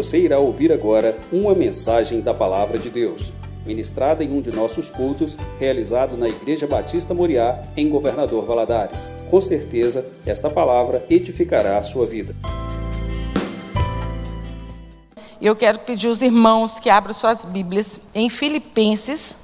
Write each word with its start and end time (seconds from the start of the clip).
Você 0.00 0.18
irá 0.18 0.38
ouvir 0.38 0.72
agora 0.72 1.20
uma 1.30 1.54
mensagem 1.54 2.22
da 2.22 2.32
Palavra 2.32 2.78
de 2.78 2.88
Deus, 2.88 3.34
ministrada 3.66 4.24
em 4.24 4.32
um 4.32 4.40
de 4.40 4.50
nossos 4.50 4.88
cultos, 4.88 5.36
realizado 5.58 6.16
na 6.16 6.26
Igreja 6.26 6.66
Batista 6.66 7.12
Moriá, 7.12 7.62
em 7.76 7.86
Governador 7.86 8.46
Valadares. 8.46 9.10
Com 9.30 9.38
certeza, 9.42 10.10
esta 10.24 10.48
palavra 10.48 11.04
edificará 11.10 11.76
a 11.76 11.82
sua 11.82 12.06
vida. 12.06 12.34
Eu 15.38 15.54
quero 15.54 15.80
pedir 15.80 16.08
aos 16.08 16.22
irmãos 16.22 16.78
que 16.78 16.88
abram 16.88 17.12
suas 17.12 17.44
Bíblias 17.44 18.00
em 18.14 18.30
Filipenses, 18.30 19.36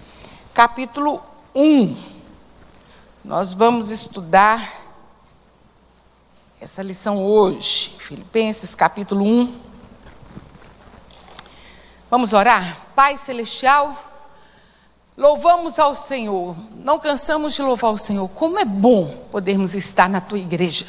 capítulo 0.54 1.20
1. 1.54 1.95
Nós 3.23 3.52
vamos 3.52 3.91
estudar 3.91 4.73
essa 6.59 6.82
lição 6.82 7.23
hoje, 7.23 7.95
Filipenses, 7.98 8.75
capítulo 8.75 9.23
1. 9.23 9.66
Vamos 12.09 12.33
orar? 12.33 12.87
Pai 12.95 13.16
Celestial, 13.16 13.96
louvamos 15.16 15.77
ao 15.78 15.92
Senhor, 15.92 16.56
não 16.84 17.01
cansamos 17.01 17.55
de 17.55 17.62
louvar 17.62 17.91
o 17.91 17.98
Senhor. 17.98 18.28
Como 18.28 18.60
é 18.60 18.64
bom 18.64 19.09
podermos 19.33 19.74
estar 19.74 20.09
na 20.09 20.20
tua 20.20 20.38
igreja, 20.38 20.87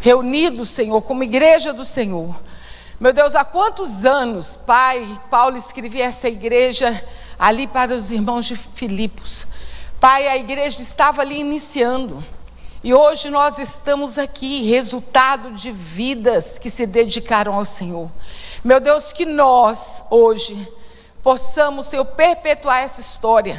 reunidos, 0.00 0.68
Senhor, 0.68 1.00
como 1.00 1.24
igreja 1.24 1.72
do 1.72 1.84
Senhor. 1.84 2.38
Meu 3.00 3.10
Deus, 3.10 3.34
há 3.34 3.42
quantos 3.42 4.04
anos, 4.04 4.54
Pai, 4.54 5.08
Paulo 5.30 5.56
escrevia 5.56 6.04
essa 6.04 6.28
igreja 6.28 7.02
ali 7.38 7.66
para 7.66 7.94
os 7.94 8.10
irmãos 8.10 8.44
de 8.44 8.54
Filipos. 8.54 9.46
Pai, 9.98 10.28
a 10.28 10.36
igreja 10.36 10.82
estava 10.82 11.22
ali 11.22 11.40
iniciando. 11.40 12.22
E 12.84 12.92
hoje 12.92 13.30
nós 13.30 13.58
estamos 13.58 14.18
aqui, 14.18 14.68
resultado 14.68 15.52
de 15.52 15.72
vidas 15.72 16.58
que 16.58 16.68
se 16.68 16.86
dedicaram 16.86 17.54
ao 17.54 17.64
Senhor. 17.64 18.10
Meu 18.62 18.78
Deus, 18.78 19.10
que 19.10 19.24
nós, 19.24 20.04
hoje, 20.10 20.68
possamos, 21.22 21.86
Senhor, 21.86 22.04
perpetuar 22.04 22.80
essa 22.82 23.00
história. 23.00 23.58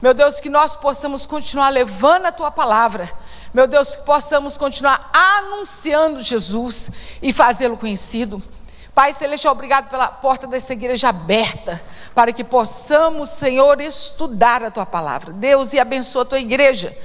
Meu 0.00 0.14
Deus, 0.14 0.38
que 0.38 0.48
nós 0.48 0.76
possamos 0.76 1.26
continuar 1.26 1.70
levando 1.70 2.26
a 2.26 2.32
tua 2.32 2.50
palavra. 2.50 3.10
Meu 3.52 3.66
Deus, 3.66 3.96
que 3.96 4.02
possamos 4.02 4.56
continuar 4.56 5.10
anunciando 5.12 6.22
Jesus 6.22 6.90
e 7.20 7.32
fazê-lo 7.32 7.76
conhecido. 7.76 8.40
Pai 8.94 9.12
Celestial, 9.12 9.52
obrigado 9.52 9.90
pela 9.90 10.08
porta 10.08 10.46
dessa 10.46 10.72
igreja 10.72 11.08
aberta, 11.08 11.82
para 12.14 12.32
que 12.32 12.44
possamos, 12.44 13.30
Senhor, 13.30 13.80
estudar 13.80 14.62
a 14.62 14.70
tua 14.70 14.86
palavra. 14.86 15.32
Deus, 15.32 15.72
e 15.72 15.80
abençoa 15.80 16.22
a 16.22 16.26
tua 16.26 16.38
igreja 16.38 16.96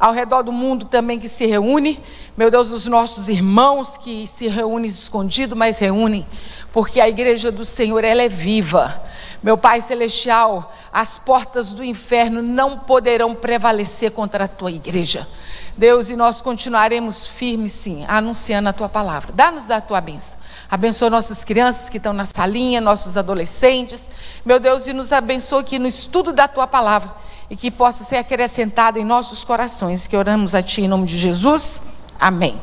ao 0.00 0.14
redor 0.14 0.42
do 0.42 0.50
mundo 0.50 0.86
também 0.86 1.20
que 1.20 1.28
se 1.28 1.44
reúne. 1.44 2.00
Meu 2.34 2.50
Deus, 2.50 2.72
os 2.72 2.86
nossos 2.86 3.28
irmãos 3.28 3.98
que 3.98 4.26
se 4.26 4.48
reúnem 4.48 4.88
escondido, 4.88 5.54
mas 5.54 5.78
reúnem, 5.78 6.26
porque 6.72 7.02
a 7.02 7.08
igreja 7.08 7.52
do 7.52 7.66
Senhor 7.66 8.02
ela 8.02 8.22
é 8.22 8.28
viva. 8.28 9.02
Meu 9.42 9.58
Pai 9.58 9.82
celestial, 9.82 10.74
as 10.90 11.18
portas 11.18 11.74
do 11.74 11.84
inferno 11.84 12.40
não 12.40 12.78
poderão 12.78 13.34
prevalecer 13.34 14.10
contra 14.12 14.44
a 14.44 14.48
tua 14.48 14.70
igreja. 14.70 15.28
Deus, 15.76 16.10
e 16.10 16.16
nós 16.16 16.40
continuaremos 16.40 17.26
firmes, 17.26 17.72
sim, 17.72 18.04
anunciando 18.08 18.70
a 18.70 18.72
tua 18.72 18.88
palavra. 18.88 19.32
Dá-nos 19.34 19.70
a 19.70 19.80
tua 19.80 20.00
bênção. 20.00 20.38
Abençoa 20.70 21.10
nossas 21.10 21.44
crianças 21.44 21.88
que 21.88 21.98
estão 21.98 22.12
na 22.12 22.24
salinha, 22.24 22.80
nossos 22.80 23.16
adolescentes. 23.16 24.08
Meu 24.44 24.58
Deus, 24.58 24.86
e 24.86 24.92
nos 24.92 25.12
abençoa 25.12 25.60
aqui 25.60 25.78
no 25.78 25.86
estudo 25.86 26.32
da 26.32 26.48
tua 26.48 26.66
palavra 26.66 27.29
e 27.50 27.56
que 27.56 27.70
possa 27.70 28.04
ser 28.04 28.16
acrescentada 28.16 28.98
em 28.98 29.04
nossos 29.04 29.42
corações. 29.42 30.06
Que 30.06 30.16
oramos 30.16 30.54
a 30.54 30.62
Ti 30.62 30.82
em 30.82 30.88
nome 30.88 31.06
de 31.06 31.18
Jesus. 31.18 31.82
Amém. 32.18 32.58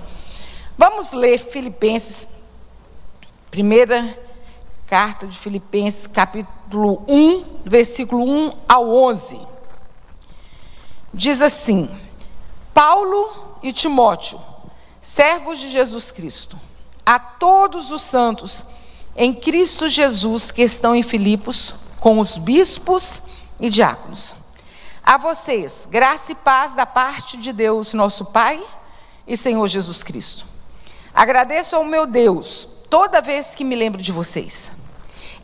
Vamos 0.77 1.11
ler 1.11 1.37
Filipenses, 1.37 2.27
primeira 3.51 4.17
carta 4.87 5.27
de 5.27 5.37
Filipenses, 5.37 6.07
capítulo 6.07 7.03
1, 7.07 7.61
versículo 7.65 8.23
1 8.23 8.53
ao 8.67 8.89
11. 8.89 9.39
Diz 11.13 11.41
assim: 11.41 11.89
Paulo 12.73 13.59
e 13.61 13.73
Timóteo, 13.73 14.39
servos 15.01 15.59
de 15.59 15.69
Jesus 15.69 16.11
Cristo, 16.11 16.57
a 17.05 17.19
todos 17.19 17.91
os 17.91 18.01
santos 18.01 18.65
em 19.15 19.33
Cristo 19.33 19.89
Jesus 19.89 20.51
que 20.51 20.61
estão 20.61 20.95
em 20.95 21.01
Filipos, 21.01 21.73
com 21.99 22.19
os 22.19 22.37
bispos 22.37 23.23
e 23.59 23.69
diáconos. 23.69 24.35
A 25.07 25.15
vocês, 25.15 25.87
graça 25.89 26.33
e 26.33 26.35
paz 26.35 26.73
da 26.73 26.85
parte 26.85 27.37
de 27.37 27.53
Deus, 27.53 27.93
nosso 27.93 28.25
Pai 28.25 28.61
e 29.25 29.37
Senhor 29.37 29.65
Jesus 29.65 30.03
Cristo. 30.03 30.45
Agradeço 31.13 31.77
ao 31.77 31.85
meu 31.85 32.05
Deus 32.05 32.67
toda 32.89 33.21
vez 33.21 33.55
que 33.55 33.63
me 33.63 33.73
lembro 33.73 34.01
de 34.01 34.11
vocês. 34.11 34.73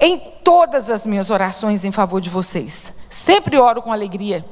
Em 0.01 0.19
todas 0.43 0.89
as 0.89 1.05
minhas 1.05 1.29
orações 1.29 1.85
em 1.85 1.93
favor 1.93 2.19
de 2.19 2.29
vocês, 2.29 2.91
sempre 3.09 3.57
oro 3.57 3.81
com 3.81 3.93
alegria, 3.93 4.45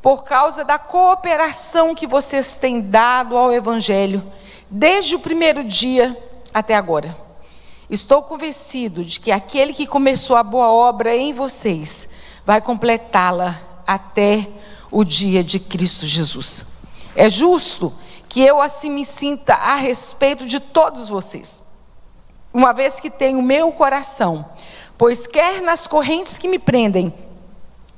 por 0.00 0.22
causa 0.22 0.64
da 0.64 0.78
cooperação 0.78 1.92
que 1.92 2.06
vocês 2.06 2.56
têm 2.56 2.80
dado 2.80 3.36
ao 3.36 3.52
Evangelho, 3.52 4.22
desde 4.70 5.16
o 5.16 5.18
primeiro 5.18 5.64
dia 5.64 6.16
até 6.54 6.76
agora. 6.76 7.18
Estou 7.90 8.22
convencido 8.22 9.04
de 9.04 9.18
que 9.18 9.32
aquele 9.32 9.72
que 9.72 9.88
começou 9.88 10.36
a 10.36 10.42
boa 10.44 10.70
obra 10.70 11.16
em 11.16 11.32
vocês 11.32 12.10
vai 12.46 12.60
completá-la 12.60 13.71
até 13.94 14.48
o 14.90 15.04
dia 15.04 15.42
de 15.42 15.58
Cristo 15.58 16.06
Jesus. 16.06 16.66
É 17.14 17.28
justo 17.30 17.92
que 18.28 18.40
eu 18.42 18.60
assim 18.60 18.90
me 18.90 19.04
sinta 19.04 19.54
a 19.54 19.76
respeito 19.76 20.46
de 20.46 20.58
todos 20.58 21.08
vocês, 21.08 21.62
uma 22.52 22.72
vez 22.72 23.00
que 23.00 23.10
tenho 23.10 23.42
meu 23.42 23.72
coração, 23.72 24.46
pois 24.96 25.26
quer 25.26 25.60
nas 25.60 25.86
correntes 25.86 26.38
que 26.38 26.48
me 26.48 26.58
prendem, 26.58 27.12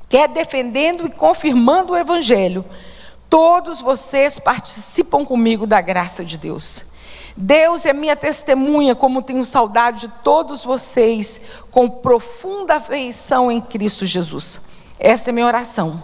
quer 0.09 0.29
defendendo 0.29 1.07
e 1.07 1.11
confirmando 1.11 1.93
o 1.93 1.97
Evangelho, 1.97 2.65
todos 3.31 3.81
vocês 3.81 4.39
participam 4.39 5.25
comigo 5.25 5.67
da 5.67 5.81
graça 5.81 6.25
de 6.25 6.39
Deus. 6.39 6.85
Deus 7.37 7.85
é 7.85 7.93
minha 7.93 8.15
testemunha, 8.15 8.95
como 8.95 9.23
tenho 9.23 9.45
saudade 9.45 10.07
de 10.07 10.15
todos 10.23 10.65
vocês, 10.65 11.41
com 11.71 11.89
profunda 11.89 12.77
afeição 12.77 13.51
em 13.51 13.61
Cristo 13.61 14.07
Jesus. 14.07 14.61
Essa 14.99 15.31
é 15.31 15.33
minha 15.33 15.47
oração. 15.47 16.03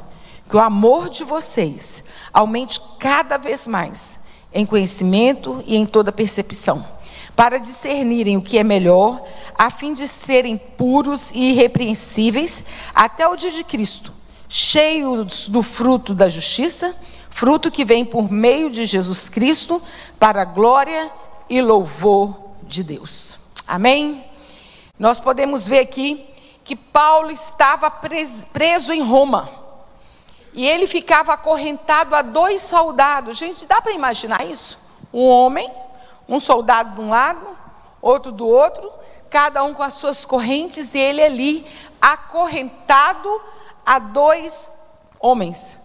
Que 0.48 0.56
o 0.56 0.60
amor 0.60 1.08
de 1.08 1.24
vocês 1.24 2.02
aumente 2.32 2.80
cada 2.98 3.36
vez 3.36 3.66
mais 3.66 4.20
em 4.52 4.66
conhecimento 4.66 5.62
e 5.66 5.76
em 5.76 5.86
toda 5.86 6.10
percepção, 6.10 6.84
para 7.36 7.58
discernirem 7.58 8.36
o 8.36 8.42
que 8.42 8.58
é 8.58 8.64
melhor, 8.64 9.22
a 9.56 9.70
fim 9.70 9.94
de 9.94 10.08
serem 10.08 10.56
puros 10.56 11.30
e 11.32 11.52
irrepreensíveis 11.52 12.64
até 12.94 13.26
o 13.26 13.36
dia 13.36 13.50
de 13.50 13.62
Cristo, 13.62 14.12
cheios 14.48 15.46
do 15.46 15.62
fruto 15.62 16.14
da 16.14 16.28
justiça, 16.28 16.96
fruto 17.30 17.70
que 17.70 17.84
vem 17.84 18.04
por 18.04 18.30
meio 18.30 18.70
de 18.70 18.84
Jesus 18.84 19.28
Cristo, 19.28 19.80
para 20.18 20.42
a 20.42 20.44
glória 20.44 21.10
e 21.48 21.62
louvor 21.62 22.36
de 22.64 22.82
Deus. 22.82 23.38
Amém? 23.66 24.24
Nós 24.98 25.20
podemos 25.20 25.66
ver 25.66 25.78
aqui 25.78 26.26
que 26.70 26.76
Paulo 26.76 27.32
estava 27.32 27.90
preso 27.90 28.92
em 28.92 29.02
Roma. 29.02 29.50
E 30.52 30.64
ele 30.64 30.86
ficava 30.86 31.32
acorrentado 31.32 32.14
a 32.14 32.22
dois 32.22 32.62
soldados. 32.62 33.38
Gente, 33.38 33.66
dá 33.66 33.80
para 33.82 33.90
imaginar 33.90 34.46
isso? 34.46 34.78
Um 35.12 35.26
homem, 35.26 35.68
um 36.28 36.38
soldado 36.38 36.94
de 36.94 37.00
um 37.00 37.08
lado, 37.08 37.44
outro 38.00 38.30
do 38.30 38.46
outro, 38.46 38.88
cada 39.28 39.64
um 39.64 39.74
com 39.74 39.82
as 39.82 39.94
suas 39.94 40.24
correntes, 40.24 40.94
e 40.94 41.00
ele 41.00 41.20
ali 41.20 41.66
acorrentado 42.00 43.28
a 43.84 43.98
dois 43.98 44.70
homens. 45.18 45.76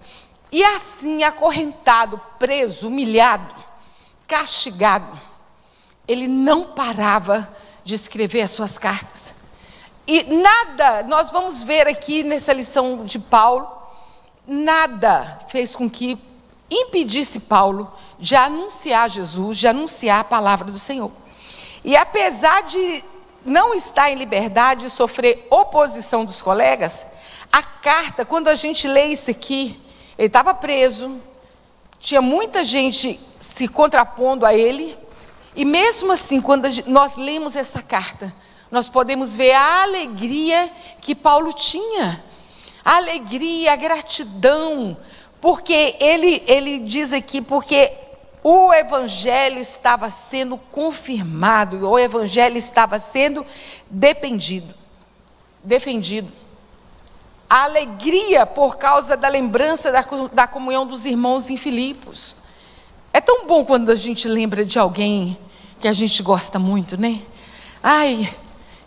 E 0.51 0.63
assim, 0.63 1.23
acorrentado, 1.23 2.21
preso, 2.37 2.89
humilhado, 2.89 3.55
castigado, 4.27 5.19
ele 6.07 6.27
não 6.27 6.75
parava 6.75 7.51
de 7.83 7.95
escrever 7.95 8.43
as 8.43 8.51
suas 8.51 8.77
cartas. 8.77 9.33
E 10.07 10.23
nada, 10.23 11.01
nós 11.03 11.31
vamos 11.31 11.63
ver 11.63 11.87
aqui 11.87 12.23
nessa 12.23 12.53
lição 12.53 13.03
de 13.05 13.17
Paulo, 13.17 13.67
nada 14.45 15.39
fez 15.49 15.75
com 15.75 15.89
que 15.89 16.15
impedisse 16.69 17.39
Paulo 17.39 17.91
de 18.19 18.35
anunciar 18.35 19.09
Jesus, 19.09 19.57
de 19.57 19.67
anunciar 19.67 20.19
a 20.19 20.23
palavra 20.23 20.71
do 20.71 20.77
Senhor. 20.77 21.11
E 21.83 21.97
apesar 21.97 22.61
de 22.63 23.03
não 23.43 23.73
estar 23.73 24.11
em 24.11 24.15
liberdade, 24.15 24.89
sofrer 24.91 25.47
oposição 25.49 26.23
dos 26.23 26.39
colegas, 26.39 27.05
a 27.51 27.63
carta, 27.63 28.23
quando 28.23 28.47
a 28.47 28.55
gente 28.55 28.87
lê 28.87 29.05
isso 29.05 29.31
aqui, 29.31 29.79
ele 30.17 30.27
estava 30.27 30.53
preso, 30.53 31.19
tinha 31.99 32.21
muita 32.21 32.63
gente 32.63 33.19
se 33.39 33.67
contrapondo 33.67 34.45
a 34.45 34.53
ele, 34.53 34.95
e 35.55 35.65
mesmo 35.65 36.11
assim, 36.11 36.41
quando 36.41 36.67
nós 36.85 37.17
lemos 37.17 37.55
essa 37.55 37.81
carta, 37.81 38.33
nós 38.71 38.89
podemos 38.89 39.35
ver 39.35 39.53
a 39.53 39.83
alegria 39.83 40.71
que 41.01 41.15
Paulo 41.15 41.53
tinha. 41.53 42.23
A 42.83 42.97
alegria, 42.97 43.73
a 43.73 43.75
gratidão, 43.75 44.97
porque 45.41 45.95
ele, 45.99 46.43
ele 46.47 46.79
diz 46.79 47.13
aqui, 47.13 47.41
porque 47.41 47.91
o 48.43 48.71
evangelho 48.73 49.57
estava 49.57 50.09
sendo 50.09 50.55
confirmado, 50.55 51.89
o 51.89 51.97
evangelho 51.97 52.57
estava 52.57 52.99
sendo 52.99 53.43
dependido, 53.89 54.71
defendido. 55.63 56.31
A 57.49 57.63
alegria 57.63 58.45
por 58.45 58.77
causa 58.77 59.17
da 59.17 59.27
lembrança 59.27 59.91
da, 59.91 60.05
da 60.31 60.47
comunhão 60.47 60.85
dos 60.85 61.05
irmãos 61.05 61.49
em 61.49 61.57
Filipos. 61.57 62.35
É 63.11 63.19
tão 63.19 63.47
bom 63.47 63.65
quando 63.65 63.89
a 63.89 63.95
gente 63.95 64.27
lembra 64.27 64.63
de 64.63 64.77
alguém 64.77 65.37
que 65.79 65.87
a 65.87 65.93
gente 65.93 66.21
gosta 66.21 66.59
muito, 66.59 66.99
né? 66.99 67.21
Ai, 67.81 68.31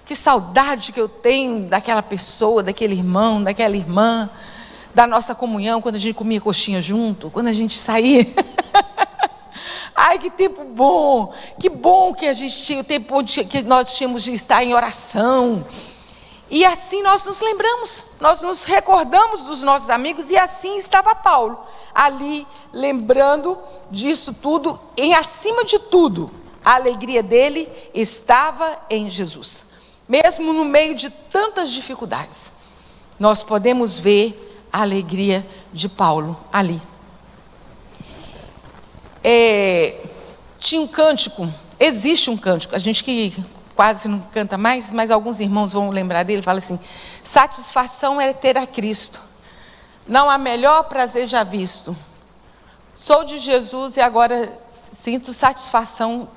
que 0.08 0.16
saudade 0.16 0.90
que 0.90 0.98
eu 0.98 1.06
tenho 1.06 1.68
daquela 1.68 2.02
pessoa, 2.02 2.62
daquele 2.62 2.94
irmão, 2.94 3.42
daquela 3.42 3.76
irmã, 3.76 4.30
da 4.94 5.06
nossa 5.06 5.34
comunhão, 5.34 5.82
quando 5.82 5.96
a 5.96 5.98
gente 5.98 6.14
comia 6.14 6.40
coxinha 6.40 6.80
junto, 6.80 7.30
quando 7.30 7.48
a 7.48 7.52
gente 7.52 7.78
saía. 7.78 8.24
Ai, 9.94 10.18
que 10.18 10.30
tempo 10.30 10.64
bom! 10.64 11.34
Que 11.60 11.68
bom 11.68 12.14
que 12.14 12.26
a 12.26 12.32
gente 12.32 12.62
tinha 12.62 12.80
o 12.80 12.84
tempo 12.84 13.22
que 13.22 13.60
nós 13.64 13.98
tínhamos 13.98 14.22
de 14.22 14.32
estar 14.32 14.64
em 14.64 14.72
oração. 14.72 15.66
E 16.48 16.64
assim 16.64 17.02
nós 17.02 17.26
nos 17.26 17.42
lembramos, 17.42 18.04
nós 18.18 18.40
nos 18.40 18.64
recordamos 18.64 19.42
dos 19.42 19.62
nossos 19.62 19.90
amigos, 19.90 20.30
e 20.30 20.38
assim 20.38 20.78
estava 20.78 21.14
Paulo, 21.14 21.60
ali 21.94 22.46
lembrando 22.72 23.58
disso 23.90 24.32
tudo, 24.32 24.80
e 24.96 25.12
acima 25.12 25.66
de 25.66 25.78
tudo, 25.78 26.30
a 26.64 26.76
alegria 26.76 27.22
dele 27.22 27.70
estava 27.92 28.78
em 28.88 29.10
Jesus. 29.10 29.67
Mesmo 30.08 30.52
no 30.52 30.64
meio 30.64 30.94
de 30.94 31.10
tantas 31.10 31.70
dificuldades, 31.70 32.52
nós 33.18 33.42
podemos 33.42 34.00
ver 34.00 34.66
a 34.72 34.82
alegria 34.82 35.46
de 35.72 35.88
Paulo 35.88 36.38
ali. 36.52 36.80
É, 39.22 40.00
tinha 40.58 40.80
um 40.80 40.86
cântico, 40.86 41.52
existe 41.78 42.30
um 42.30 42.36
cântico, 42.36 42.74
a 42.74 42.78
gente 42.78 43.04
que 43.04 43.34
quase 43.76 44.08
não 44.08 44.20
canta 44.20 44.56
mais, 44.56 44.90
mas 44.90 45.10
alguns 45.10 45.40
irmãos 45.40 45.72
vão 45.72 45.90
lembrar 45.90 46.22
dele, 46.22 46.42
fala 46.42 46.58
assim: 46.58 46.80
satisfação 47.22 48.20
é 48.20 48.32
ter 48.32 48.56
a 48.56 48.66
Cristo, 48.66 49.20
não 50.06 50.30
há 50.30 50.38
melhor 50.38 50.84
prazer 50.84 51.28
já 51.28 51.44
visto. 51.44 51.96
Sou 52.94 53.22
de 53.22 53.38
Jesus 53.38 53.96
e 53.96 54.00
agora 54.00 54.52
sinto 54.68 55.32
satisfação 55.32 56.28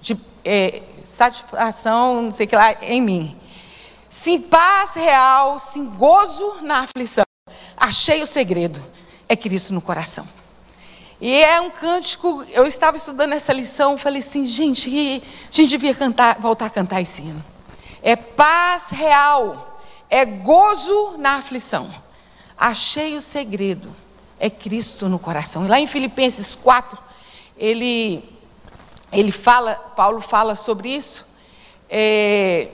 de 0.00 0.14
é, 0.46 0.80
satisfação, 1.04 2.22
não 2.22 2.30
sei 2.30 2.46
o 2.46 2.48
que 2.48 2.54
lá, 2.54 2.72
em 2.82 3.02
mim. 3.02 3.36
Sim, 4.08 4.40
paz 4.40 4.94
real, 4.94 5.58
sim, 5.58 5.84
gozo 5.84 6.62
na 6.62 6.80
aflição. 6.80 7.24
Achei 7.76 8.22
o 8.22 8.26
segredo, 8.26 8.80
é 9.28 9.34
Cristo 9.34 9.74
no 9.74 9.80
coração. 9.80 10.26
E 11.20 11.34
é 11.42 11.60
um 11.60 11.70
cântico, 11.70 12.44
eu 12.50 12.64
estava 12.66 12.96
estudando 12.96 13.32
essa 13.32 13.52
lição, 13.52 13.98
falei 13.98 14.20
assim, 14.20 14.46
gente, 14.46 14.88
a 14.88 15.56
gente 15.56 15.70
devia 15.70 15.94
cantar, 15.94 16.38
voltar 16.38 16.66
a 16.66 16.70
cantar 16.70 17.02
esse 17.02 17.22
hino. 17.22 17.44
É 18.02 18.14
paz 18.14 18.90
real, 18.90 19.80
é 20.08 20.24
gozo 20.24 21.16
na 21.18 21.36
aflição. 21.36 21.92
Achei 22.56 23.16
o 23.16 23.20
segredo, 23.20 23.94
é 24.38 24.48
Cristo 24.48 25.08
no 25.08 25.18
coração. 25.18 25.64
E 25.64 25.68
lá 25.68 25.80
em 25.80 25.86
Filipenses 25.86 26.54
4, 26.54 26.96
ele 27.58 28.35
ele 29.12 29.32
fala, 29.32 29.74
Paulo 29.96 30.20
fala 30.20 30.54
sobre 30.54 30.90
isso, 30.90 31.26
é, 31.88 32.68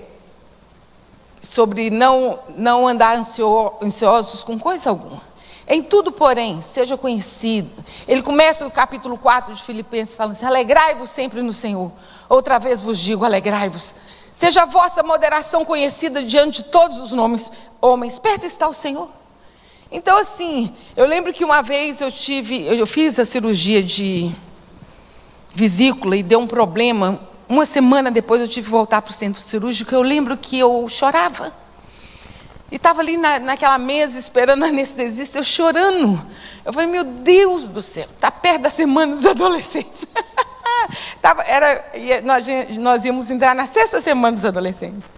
sobre 1.42 1.90
não, 1.90 2.38
não 2.56 2.86
andar 2.86 3.16
ansio, 3.16 3.74
ansiosos 3.82 4.42
com 4.42 4.58
coisa 4.58 4.90
alguma. 4.90 5.20
Em 5.68 5.82
tudo, 5.82 6.10
porém, 6.10 6.60
seja 6.60 6.96
conhecido. 6.96 7.70
Ele 8.06 8.22
começa 8.22 8.64
no 8.64 8.70
capítulo 8.70 9.16
4 9.16 9.54
de 9.54 9.62
Filipenses 9.62 10.14
falando 10.14 10.32
assim: 10.32 10.44
Alegrai-vos 10.44 11.08
sempre 11.10 11.40
no 11.40 11.52
Senhor. 11.52 11.90
Outra 12.28 12.58
vez 12.58 12.82
vos 12.82 12.98
digo: 12.98 13.24
alegrai-vos. 13.24 13.94
Seja 14.32 14.62
a 14.62 14.66
vossa 14.66 15.02
moderação 15.02 15.64
conhecida 15.64 16.22
diante 16.22 16.62
de 16.62 16.70
todos 16.70 16.98
os 16.98 17.12
nomes, 17.12 17.50
homens. 17.80 18.18
Perto 18.18 18.44
está 18.44 18.66
o 18.66 18.72
Senhor. 18.72 19.08
Então, 19.90 20.18
assim, 20.18 20.74
eu 20.96 21.06
lembro 21.06 21.32
que 21.32 21.44
uma 21.44 21.62
vez 21.62 22.00
eu 22.00 22.10
tive, 22.10 22.66
eu 22.66 22.86
fiz 22.86 23.18
a 23.20 23.24
cirurgia 23.26 23.82
de 23.82 24.34
vesícula 25.54 26.16
e 26.16 26.22
deu 26.22 26.40
um 26.40 26.46
problema. 26.46 27.20
Uma 27.48 27.66
semana 27.66 28.10
depois 28.10 28.40
eu 28.40 28.48
tive 28.48 28.66
que 28.66 28.70
voltar 28.70 29.02
para 29.02 29.10
o 29.10 29.14
centro 29.14 29.40
cirúrgico. 29.40 29.94
Eu 29.94 30.02
lembro 30.02 30.36
que 30.36 30.58
eu 30.58 30.86
chorava. 30.88 31.52
E 32.70 32.76
estava 32.76 33.02
ali 33.02 33.18
na, 33.18 33.38
naquela 33.38 33.76
mesa 33.78 34.18
esperando 34.18 34.64
a 34.64 34.68
anestesista, 34.68 35.38
eu 35.38 35.44
chorando. 35.44 36.26
Eu 36.64 36.72
falei, 36.72 36.88
meu 36.88 37.04
Deus 37.04 37.68
do 37.68 37.82
céu, 37.82 38.08
está 38.14 38.30
perto 38.30 38.62
da 38.62 38.70
semana 38.70 39.14
dos 39.14 39.26
adolescentes. 39.26 40.06
Tava, 41.20 41.42
era, 41.42 41.84
nós, 42.24 42.46
nós 42.78 43.04
íamos 43.04 43.30
entrar 43.30 43.54
na 43.54 43.66
sexta 43.66 44.00
semana 44.00 44.34
dos 44.34 44.44
adolescentes. 44.46 45.10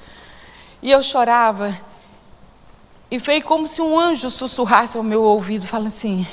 E 0.83 0.91
eu 0.91 1.01
chorava. 1.01 1.73
E 3.09 3.21
foi 3.21 3.41
como 3.41 3.69
se 3.69 3.81
um 3.81 3.99
anjo 3.99 4.29
sussurrasse 4.31 4.97
ao 4.97 5.05
meu 5.05 5.23
ouvido, 5.23 5.65
falando 5.65 5.87
assim: 5.87 6.27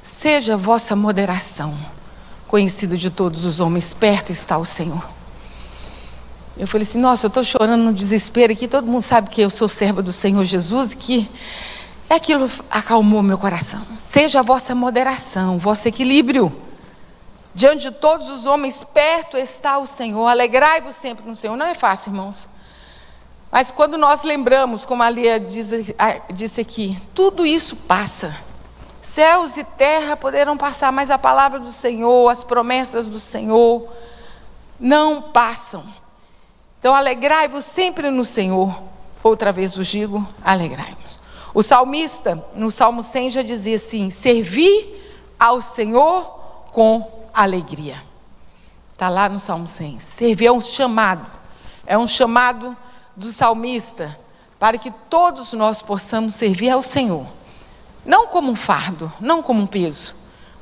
Seja 0.00 0.56
vossa 0.56 0.94
moderação 0.94 1.76
conhecido 2.52 2.98
de 2.98 3.08
todos 3.08 3.46
os 3.46 3.60
homens, 3.60 3.94
perto 3.94 4.30
está 4.30 4.58
o 4.58 4.64
Senhor. 4.66 5.02
Eu 6.54 6.68
falei 6.68 6.86
assim: 6.86 6.98
Nossa, 6.98 7.24
eu 7.24 7.28
estou 7.28 7.42
chorando 7.42 7.82
no 7.82 7.94
desespero 7.94 8.52
aqui. 8.52 8.68
Todo 8.68 8.86
mundo 8.86 9.00
sabe 9.00 9.30
que 9.30 9.40
eu 9.40 9.48
sou 9.48 9.66
serva 9.68 10.02
do 10.02 10.12
Senhor 10.12 10.44
Jesus 10.44 10.92
e 10.92 10.96
que 10.98 11.30
aquilo 12.10 12.50
acalmou 12.70 13.22
meu 13.22 13.38
coração. 13.38 13.80
Seja 13.98 14.40
a 14.40 14.42
vossa 14.42 14.74
moderação, 14.74 15.58
vosso 15.58 15.88
equilíbrio. 15.88 16.54
Diante 17.54 17.84
de 17.84 17.92
todos 17.92 18.28
os 18.28 18.44
homens, 18.44 18.84
perto 18.84 19.38
está 19.38 19.78
o 19.78 19.86
Senhor. 19.86 20.26
Alegrai-vos 20.26 20.94
sempre 20.94 21.26
no 21.26 21.34
Senhor. 21.34 21.56
Não 21.56 21.64
é 21.64 21.74
fácil, 21.74 22.10
irmãos. 22.10 22.50
Mas 23.50 23.70
quando 23.70 23.96
nós 23.96 24.24
lembramos, 24.24 24.84
como 24.84 25.02
a 25.02 25.08
Lia 25.08 25.40
disse 26.30 26.60
aqui, 26.60 26.98
tudo 27.14 27.46
isso 27.46 27.76
passa. 27.76 28.51
Céus 29.02 29.56
e 29.56 29.64
terra 29.64 30.16
poderão 30.16 30.56
passar, 30.56 30.92
mas 30.92 31.10
a 31.10 31.18
palavra 31.18 31.58
do 31.58 31.72
Senhor, 31.72 32.30
as 32.30 32.44
promessas 32.44 33.08
do 33.08 33.18
Senhor, 33.18 33.92
não 34.78 35.20
passam. 35.20 35.84
Então, 36.78 36.94
alegrai-vos 36.94 37.64
sempre 37.64 38.12
no 38.12 38.24
Senhor. 38.24 38.80
Outra 39.20 39.50
vez 39.50 39.76
vos 39.76 39.88
digo, 39.88 40.24
alegrai-vos. 40.44 41.18
O 41.52 41.64
salmista, 41.64 42.42
no 42.54 42.70
Salmo 42.70 43.02
100, 43.02 43.32
já 43.32 43.42
dizia 43.42 43.74
assim: 43.74 44.08
servi 44.08 44.96
ao 45.36 45.60
Senhor 45.60 46.22
com 46.70 47.26
alegria. 47.34 48.00
Está 48.92 49.08
lá 49.08 49.28
no 49.28 49.40
Salmo 49.40 49.66
100. 49.66 49.98
Servir 49.98 50.46
é 50.46 50.52
um 50.52 50.60
chamado, 50.60 51.26
é 51.84 51.98
um 51.98 52.06
chamado 52.06 52.76
do 53.16 53.32
salmista 53.32 54.16
para 54.60 54.78
que 54.78 54.92
todos 55.10 55.54
nós 55.54 55.82
possamos 55.82 56.36
servir 56.36 56.70
ao 56.70 56.82
Senhor 56.82 57.26
não 58.04 58.26
como 58.26 58.50
um 58.50 58.56
fardo, 58.56 59.12
não 59.20 59.42
como 59.42 59.62
um 59.62 59.66
peso, 59.66 60.14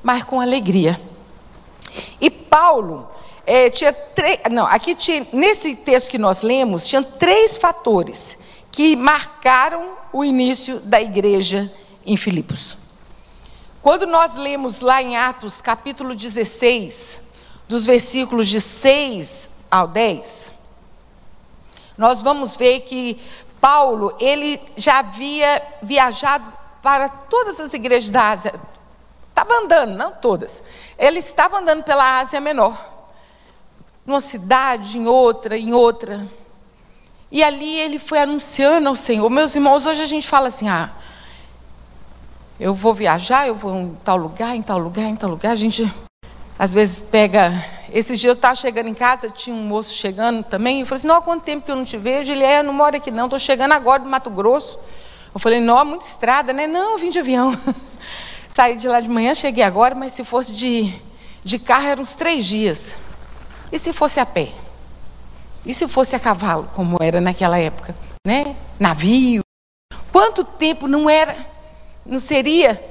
mas 0.03 0.23
com 0.23 0.41
alegria. 0.41 1.01
E 2.21 2.31
Paulo 2.31 3.09
é, 3.47 3.71
tinha 3.71 3.93
três. 3.93 4.39
Não, 4.51 4.67
aqui 4.67 4.95
tinha, 4.95 5.27
nesse 5.33 5.75
texto 5.77 6.11
que 6.11 6.19
nós 6.19 6.43
lemos, 6.43 6.87
tinha 6.87 7.03
três 7.03 7.57
fatores 7.57 8.39
que 8.71 8.95
marcaram 8.95 9.97
o 10.13 10.25
início 10.25 10.81
da 10.81 11.01
igreja 11.01 11.73
em 12.05 12.17
Filipos. 12.17 12.79
Quando 13.83 14.07
nós 14.07 14.37
lemos 14.37 14.83
lá 14.83 15.01
em 15.03 15.17
Atos 15.17 15.61
capítulo 15.61 16.15
16, 16.15 17.23
dos 17.67 17.87
versículos 17.87 18.47
de 18.47 18.61
6 18.61 19.49
ao 19.71 19.89
10, 19.89 20.55
nós 21.97 22.23
vamos 22.23 22.57
ver 22.57 22.81
que 22.81 23.19
Paulo, 23.61 24.15
ele 24.21 24.61
já 24.77 25.01
havia 25.01 25.63
viajado 25.83 26.60
para 26.83 27.09
todas 27.09 27.61
as 27.61 27.73
igrejas 27.73 28.11
da 28.11 28.29
Ásia. 28.29 28.55
Estava 29.29 29.55
andando, 29.55 29.97
não 29.97 30.13
todas. 30.13 30.63
Ele 30.99 31.19
estava 31.19 31.59
andando 31.59 31.83
pela 31.83 32.21
Ásia 32.21 32.41
Menor. 32.41 32.79
Numa 34.05 34.21
cidade, 34.21 34.99
em 34.99 35.07
outra, 35.07 35.57
em 35.57 35.73
outra. 35.73 36.27
E 37.31 37.43
ali 37.43 37.77
ele 37.77 37.99
foi 37.99 38.19
anunciando 38.19 38.89
ao 38.89 38.95
Senhor. 38.95 39.29
Meus 39.31 39.55
irmãos, 39.55 39.87
hoje 39.87 40.03
a 40.03 40.07
gente 40.07 40.29
fala 40.29 40.49
assim: 40.49 40.69
ah, 40.69 40.91
eu 42.59 42.75
vou 42.75 42.93
viajar, 42.93 43.47
eu 43.47 43.55
vou 43.55 43.75
em 43.75 43.97
tal 44.05 44.17
lugar, 44.17 44.55
em 44.55 44.63
tal 44.63 44.79
lugar, 44.79 45.05
em 45.05 45.17
tal 45.17 45.31
lugar. 45.31 45.53
A 45.53 45.57
gente 45.57 45.91
às 46.59 46.75
vezes 46.75 47.01
pega. 47.01 47.53
Esses 47.93 48.21
dias 48.21 48.33
eu 48.33 48.37
estava 48.37 48.55
chegando 48.55 48.89
em 48.89 48.95
casa, 48.95 49.31
tinha 49.31 49.55
um 49.55 49.65
moço 49.65 49.95
chegando 49.95 50.43
também. 50.43 50.81
Eu 50.81 50.87
falei 50.87 50.99
assim: 50.99 51.09
não, 51.09 51.17
há 51.17 51.23
quanto 51.23 51.43
tempo 51.43 51.65
que 51.65 51.71
eu 51.71 51.77
não 51.77 51.85
te 51.85 51.97
vejo? 51.97 52.33
Ele 52.33 52.45
é, 52.45 52.63
não 52.63 52.73
mora 52.73 52.97
aqui 52.97 53.11
não, 53.11 53.25
estou 53.25 53.39
chegando 53.39 53.73
agora 53.73 54.03
do 54.03 54.09
Mato 54.09 54.29
Grosso. 54.29 54.79
Eu 55.33 55.39
falei, 55.41 55.61
não, 55.61 55.85
muita 55.85 56.05
estrada, 56.05 56.53
né? 56.53 56.67
Não, 56.67 56.99
vim 56.99 57.11
de 57.11 57.19
avião. 57.19 57.53
Saí 58.53 58.77
de 58.77 58.89
lá 58.89 59.01
de 59.01 59.09
manhã, 59.09 59.35
cheguei 59.35 59.63
agora, 59.63 59.95
mas 59.95 60.13
se 60.13 60.25
fosse 60.25 60.53
de, 60.53 60.93
de 61.45 61.59
carro, 61.59 61.87
eram 61.87 62.03
uns 62.03 62.15
três 62.15 62.45
dias. 62.45 62.97
E 63.71 63.79
se 63.79 63.93
fosse 63.93 64.19
a 64.19 64.27
pé? 64.27 64.51
E 65.65 65.73
se 65.73 65.87
fosse 65.87 66.17
a 66.17 66.21
cavalo, 66.21 66.69
como 66.75 66.99
era 67.01 67.21
naquela 67.21 67.59
época? 67.59 67.95
Né? 68.27 68.57
Navio. 68.79 69.43
Quanto 70.11 70.43
tempo 70.43 70.89
não 70.89 71.09
era, 71.09 71.37
não 72.05 72.19
seria? 72.19 72.83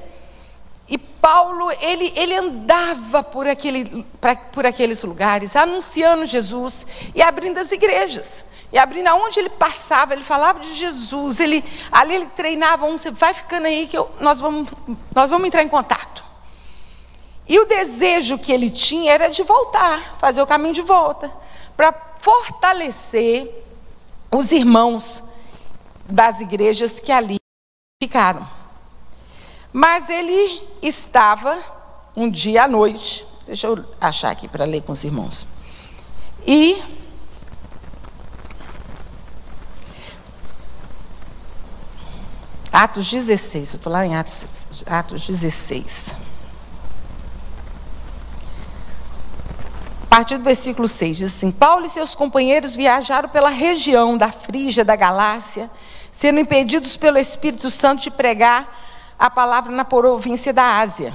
E 0.88 0.96
Paulo, 0.96 1.70
ele, 1.80 2.12
ele 2.16 2.34
andava 2.34 3.22
por, 3.22 3.46
aquele, 3.46 4.04
pra, 4.20 4.34
por 4.34 4.64
aqueles 4.64 5.02
lugares, 5.04 5.54
anunciando 5.54 6.24
Jesus 6.24 6.86
e 7.14 7.20
abrindo 7.20 7.58
as 7.58 7.70
igrejas. 7.70 8.46
E 8.72 8.78
abrindo 8.78 9.08
aonde 9.08 9.40
ele 9.40 9.50
passava, 9.50 10.12
ele 10.12 10.22
falava 10.22 10.60
de 10.60 10.74
Jesus. 10.74 11.40
Ele, 11.40 11.64
ali 11.90 12.14
ele 12.14 12.26
treinava 12.26 12.86
um, 12.86 12.96
você 12.96 13.10
vai 13.10 13.34
ficando 13.34 13.66
aí 13.66 13.86
que 13.86 13.98
eu, 13.98 14.10
nós, 14.20 14.40
vamos, 14.40 14.68
nós 15.14 15.30
vamos 15.30 15.46
entrar 15.46 15.62
em 15.62 15.68
contato. 15.68 16.22
E 17.48 17.58
o 17.58 17.66
desejo 17.66 18.38
que 18.38 18.52
ele 18.52 18.70
tinha 18.70 19.12
era 19.12 19.28
de 19.28 19.42
voltar, 19.42 20.16
fazer 20.18 20.40
o 20.40 20.46
caminho 20.46 20.72
de 20.72 20.82
volta, 20.82 21.28
para 21.76 21.92
fortalecer 22.20 23.50
os 24.30 24.52
irmãos 24.52 25.24
das 26.08 26.40
igrejas 26.40 27.00
que 27.00 27.10
ali 27.10 27.38
ficaram. 28.00 28.48
Mas 29.72 30.08
ele 30.08 30.62
estava 30.80 31.58
um 32.16 32.30
dia 32.30 32.64
à 32.64 32.68
noite, 32.68 33.26
deixa 33.46 33.66
eu 33.66 33.84
achar 34.00 34.30
aqui 34.30 34.46
para 34.46 34.64
ler 34.64 34.82
com 34.82 34.92
os 34.92 35.02
irmãos. 35.02 35.46
E 36.46 36.80
Atos 42.72 43.10
16, 43.10 43.72
eu 43.72 43.76
estou 43.78 43.92
lá 43.92 44.06
em 44.06 44.14
Atos, 44.14 44.46
Atos 44.86 45.26
16. 45.26 46.14
A 50.04 50.06
partir 50.06 50.38
do 50.38 50.44
versículo 50.44 50.86
6, 50.86 51.16
diz 51.16 51.34
assim: 51.34 51.50
Paulo 51.50 51.86
e 51.86 51.88
seus 51.88 52.14
companheiros 52.14 52.76
viajaram 52.76 53.28
pela 53.28 53.48
região 53.48 54.16
da 54.16 54.30
Frígia, 54.30 54.84
da 54.84 54.94
Galácia, 54.94 55.68
sendo 56.12 56.38
impedidos 56.38 56.96
pelo 56.96 57.18
Espírito 57.18 57.70
Santo 57.70 58.02
de 58.02 58.10
pregar 58.10 58.72
a 59.18 59.28
palavra 59.28 59.72
na 59.72 59.84
província 59.84 60.52
da 60.52 60.78
Ásia. 60.78 61.12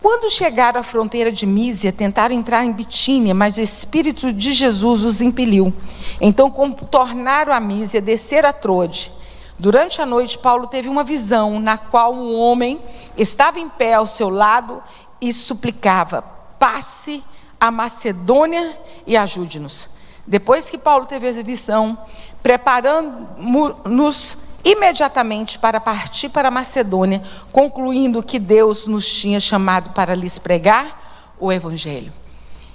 Quando 0.00 0.30
chegaram 0.30 0.80
à 0.80 0.84
fronteira 0.84 1.32
de 1.32 1.46
Mísia, 1.46 1.90
tentaram 1.90 2.34
entrar 2.34 2.64
em 2.64 2.70
Bitínia, 2.70 3.34
mas 3.34 3.56
o 3.56 3.60
Espírito 3.60 4.32
de 4.32 4.52
Jesus 4.52 5.02
os 5.02 5.20
impeliu. 5.20 5.72
Então 6.20 6.50
contornaram 6.50 7.52
a 7.52 7.58
Mísia, 7.58 8.00
desceram 8.00 8.48
a 8.48 8.52
Trode. 8.52 9.10
Durante 9.58 10.02
a 10.02 10.06
noite, 10.06 10.38
Paulo 10.38 10.66
teve 10.66 10.88
uma 10.88 11.04
visão 11.04 11.60
na 11.60 11.78
qual 11.78 12.12
um 12.14 12.34
homem 12.34 12.80
estava 13.16 13.60
em 13.60 13.68
pé 13.68 13.94
ao 13.94 14.06
seu 14.06 14.28
lado 14.28 14.82
e 15.20 15.32
suplicava: 15.32 16.22
passe 16.58 17.22
a 17.60 17.70
Macedônia 17.70 18.78
e 19.06 19.16
ajude-nos. 19.16 19.88
Depois 20.26 20.70
que 20.70 20.78
Paulo 20.78 21.06
teve 21.06 21.28
essa 21.28 21.42
visão, 21.42 21.98
preparando-nos 22.42 24.38
imediatamente 24.64 25.58
para 25.58 25.78
partir 25.78 26.30
para 26.30 26.48
a 26.48 26.50
Macedônia, 26.50 27.22
concluindo 27.52 28.22
que 28.22 28.38
Deus 28.38 28.86
nos 28.86 29.06
tinha 29.06 29.38
chamado 29.38 29.90
para 29.90 30.14
lhes 30.14 30.38
pregar 30.38 31.34
o 31.38 31.52
Evangelho. 31.52 32.23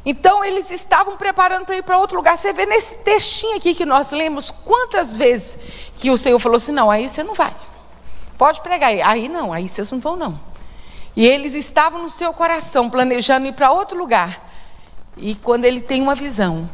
Então 0.05 0.43
eles 0.43 0.71
estavam 0.71 1.17
preparando 1.17 1.65
para 1.65 1.77
ir 1.77 1.83
para 1.83 1.97
outro 1.97 2.17
lugar. 2.17 2.37
Você 2.37 2.53
vê 2.53 2.65
nesse 2.65 2.95
textinho 2.95 3.57
aqui 3.57 3.75
que 3.75 3.85
nós 3.85 4.11
lemos 4.11 4.49
quantas 4.49 5.15
vezes 5.15 5.57
que 5.97 6.09
o 6.09 6.17
Senhor 6.17 6.39
falou 6.39 6.55
assim: 6.55 6.71
não, 6.71 6.89
aí 6.89 7.09
você 7.09 7.23
não 7.23 7.33
vai. 7.33 7.53
Pode 8.37 8.61
pregar 8.61 8.89
aí. 8.89 9.01
Aí 9.01 9.27
não, 9.27 9.51
aí 9.51 9.67
vocês 9.67 9.91
não 9.91 9.99
vão, 9.99 10.15
não. 10.15 10.39
E 11.15 11.25
eles 11.25 11.53
estavam 11.53 12.01
no 12.01 12.09
seu 12.09 12.33
coração, 12.33 12.89
planejando 12.89 13.47
ir 13.47 13.53
para 13.53 13.71
outro 13.71 13.97
lugar. 13.97 14.49
E 15.17 15.35
quando 15.35 15.65
ele 15.65 15.81
tem 15.81 16.01
uma 16.01 16.15
visão, 16.15 16.69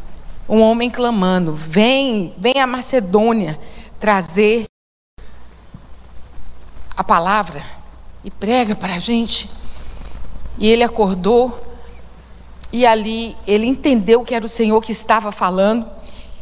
um 0.48 0.62
homem 0.62 0.90
clamando: 0.90 1.54
vem, 1.54 2.36
vem 2.38 2.62
a 2.62 2.68
Macedônia 2.68 3.60
trazer 4.00 4.66
a 6.96 7.04
palavra 7.04 7.64
e 8.24 8.30
prega 8.30 8.76
para 8.76 8.96
a 8.96 9.00
gente. 9.00 9.50
E 10.58 10.70
ele 10.70 10.84
acordou 10.84 11.75
e 12.76 12.86
ali 12.86 13.38
ele 13.48 13.66
entendeu 13.66 14.22
que 14.22 14.36
era 14.36 14.46
o 14.46 14.50
Senhor 14.50 14.82
que 14.82 14.92
estava 14.92 15.32
falando, 15.32 15.90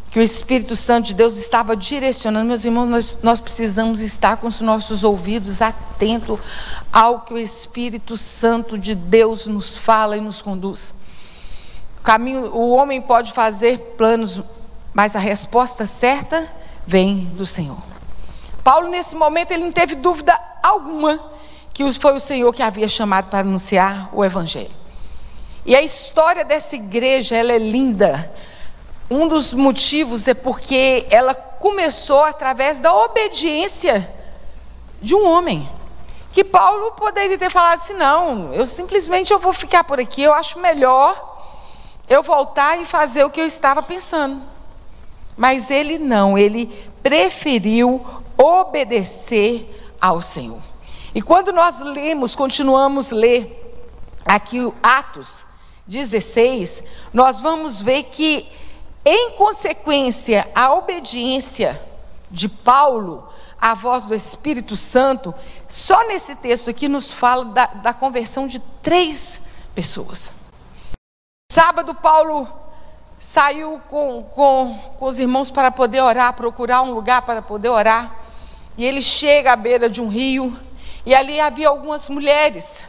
que 0.10 0.18
o 0.18 0.22
Espírito 0.22 0.76
Santo 0.76 1.06
de 1.06 1.14
Deus 1.14 1.38
estava 1.38 1.76
direcionando. 1.76 2.48
Meus 2.48 2.66
irmãos, 2.66 2.90
nós, 2.90 3.20
nós 3.22 3.40
precisamos 3.40 4.02
estar 4.02 4.38
com 4.38 4.48
os 4.48 4.60
nossos 4.60 5.04
ouvidos 5.04 5.62
atentos 5.62 6.40
ao 6.92 7.22
que 7.22 7.36
o 7.36 7.38
Espírito 7.38 8.18
Santo 8.18 8.80
de 8.80 8.96
Deus 8.96 9.46
nos 9.46 9.78
fala 9.78 10.18
e 10.18 10.22
nos 10.22 10.42
conduz. 10.42 10.96
O, 12.00 12.02
caminho, 12.02 12.52
o 12.52 12.72
homem 12.72 13.00
pode 13.00 13.32
fazer 13.32 13.94
planos, 13.96 14.42
mas 14.92 15.16
a 15.16 15.20
resposta 15.20 15.86
certa 15.86 16.52
vem 16.88 17.26
do 17.36 17.46
Senhor. 17.46 17.78
Paulo, 18.64 18.90
nesse 18.90 19.16
momento, 19.16 19.52
ele 19.52 19.66
não 19.66 19.72
teve 19.72 19.94
dúvida 19.94 20.36
alguma 20.64 21.20
que 21.72 21.88
foi 21.94 22.16
o 22.16 22.20
Senhor 22.20 22.52
que 22.52 22.64
havia 22.64 22.88
chamado 22.88 23.30
para 23.30 23.42
anunciar 23.42 24.10
o 24.12 24.26
Evangelho. 24.26 24.83
E 25.66 25.76
a 25.76 25.82
história 25.82 26.44
dessa 26.44 26.76
igreja, 26.76 27.36
ela 27.36 27.54
é 27.54 27.58
linda. 27.58 28.32
Um 29.10 29.28
dos 29.28 29.54
motivos 29.54 30.28
é 30.28 30.34
porque 30.34 31.06
ela 31.10 31.34
começou 31.34 32.22
através 32.22 32.80
da 32.80 32.94
obediência 32.94 34.10
de 35.02 35.16
um 35.16 35.26
homem. 35.26 35.70
Que 36.34 36.44
Paulo 36.44 36.92
poderia 36.92 37.38
ter 37.38 37.50
falado 37.50 37.76
assim: 37.76 37.94
não, 37.94 38.54
eu 38.54 38.66
simplesmente 38.66 39.32
eu 39.32 39.40
vou 39.40 39.54
ficar 39.54 39.84
por 39.84 40.00
aqui, 40.00 40.24
eu 40.24 40.34
acho 40.34 40.60
melhor 40.60 41.32
eu 42.10 42.22
voltar 42.22 42.82
e 42.82 42.86
fazer 42.86 43.24
o 43.24 43.30
que 43.30 43.40
eu 43.40 43.46
estava 43.46 43.82
pensando. 43.82 44.42
Mas 45.38 45.72
ele 45.72 45.98
não, 45.98 46.38
ele 46.38 46.66
preferiu 47.02 48.06
obedecer 48.38 49.96
ao 50.02 50.22
Senhor. 50.22 50.62
E 51.16 51.22
quando 51.22 51.54
nós 51.54 51.80
lemos, 51.80 52.36
continuamos 52.36 53.14
a 53.14 53.16
ler 53.16 53.60
aqui 54.26 54.60
Atos 54.82 55.46
16, 55.86 56.84
nós 57.14 57.42
vamos 57.42 57.82
ver 57.82 58.04
que, 58.04 58.50
em 59.06 59.32
consequência, 59.32 60.48
a 60.56 60.74
obediência 60.74 61.80
de 62.32 62.48
Paulo 62.48 63.28
à 63.60 63.74
voz 63.74 64.06
do 64.06 64.16
Espírito 64.16 64.76
Santo, 64.76 65.34
só 65.68 66.08
nesse 66.08 66.36
texto 66.36 66.70
aqui 66.70 66.88
nos 66.88 67.14
fala 67.14 67.46
da, 67.46 67.66
da 67.66 67.94
conversão 67.94 68.48
de 68.48 68.60
três 68.82 69.44
pessoas. 69.76 70.34
Sábado, 71.52 71.94
Paulo 71.96 72.48
saiu 73.20 73.82
com, 73.90 74.24
com, 74.36 74.78
com 74.98 75.06
os 75.06 75.20
irmãos 75.20 75.50
para 75.50 75.72
poder 75.72 76.02
orar, 76.02 76.34
procurar 76.34 76.82
um 76.82 76.94
lugar 76.94 77.22
para 77.22 77.42
poder 77.42 77.70
orar. 77.70 78.14
E 78.78 78.84
ele 78.84 79.02
chega 79.02 79.54
à 79.54 79.56
beira 79.56 79.90
de 79.90 80.02
um 80.02 80.08
rio, 80.08 80.58
e 81.06 81.14
ali 81.14 81.40
havia 81.40 81.70
algumas 81.70 82.10
mulheres 82.10 82.86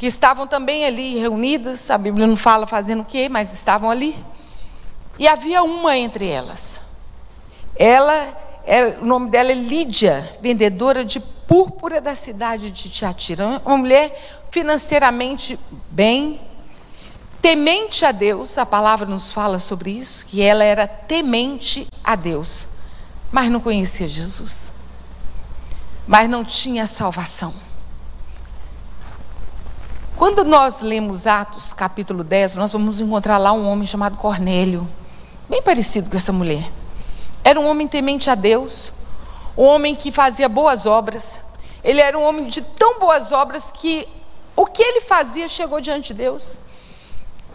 que 0.00 0.06
estavam 0.06 0.48
também 0.48 0.84
ali 0.84 1.16
reunidas, 1.16 1.88
a 1.90 1.96
Bíblia 1.96 2.26
não 2.26 2.36
fala 2.36 2.66
fazendo 2.66 3.02
o 3.02 3.04
quê, 3.04 3.28
mas 3.28 3.52
estavam 3.52 3.88
ali. 3.88 4.16
E 5.16 5.28
havia 5.28 5.62
uma 5.62 5.96
entre 5.96 6.26
elas. 6.26 6.80
Ela, 7.76 8.26
é, 8.66 8.98
o 9.00 9.04
nome 9.04 9.30
dela 9.30 9.52
é 9.52 9.54
Lídia, 9.54 10.28
vendedora 10.40 11.04
de 11.04 11.20
púrpura 11.20 12.00
da 12.00 12.16
cidade 12.16 12.72
de 12.72 12.88
Tiatira. 12.88 13.60
Uma 13.64 13.76
mulher 13.76 14.44
financeiramente 14.50 15.56
bem, 15.90 16.40
temente 17.40 18.04
a 18.04 18.10
Deus, 18.10 18.58
a 18.58 18.66
palavra 18.66 19.06
nos 19.06 19.32
fala 19.32 19.60
sobre 19.60 19.90
isso, 19.90 20.26
que 20.26 20.42
ela 20.42 20.64
era 20.64 20.88
temente 20.88 21.86
a 22.02 22.16
Deus 22.16 22.80
mas 23.30 23.50
não 23.50 23.60
conhecia 23.60 24.08
Jesus. 24.08 24.72
Mas 26.06 26.28
não 26.28 26.44
tinha 26.44 26.86
salvação. 26.86 27.54
Quando 30.20 30.44
nós 30.44 30.82
lemos 30.82 31.26
Atos 31.26 31.72
capítulo 31.72 32.22
10, 32.22 32.56
nós 32.56 32.74
vamos 32.74 33.00
encontrar 33.00 33.38
lá 33.38 33.52
um 33.52 33.66
homem 33.66 33.86
chamado 33.86 34.18
Cornélio, 34.18 34.86
bem 35.48 35.62
parecido 35.62 36.10
com 36.10 36.16
essa 36.18 36.30
mulher. 36.30 36.70
Era 37.42 37.58
um 37.58 37.66
homem 37.66 37.88
temente 37.88 38.28
a 38.28 38.34
Deus, 38.34 38.92
um 39.56 39.64
homem 39.64 39.94
que 39.94 40.12
fazia 40.12 40.46
boas 40.46 40.84
obras. 40.84 41.40
Ele 41.82 42.02
era 42.02 42.18
um 42.18 42.22
homem 42.22 42.48
de 42.48 42.60
tão 42.60 42.98
boas 42.98 43.32
obras 43.32 43.70
que 43.70 44.06
o 44.54 44.66
que 44.66 44.82
ele 44.82 45.00
fazia 45.00 45.48
chegou 45.48 45.80
diante 45.80 46.08
de 46.08 46.22
Deus. 46.22 46.58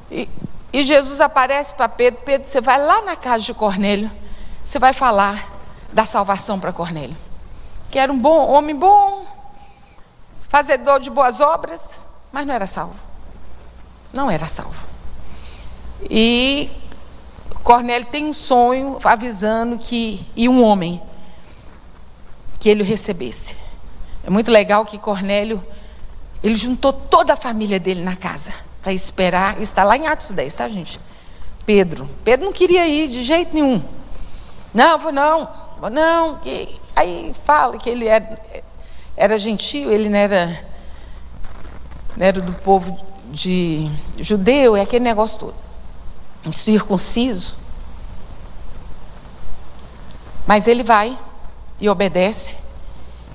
E, 0.10 0.28
e 0.74 0.84
Jesus 0.84 1.22
aparece 1.22 1.76
para 1.76 1.88
Pedro: 1.88 2.22
Pedro, 2.26 2.48
você 2.48 2.62
vai 2.62 2.84
lá 2.84 3.04
na 3.04 3.16
casa 3.16 3.44
de 3.44 3.54
Cornélio, 3.54 4.10
você 4.64 4.80
vai 4.80 4.92
falar 4.92 5.52
da 5.94 6.04
salvação 6.04 6.60
para 6.60 6.74
Cornélio. 6.74 7.16
Que 7.92 8.00
era 8.00 8.12
um 8.12 8.18
bom 8.18 8.48
homem 8.48 8.76
bom, 8.76 9.24
fazedor 10.50 11.00
de 11.00 11.12
boas 11.12 11.40
obras, 11.40 12.04
mas 12.36 12.46
não 12.46 12.54
era 12.54 12.68
salvo. 12.68 13.00
Não 14.12 14.30
era 14.30 14.46
salvo. 14.46 14.86
E 16.10 16.70
Cornélio 17.64 18.06
tem 18.10 18.26
um 18.26 18.34
sonho 18.34 18.98
avisando 19.06 19.78
que 19.78 20.20
e 20.36 20.50
um 20.50 20.62
homem 20.62 21.02
que 22.60 22.68
ele 22.68 22.84
o 22.84 22.86
recebesse. 22.86 23.56
É 24.22 24.30
muito 24.30 24.52
legal 24.52 24.84
que 24.84 24.98
Cornélio 24.98 25.66
ele 26.44 26.58
juntou 26.58 26.92
toda 26.92 27.32
a 27.32 27.38
família 27.38 27.80
dele 27.80 28.04
na 28.04 28.18
casa 28.18 28.52
para 28.82 28.92
esperar. 28.92 29.62
Está 29.62 29.86
lá 29.86 29.96
em 29.96 30.06
Atos 30.06 30.32
10, 30.32 30.54
tá, 30.56 30.68
gente? 30.68 31.00
Pedro. 31.66 32.10
Pedro 32.26 32.48
não 32.48 32.52
queria 32.52 32.86
ir 32.86 33.08
de 33.08 33.24
jeito 33.24 33.54
nenhum. 33.54 33.82
Não, 34.74 35.00
vou 35.00 35.14
não 35.14 35.66
não, 35.90 36.40
que... 36.40 36.68
aí 36.94 37.34
fala 37.46 37.78
que 37.78 37.90
ele 37.90 38.08
era, 38.08 38.42
era 39.16 39.38
gentil, 39.38 39.90
ele 39.90 40.10
não 40.10 40.18
era 40.18 40.75
né, 42.16 42.32
do 42.32 42.54
povo 42.54 42.98
de 43.32 43.90
judeu, 44.20 44.76
é 44.76 44.82
aquele 44.82 45.04
negócio 45.04 45.40
todo. 45.40 45.56
Circunciso. 46.54 47.58
Mas 50.46 50.68
ele 50.68 50.84
vai 50.84 51.18
e 51.80 51.90
obedece. 51.90 52.58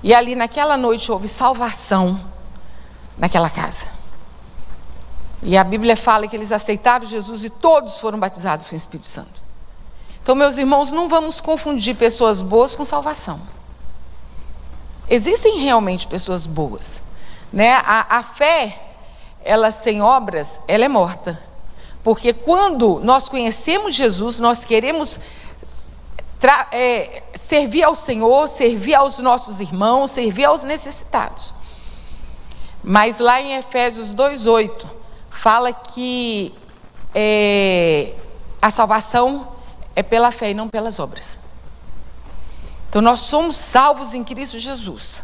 E 0.01 0.13
ali 0.13 0.33
naquela 0.33 0.77
noite 0.77 1.11
houve 1.11 1.27
salvação 1.27 2.19
naquela 3.17 3.49
casa. 3.49 3.85
E 5.43 5.57
a 5.57 5.63
Bíblia 5.63 5.97
fala 5.97 6.27
que 6.27 6.35
eles 6.35 6.51
aceitaram 6.51 7.05
Jesus 7.05 7.43
e 7.43 7.49
todos 7.49 7.99
foram 7.99 8.19
batizados 8.19 8.67
com 8.67 8.75
o 8.75 8.77
Espírito 8.77 9.07
Santo. 9.07 9.41
Então, 10.21 10.35
meus 10.35 10.57
irmãos, 10.57 10.91
não 10.91 11.09
vamos 11.09 11.41
confundir 11.41 11.95
pessoas 11.95 12.41
boas 12.41 12.75
com 12.75 12.85
salvação. 12.85 13.41
Existem 15.09 15.59
realmente 15.59 16.07
pessoas 16.07 16.45
boas. 16.45 17.01
Né? 17.51 17.73
A, 17.73 18.17
a 18.17 18.23
fé, 18.23 18.79
ela 19.43 19.71
sem 19.71 20.01
obras, 20.01 20.59
ela 20.67 20.85
é 20.85 20.87
morta. 20.87 21.39
Porque 22.03 22.33
quando 22.33 22.99
nós 23.03 23.29
conhecemos 23.29 23.93
Jesus, 23.93 24.39
nós 24.39 24.65
queremos 24.65 25.19
é, 26.71 27.23
servir 27.35 27.83
ao 27.83 27.95
Senhor, 27.95 28.47
servir 28.47 28.95
aos 28.95 29.19
nossos 29.19 29.59
irmãos, 29.59 30.11
servir 30.11 30.45
aos 30.45 30.63
necessitados. 30.63 31.53
Mas 32.83 33.19
lá 33.19 33.39
em 33.39 33.53
Efésios 33.53 34.13
2,8, 34.13 34.85
fala 35.29 35.71
que 35.71 36.53
é, 37.13 38.15
a 38.61 38.71
salvação 38.71 39.47
é 39.95 40.01
pela 40.01 40.31
fé 40.31 40.51
e 40.51 40.53
não 40.53 40.67
pelas 40.67 40.99
obras. 40.99 41.37
Então 42.89 43.01
nós 43.01 43.19
somos 43.21 43.57
salvos 43.57 44.13
em 44.13 44.23
Cristo 44.23 44.57
Jesus. 44.57 45.23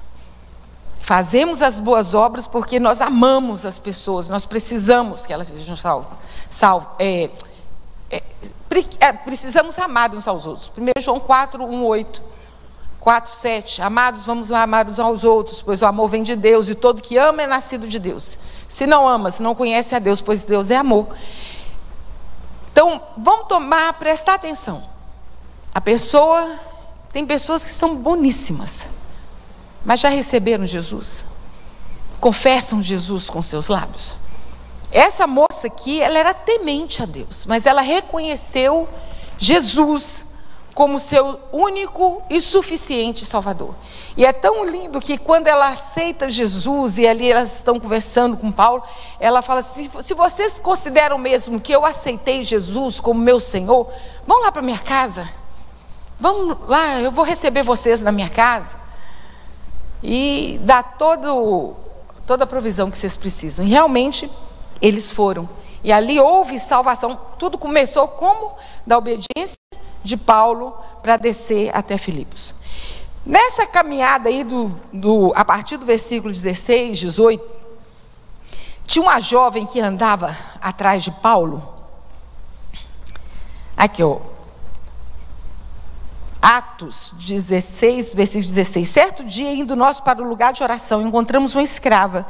Fazemos 1.07 1.61
as 1.61 1.79
boas 1.79 2.13
obras 2.13 2.47
porque 2.47 2.81
nós 2.81 2.99
amamos 2.99 3.65
as 3.65 3.79
pessoas, 3.79 4.27
nós 4.27 4.45
precisamos 4.45 5.25
que 5.25 5.31
elas 5.31 5.47
sejam 5.47 5.73
salvas. 5.73 6.11
É, 6.99 7.29
é, 8.09 8.21
é, 8.99 9.13
precisamos 9.13 9.79
amar 9.79 10.13
uns 10.13 10.27
aos 10.27 10.45
outros. 10.45 10.69
1 10.77 11.01
João 11.01 11.17
4, 11.17 11.63
1, 11.63 11.85
8. 11.85 12.23
4, 12.99 13.33
7. 13.33 13.81
Amados, 13.83 14.25
vamos 14.25 14.51
amar 14.51 14.85
uns 14.85 14.99
aos 14.99 15.23
outros, 15.23 15.61
pois 15.61 15.81
o 15.81 15.85
amor 15.85 16.09
vem 16.09 16.23
de 16.23 16.35
Deus, 16.35 16.67
e 16.67 16.75
todo 16.75 17.01
que 17.01 17.17
ama 17.17 17.41
é 17.41 17.47
nascido 17.47 17.87
de 17.87 17.99
Deus. 17.99 18.37
Se 18.67 18.85
não 18.85 19.07
ama, 19.07 19.31
se 19.31 19.41
não 19.41 19.55
conhece 19.55 19.95
a 19.95 19.99
Deus, 19.99 20.19
pois 20.19 20.43
Deus 20.43 20.69
é 20.69 20.75
amor. 20.75 21.07
Então, 22.69 23.01
vamos 23.17 23.47
tomar, 23.47 23.93
prestar 23.93 24.33
atenção. 24.33 24.83
A 25.73 25.79
pessoa, 25.79 26.59
tem 27.13 27.25
pessoas 27.25 27.63
que 27.63 27.71
são 27.71 27.95
boníssimas, 27.95 28.89
mas 29.85 29.99
já 29.99 30.09
receberam 30.09 30.65
Jesus? 30.65 31.25
Confessam 32.19 32.81
Jesus 32.81 33.29
com 33.29 33.41
seus 33.41 33.67
lábios? 33.67 34.17
Essa 34.91 35.27
moça 35.27 35.67
aqui, 35.67 36.01
ela 36.01 36.17
era 36.17 36.33
temente 36.33 37.03
a 37.03 37.05
Deus, 37.05 37.45
mas 37.45 37.65
ela 37.65 37.81
reconheceu 37.81 38.87
Jesus 39.37 40.37
como 40.77 40.99
seu 40.99 41.39
único 41.51 42.21
e 42.29 42.39
suficiente 42.39 43.25
Salvador. 43.25 43.73
E 44.15 44.23
é 44.23 44.31
tão 44.31 44.63
lindo 44.63 44.99
que 44.99 45.17
quando 45.17 45.47
ela 45.47 45.69
aceita 45.69 46.29
Jesus 46.29 46.99
e 46.99 47.07
ali 47.07 47.31
elas 47.31 47.55
estão 47.55 47.79
conversando 47.79 48.37
com 48.37 48.51
Paulo, 48.51 48.83
ela 49.19 49.41
fala 49.41 49.61
assim: 49.61 49.89
se 50.01 50.13
vocês 50.13 50.59
consideram 50.59 51.17
mesmo 51.17 51.59
que 51.59 51.71
eu 51.71 51.83
aceitei 51.83 52.43
Jesus 52.43 52.99
como 52.99 53.19
meu 53.19 53.39
Senhor, 53.39 53.91
vão 54.27 54.43
lá 54.43 54.51
para 54.51 54.61
minha 54.61 54.77
casa. 54.77 55.27
Vamos 56.19 56.57
lá, 56.67 57.01
eu 57.01 57.11
vou 57.11 57.25
receber 57.25 57.63
vocês 57.63 58.03
na 58.03 58.11
minha 58.11 58.29
casa. 58.29 58.77
E 60.03 60.59
dá 60.63 60.83
todo, 60.83 61.75
toda 62.25 62.43
a 62.43 62.47
provisão 62.47 62.91
que 62.91 62.97
vocês 62.97 63.15
precisam. 63.15 63.65
E 63.65 63.69
realmente 63.69 64.29
eles 64.81 65.11
foram. 65.11 65.47
E 65.83 65.91
ali 65.91 66.19
houve 66.19 66.59
salvação. 66.59 67.19
Tudo 67.37 67.57
começou 67.57 68.07
como? 68.07 68.55
Da 68.85 68.97
obediência 68.97 69.57
de 70.03 70.17
Paulo 70.17 70.73
para 71.01 71.17
descer 71.17 71.75
até 71.75 71.97
Filipos. 71.97 72.53
Nessa 73.25 73.67
caminhada 73.67 74.29
aí, 74.29 74.43
do, 74.43 74.69
do, 74.93 75.33
a 75.35 75.43
partir 75.43 75.75
do 75.75 75.85
versículo 75.85 76.31
16, 76.31 76.97
18, 76.99 77.43
tinha 78.85 79.03
uma 79.03 79.19
jovem 79.19 79.65
que 79.65 79.81
andava 79.81 80.35
atrás 80.61 81.03
de 81.03 81.11
Paulo. 81.11 81.61
Aqui, 83.75 84.01
ó. 84.01 84.17
Atos 86.49 87.13
16, 87.17 88.13
versículo 88.15 88.47
16. 88.47 88.87
Certo 88.87 89.25
dia, 89.25 89.51
indo 89.51 89.75
nós 89.75 89.99
para 89.99 90.23
o 90.23 90.25
lugar 90.25 90.53
de 90.53 90.63
oração, 90.63 91.01
encontramos 91.01 91.53
uma 91.53 91.61
escrava 91.61 92.25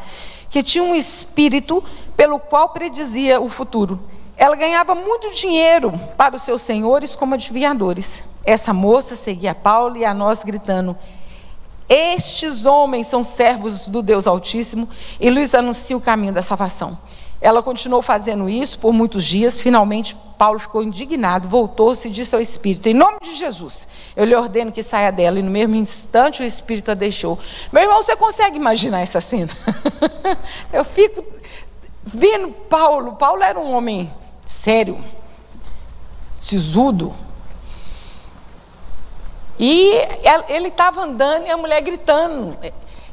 que 0.49 0.63
tinha 0.63 0.83
um 0.83 0.95
espírito 0.95 1.83
pelo 2.15 2.39
qual 2.39 2.69
predizia 2.69 3.39
o 3.39 3.47
futuro. 3.47 3.99
Ela 4.35 4.55
ganhava 4.55 4.95
muito 4.95 5.31
dinheiro 5.35 5.93
para 6.17 6.35
os 6.35 6.41
seus 6.41 6.63
senhores 6.63 7.15
como 7.15 7.35
adivinhadores. 7.35 8.23
Essa 8.43 8.73
moça 8.73 9.15
seguia 9.15 9.53
Paulo 9.53 9.97
e 9.97 10.03
a 10.03 10.15
nós 10.15 10.43
gritando: 10.43 10.97
Estes 11.87 12.65
homens 12.65 13.05
são 13.05 13.23
servos 13.23 13.87
do 13.87 14.01
Deus 14.01 14.25
Altíssimo 14.25 14.89
e 15.19 15.29
lhes 15.29 15.53
anuncia 15.53 15.95
o 15.95 16.01
caminho 16.01 16.33
da 16.33 16.41
salvação. 16.41 16.97
Ela 17.39 17.61
continuou 17.61 18.01
fazendo 18.01 18.49
isso 18.49 18.79
por 18.79 18.91
muitos 18.91 19.23
dias. 19.23 19.59
Finalmente, 19.59 20.15
Paulo 20.37 20.57
ficou 20.57 20.81
indignado, 20.81 21.47
voltou-se 21.47 22.07
e 22.07 22.11
disse 22.11 22.33
ao 22.33 22.41
Espírito: 22.41 22.89
Em 22.89 22.93
nome 22.93 23.17
de 23.21 23.35
Jesus, 23.35 23.87
eu 24.15 24.25
lhe 24.25 24.35
ordeno 24.35 24.71
que 24.71 24.81
saia 24.81 25.11
dela. 25.11 25.39
E 25.39 25.43
no 25.43 25.51
mesmo 25.51 25.75
instante, 25.75 26.41
o 26.41 26.45
Espírito 26.45 26.91
a 26.91 26.93
deixou. 26.95 27.37
Meu 27.71 27.83
irmão, 27.83 28.01
você 28.01 28.15
consegue 28.15 28.57
imaginar 28.57 29.01
essa 29.01 29.21
cena? 29.21 29.51
eu 30.73 30.83
fico 30.83 31.23
vendo 32.03 32.49
Paulo. 32.49 33.13
Paulo 33.13 33.43
era 33.43 33.59
um 33.59 33.71
homem 33.73 34.11
sério, 34.43 34.99
sisudo. 36.33 37.13
E 39.59 39.93
ele 40.49 40.69
estava 40.69 41.01
andando 41.01 41.45
e 41.45 41.51
a 41.51 41.57
mulher 41.57 41.81
gritando. 41.81 42.57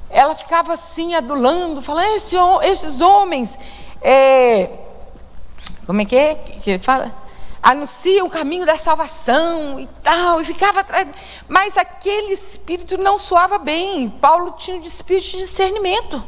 Ela 0.08 0.34
ficava 0.34 0.72
assim, 0.72 1.14
adulando, 1.14 1.82
falando: 1.82 2.06
Esse, 2.16 2.36
esses 2.62 3.00
homens 3.02 3.58
é, 4.04 4.68
como 5.86 6.02
é 6.02 6.04
que 6.04 6.14
é 6.14 6.34
que 6.34 6.72
ele 6.72 6.82
fala? 6.82 7.10
Anuncia 7.62 8.22
o 8.22 8.28
caminho 8.28 8.66
da 8.66 8.76
salvação 8.76 9.80
e 9.80 9.86
tal, 10.02 10.42
e 10.42 10.44
ficava 10.44 10.80
atrás. 10.80 11.08
Mas 11.48 11.78
aquele 11.78 12.34
espírito 12.34 12.98
não 12.98 13.16
soava 13.16 13.56
bem. 13.56 14.10
Paulo 14.10 14.52
tinha 14.58 14.76
um 14.76 14.82
espírito 14.82 15.30
de 15.30 15.38
discernimento. 15.38 16.22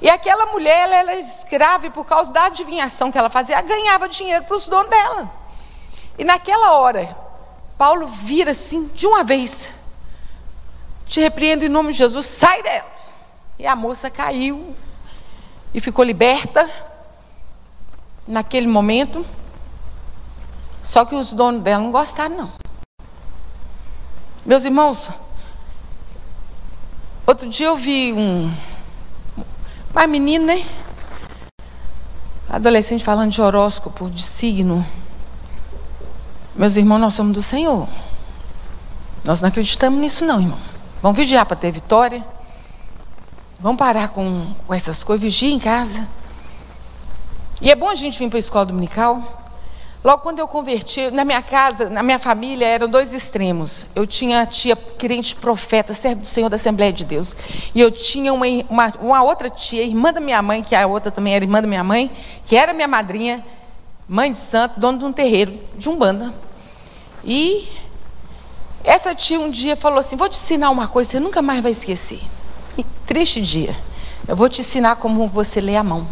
E 0.00 0.08
aquela 0.08 0.46
mulher, 0.46 0.88
ela 0.88 1.12
era 1.12 1.16
escrava 1.16 1.86
e 1.86 1.90
por 1.90 2.06
causa 2.06 2.32
da 2.32 2.46
adivinhação 2.46 3.12
que 3.12 3.18
ela 3.18 3.28
fazia, 3.28 3.56
ela 3.56 3.68
ganhava 3.68 4.08
dinheiro 4.08 4.44
para 4.44 4.56
os 4.56 4.66
donos 4.66 4.88
dela. 4.88 5.30
E 6.18 6.24
naquela 6.24 6.78
hora, 6.78 7.14
Paulo 7.76 8.06
vira 8.06 8.52
assim, 8.52 8.86
de 8.94 9.06
uma 9.06 9.22
vez: 9.22 9.70
Te 11.04 11.20
repreendo 11.20 11.66
em 11.66 11.68
nome 11.68 11.92
de 11.92 11.98
Jesus, 11.98 12.24
sai 12.24 12.62
dela. 12.62 12.88
E 13.58 13.66
a 13.66 13.76
moça 13.76 14.08
caiu 14.08 14.74
e 15.74 15.80
ficou 15.82 16.02
liberta 16.02 16.89
naquele 18.30 18.66
momento. 18.66 19.26
Só 20.82 21.04
que 21.04 21.14
os 21.14 21.32
donos 21.32 21.62
dela 21.62 21.82
não 21.82 21.90
gostaram, 21.90 22.36
não. 22.36 22.52
Meus 24.46 24.64
irmãos, 24.64 25.10
outro 27.26 27.48
dia 27.48 27.66
eu 27.66 27.76
vi 27.76 28.12
um, 28.12 28.50
uma 29.92 30.06
menina, 30.06 30.54
né? 30.54 30.64
Adolescente 32.48 33.04
falando 33.04 33.30
de 33.30 33.42
horóscopo, 33.42 34.08
de 34.08 34.22
signo. 34.22 34.84
Meus 36.54 36.76
irmãos, 36.76 36.98
nós 36.98 37.14
somos 37.14 37.32
do 37.32 37.42
Senhor. 37.42 37.86
Nós 39.24 39.40
não 39.40 39.48
acreditamos 39.48 40.00
nisso, 40.00 40.24
não, 40.24 40.40
irmão. 40.40 40.58
Vamos 41.02 41.18
vigiar 41.18 41.44
para 41.46 41.56
ter 41.56 41.70
vitória. 41.70 42.24
Vamos 43.60 43.78
parar 43.78 44.08
com, 44.08 44.52
com 44.66 44.74
essas 44.74 45.04
coisas. 45.04 45.22
Vigia 45.22 45.50
em 45.50 45.58
casa. 45.58 46.08
E 47.60 47.70
é 47.70 47.74
bom 47.74 47.88
a 47.88 47.94
gente 47.94 48.18
vir 48.18 48.28
para 48.28 48.38
a 48.38 48.40
escola 48.40 48.66
dominical. 48.66 49.40
Logo 50.02 50.22
quando 50.22 50.38
eu 50.38 50.48
converti, 50.48 51.10
na 51.10 51.26
minha 51.26 51.42
casa, 51.42 51.90
na 51.90 52.02
minha 52.02 52.18
família, 52.18 52.66
eram 52.66 52.88
dois 52.88 53.12
extremos. 53.12 53.86
Eu 53.94 54.06
tinha 54.06 54.40
a 54.40 54.46
tia 54.46 54.74
crente 54.74 55.36
profeta, 55.36 55.92
servo 55.92 56.22
do 56.22 56.26
Senhor 56.26 56.48
da 56.48 56.56
Assembleia 56.56 56.90
de 56.90 57.04
Deus. 57.04 57.36
E 57.74 57.80
eu 57.80 57.90
tinha 57.90 58.32
uma, 58.32 58.46
uma, 58.70 58.92
uma, 58.98 59.22
outra 59.22 59.50
tia, 59.50 59.82
irmã 59.82 60.10
da 60.10 60.20
minha 60.20 60.40
mãe, 60.40 60.62
que 60.62 60.74
a 60.74 60.86
outra 60.86 61.10
também 61.10 61.34
era 61.34 61.44
irmã 61.44 61.60
da 61.60 61.68
minha 61.68 61.84
mãe, 61.84 62.10
que 62.46 62.56
era 62.56 62.72
minha 62.72 62.88
madrinha, 62.88 63.44
mãe 64.08 64.32
de 64.32 64.38
santo, 64.38 64.80
dono 64.80 64.98
de 64.98 65.04
um 65.04 65.12
terreiro, 65.12 65.52
de 65.76 65.90
Umbanda. 65.90 66.32
E 67.22 67.68
essa 68.82 69.14
tia 69.14 69.38
um 69.38 69.50
dia 69.50 69.76
falou 69.76 69.98
assim: 69.98 70.16
Vou 70.16 70.30
te 70.30 70.38
ensinar 70.38 70.70
uma 70.70 70.88
coisa, 70.88 71.10
você 71.10 71.20
nunca 71.20 71.42
mais 71.42 71.60
vai 71.60 71.72
esquecer. 71.72 72.20
E, 72.78 72.84
triste 73.06 73.42
dia. 73.42 73.76
Eu 74.26 74.34
vou 74.34 74.48
te 74.48 74.62
ensinar 74.62 74.96
como 74.96 75.28
você 75.28 75.60
lê 75.60 75.76
a 75.76 75.84
mão. 75.84 76.06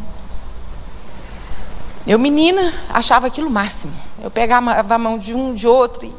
Eu, 2.09 2.19
menina, 2.19 2.73
achava 2.89 3.27
aquilo 3.27 3.49
o 3.49 3.51
máximo. 3.51 3.93
Eu 4.23 4.31
pegava 4.31 4.73
a 4.73 4.99
mão 4.99 5.19
de 5.19 5.35
um, 5.35 5.53
de 5.53 5.69
outro. 5.69 6.07
E... 6.07 6.15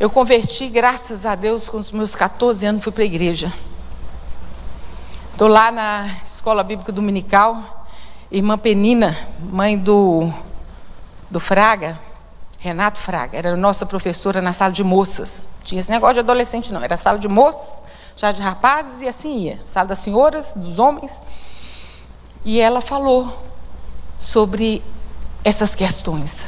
Eu 0.00 0.08
converti, 0.08 0.70
graças 0.70 1.26
a 1.26 1.34
Deus, 1.34 1.68
com 1.68 1.76
os 1.76 1.92
meus 1.92 2.16
14 2.16 2.64
anos, 2.64 2.82
fui 2.82 2.90
para 2.90 3.02
a 3.02 3.06
igreja. 3.06 3.52
Estou 5.32 5.48
lá 5.48 5.70
na 5.70 6.08
Escola 6.24 6.64
Bíblica 6.64 6.90
Dominical, 6.90 7.86
irmã 8.32 8.56
Penina, 8.56 9.14
mãe 9.52 9.76
do, 9.76 10.32
do 11.30 11.38
Fraga, 11.38 12.00
Renato 12.58 12.98
Fraga, 12.98 13.36
era 13.36 13.54
nossa 13.54 13.84
professora 13.84 14.40
na 14.40 14.54
sala 14.54 14.72
de 14.72 14.82
moças. 14.82 15.42
Tinha 15.62 15.78
esse 15.78 15.90
negócio 15.90 16.14
de 16.14 16.20
adolescente, 16.20 16.72
não, 16.72 16.82
era 16.82 16.96
sala 16.96 17.18
de 17.18 17.28
moças, 17.28 17.82
já 18.16 18.32
de 18.32 18.40
rapazes 18.40 19.02
e 19.02 19.08
assim 19.08 19.40
ia. 19.40 19.60
Sala 19.62 19.88
das 19.88 19.98
senhoras, 19.98 20.54
dos 20.54 20.78
homens. 20.78 21.20
E 22.46 22.62
ela 22.62 22.80
falou 22.80 23.52
sobre 24.24 24.82
essas 25.44 25.74
questões. 25.74 26.46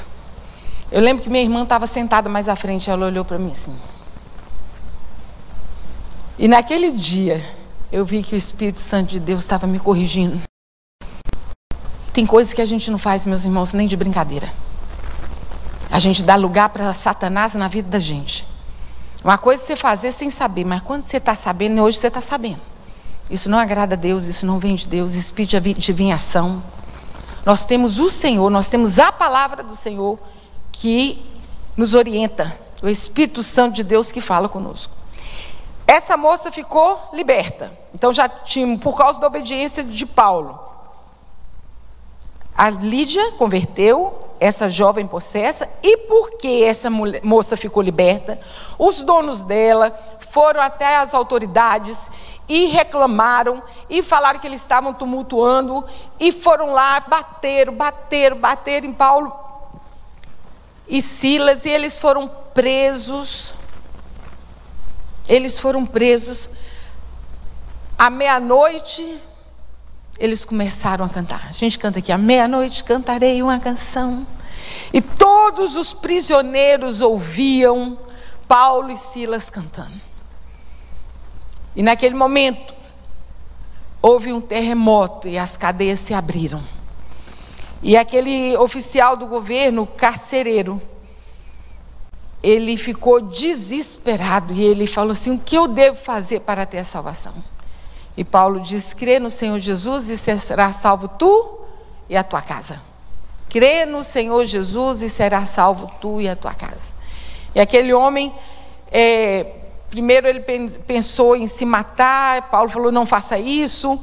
Eu 0.90 1.02
lembro 1.02 1.22
que 1.22 1.28
minha 1.28 1.42
irmã 1.42 1.62
estava 1.62 1.86
sentada 1.86 2.26
mais 2.26 2.48
à 2.48 2.56
frente, 2.56 2.90
ela 2.90 3.04
olhou 3.04 3.22
para 3.22 3.36
mim 3.36 3.50
assim. 3.50 3.76
E 6.38 6.48
naquele 6.48 6.90
dia, 6.90 7.44
eu 7.92 8.02
vi 8.02 8.22
que 8.22 8.34
o 8.34 8.38
Espírito 8.38 8.80
Santo 8.80 9.10
de 9.10 9.20
Deus 9.20 9.40
estava 9.40 9.66
me 9.66 9.78
corrigindo. 9.78 10.40
Tem 12.14 12.24
coisas 12.24 12.54
que 12.54 12.62
a 12.62 12.66
gente 12.66 12.90
não 12.90 12.96
faz, 12.96 13.26
meus 13.26 13.44
irmãos, 13.44 13.74
nem 13.74 13.86
de 13.86 13.96
brincadeira. 13.96 14.50
A 15.90 15.98
gente 15.98 16.22
dá 16.22 16.34
lugar 16.34 16.70
para 16.70 16.94
Satanás 16.94 17.54
na 17.54 17.68
vida 17.68 17.90
da 17.90 17.98
gente. 18.00 18.46
Uma 19.22 19.36
coisa 19.36 19.62
é 19.62 19.66
você 19.66 19.76
fazer 19.76 20.12
sem 20.12 20.30
saber, 20.30 20.64
mas 20.64 20.80
quando 20.80 21.02
você 21.02 21.18
está 21.18 21.34
sabendo, 21.34 21.82
hoje 21.82 21.98
você 21.98 22.06
está 22.06 22.22
sabendo. 22.22 22.60
Isso 23.28 23.50
não 23.50 23.58
agrada 23.58 23.94
a 23.94 23.98
Deus, 23.98 24.24
isso 24.24 24.46
não 24.46 24.58
vem 24.58 24.74
de 24.76 24.86
Deus, 24.86 25.14
espírito 25.14 25.60
de 25.60 25.70
adivinhação. 25.72 26.62
Nós 27.46 27.64
temos 27.64 28.00
o 28.00 28.10
Senhor, 28.10 28.50
nós 28.50 28.68
temos 28.68 28.98
a 28.98 29.12
palavra 29.12 29.62
do 29.62 29.76
Senhor 29.76 30.18
que 30.72 31.24
nos 31.76 31.94
orienta, 31.94 32.52
o 32.82 32.88
Espírito 32.88 33.40
Santo 33.40 33.76
de 33.76 33.84
Deus 33.84 34.10
que 34.10 34.20
fala 34.20 34.48
conosco. 34.48 34.92
Essa 35.86 36.16
moça 36.16 36.50
ficou 36.50 36.98
liberta. 37.12 37.72
Então 37.94 38.12
já 38.12 38.28
tinha, 38.28 38.76
por 38.78 38.96
causa 38.96 39.20
da 39.20 39.28
obediência 39.28 39.84
de 39.84 40.04
Paulo. 40.04 40.58
A 42.52 42.68
Lídia 42.68 43.30
converteu 43.38 44.26
essa 44.40 44.68
jovem 44.68 45.06
possessa, 45.06 45.68
e 45.84 45.98
porque 45.98 46.64
essa 46.66 46.90
moça 47.22 47.56
ficou 47.56 47.80
liberta, 47.80 48.40
os 48.76 49.02
donos 49.02 49.42
dela 49.42 49.96
foram 50.30 50.60
até 50.60 50.96
as 50.96 51.14
autoridades 51.14 52.10
e 52.48 52.66
reclamaram 52.66 53.62
e 53.90 54.02
falaram 54.02 54.38
que 54.38 54.46
eles 54.46 54.60
estavam 54.60 54.94
tumultuando 54.94 55.84
e 56.18 56.30
foram 56.32 56.72
lá, 56.72 57.00
bateram, 57.00 57.74
bateram, 57.74 58.38
bateram 58.38 58.88
em 58.88 58.92
Paulo 58.92 59.32
e 60.88 61.02
Silas 61.02 61.64
e 61.64 61.70
eles 61.70 61.98
foram 61.98 62.28
presos 62.54 63.56
eles 65.28 65.58
foram 65.58 65.84
presos. 65.84 66.48
À 67.98 68.10
meia-noite, 68.10 69.20
eles 70.18 70.44
começaram 70.44 71.04
a 71.04 71.08
cantar. 71.08 71.46
A 71.48 71.52
gente 71.52 71.78
canta 71.78 71.98
aqui: 71.98 72.12
à 72.12 72.18
meia-noite 72.18 72.84
cantarei 72.84 73.42
uma 73.42 73.58
canção. 73.58 74.26
E 74.92 75.00
todos 75.00 75.76
os 75.76 75.92
prisioneiros 75.92 77.00
ouviam 77.00 77.98
Paulo 78.46 78.90
e 78.90 78.96
Silas 78.96 79.50
cantando. 79.50 80.05
E 81.76 81.82
naquele 81.82 82.14
momento, 82.14 82.74
houve 84.00 84.32
um 84.32 84.40
terremoto 84.40 85.28
e 85.28 85.36
as 85.36 85.56
cadeias 85.56 86.00
se 86.00 86.14
abriram. 86.14 86.62
E 87.82 87.96
aquele 87.96 88.56
oficial 88.56 89.16
do 89.16 89.26
governo, 89.26 89.86
carcereiro, 89.86 90.80
ele 92.42 92.76
ficou 92.76 93.20
desesperado 93.20 94.54
e 94.54 94.64
ele 94.64 94.86
falou 94.86 95.12
assim: 95.12 95.32
O 95.32 95.38
que 95.38 95.56
eu 95.56 95.68
devo 95.68 95.98
fazer 95.98 96.40
para 96.40 96.64
ter 96.64 96.78
a 96.78 96.84
salvação? 96.84 97.34
E 98.16 98.24
Paulo 98.24 98.60
diz: 98.60 98.94
Crê 98.94 99.18
no 99.18 99.28
Senhor 99.28 99.58
Jesus 99.58 100.08
e 100.08 100.16
será 100.16 100.72
salvo 100.72 101.08
tu 101.08 101.60
e 102.08 102.16
a 102.16 102.24
tua 102.24 102.40
casa. 102.40 102.80
Crê 103.50 103.84
no 103.84 104.02
Senhor 104.02 104.44
Jesus 104.44 105.02
e 105.02 105.08
será 105.08 105.44
salvo 105.44 105.90
tu 106.00 106.20
e 106.20 106.28
a 106.28 106.34
tua 106.34 106.54
casa. 106.54 106.94
E 107.54 107.60
aquele 107.60 107.92
homem, 107.92 108.34
é, 108.90 109.46
primeiro 109.96 110.28
ele 110.28 110.40
pensou 110.86 111.34
em 111.34 111.46
se 111.46 111.64
matar, 111.64 112.50
Paulo 112.50 112.68
falou: 112.68 112.92
Não 112.92 113.06
faça 113.06 113.38
isso. 113.38 113.98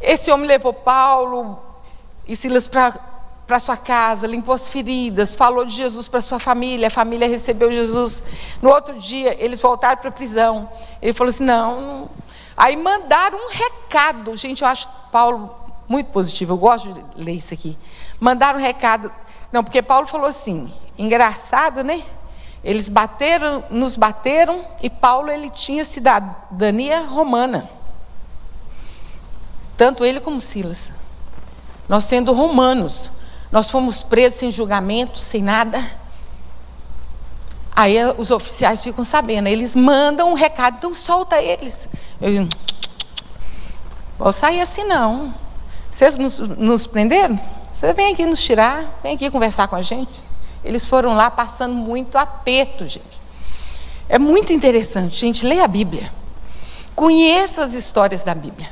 Esse 0.00 0.32
homem 0.32 0.48
levou 0.48 0.72
Paulo 0.72 1.56
e 2.26 2.34
Silas 2.34 2.66
para 2.66 3.60
sua 3.60 3.76
casa, 3.76 4.26
limpou 4.26 4.52
as 4.52 4.68
feridas, 4.68 5.36
falou 5.36 5.64
de 5.64 5.72
Jesus 5.72 6.08
para 6.08 6.20
sua 6.20 6.40
família, 6.40 6.88
a 6.88 6.90
família 6.90 7.28
recebeu 7.28 7.72
Jesus. 7.72 8.24
No 8.60 8.70
outro 8.70 8.98
dia, 8.98 9.36
eles 9.38 9.62
voltaram 9.62 9.96
para 9.98 10.08
a 10.08 10.12
prisão. 10.12 10.68
Ele 11.00 11.12
falou 11.12 11.28
assim: 11.28 11.44
não. 11.44 12.10
Aí 12.56 12.76
mandaram 12.76 13.38
um 13.38 13.50
recado. 13.50 14.36
Gente, 14.36 14.62
eu 14.62 14.68
acho 14.68 14.88
Paulo 15.12 15.54
muito 15.86 16.10
positivo, 16.10 16.54
eu 16.54 16.58
gosto 16.58 16.92
de 16.92 17.22
ler 17.22 17.34
isso 17.34 17.54
aqui. 17.54 17.78
Mandaram 18.18 18.58
um 18.58 18.62
recado. 18.62 19.10
Não, 19.52 19.62
porque 19.62 19.80
Paulo 19.80 20.08
falou 20.08 20.26
assim: 20.26 20.68
engraçado, 20.98 21.84
né? 21.84 22.02
Eles 22.64 22.88
bateram, 22.88 23.62
nos 23.68 23.94
bateram, 23.94 24.64
e 24.82 24.88
Paulo 24.88 25.30
ele 25.30 25.50
tinha 25.50 25.84
cidadania 25.84 27.00
romana. 27.02 27.68
Tanto 29.76 30.02
ele 30.04 30.18
como 30.18 30.40
Silas. 30.40 30.92
Nós 31.86 32.04
sendo 32.04 32.32
romanos, 32.32 33.12
nós 33.52 33.70
fomos 33.70 34.02
presos 34.02 34.38
sem 34.38 34.50
julgamento, 34.50 35.18
sem 35.18 35.42
nada. 35.42 35.78
Aí 37.76 37.96
os 38.16 38.30
oficiais 38.30 38.82
ficam 38.82 39.04
sabendo, 39.04 39.48
eles 39.48 39.76
mandam 39.76 40.30
um 40.30 40.34
recado, 40.34 40.76
então 40.78 40.94
solta 40.94 41.42
eles. 41.42 41.88
Eu 42.18 42.32
digo, 42.32 42.48
vou 44.18 44.32
sair 44.32 44.62
assim 44.62 44.84
não. 44.84 45.34
Vocês 45.90 46.16
nos, 46.16 46.38
nos 46.38 46.86
prenderam? 46.86 47.38
Você 47.70 47.92
vem 47.92 48.12
aqui 48.12 48.24
nos 48.24 48.42
tirar, 48.42 48.98
vem 49.02 49.16
aqui 49.16 49.30
conversar 49.30 49.68
com 49.68 49.76
a 49.76 49.82
gente. 49.82 50.23
Eles 50.64 50.86
foram 50.86 51.14
lá 51.14 51.30
passando 51.30 51.74
muito 51.74 52.16
aperto, 52.16 52.88
gente. 52.88 53.22
É 54.08 54.18
muito 54.18 54.52
interessante, 54.52 55.16
gente, 55.16 55.46
leia 55.46 55.64
a 55.64 55.68
Bíblia. 55.68 56.10
Conheça 56.94 57.62
as 57.62 57.72
histórias 57.74 58.22
da 58.22 58.34
Bíblia. 58.34 58.68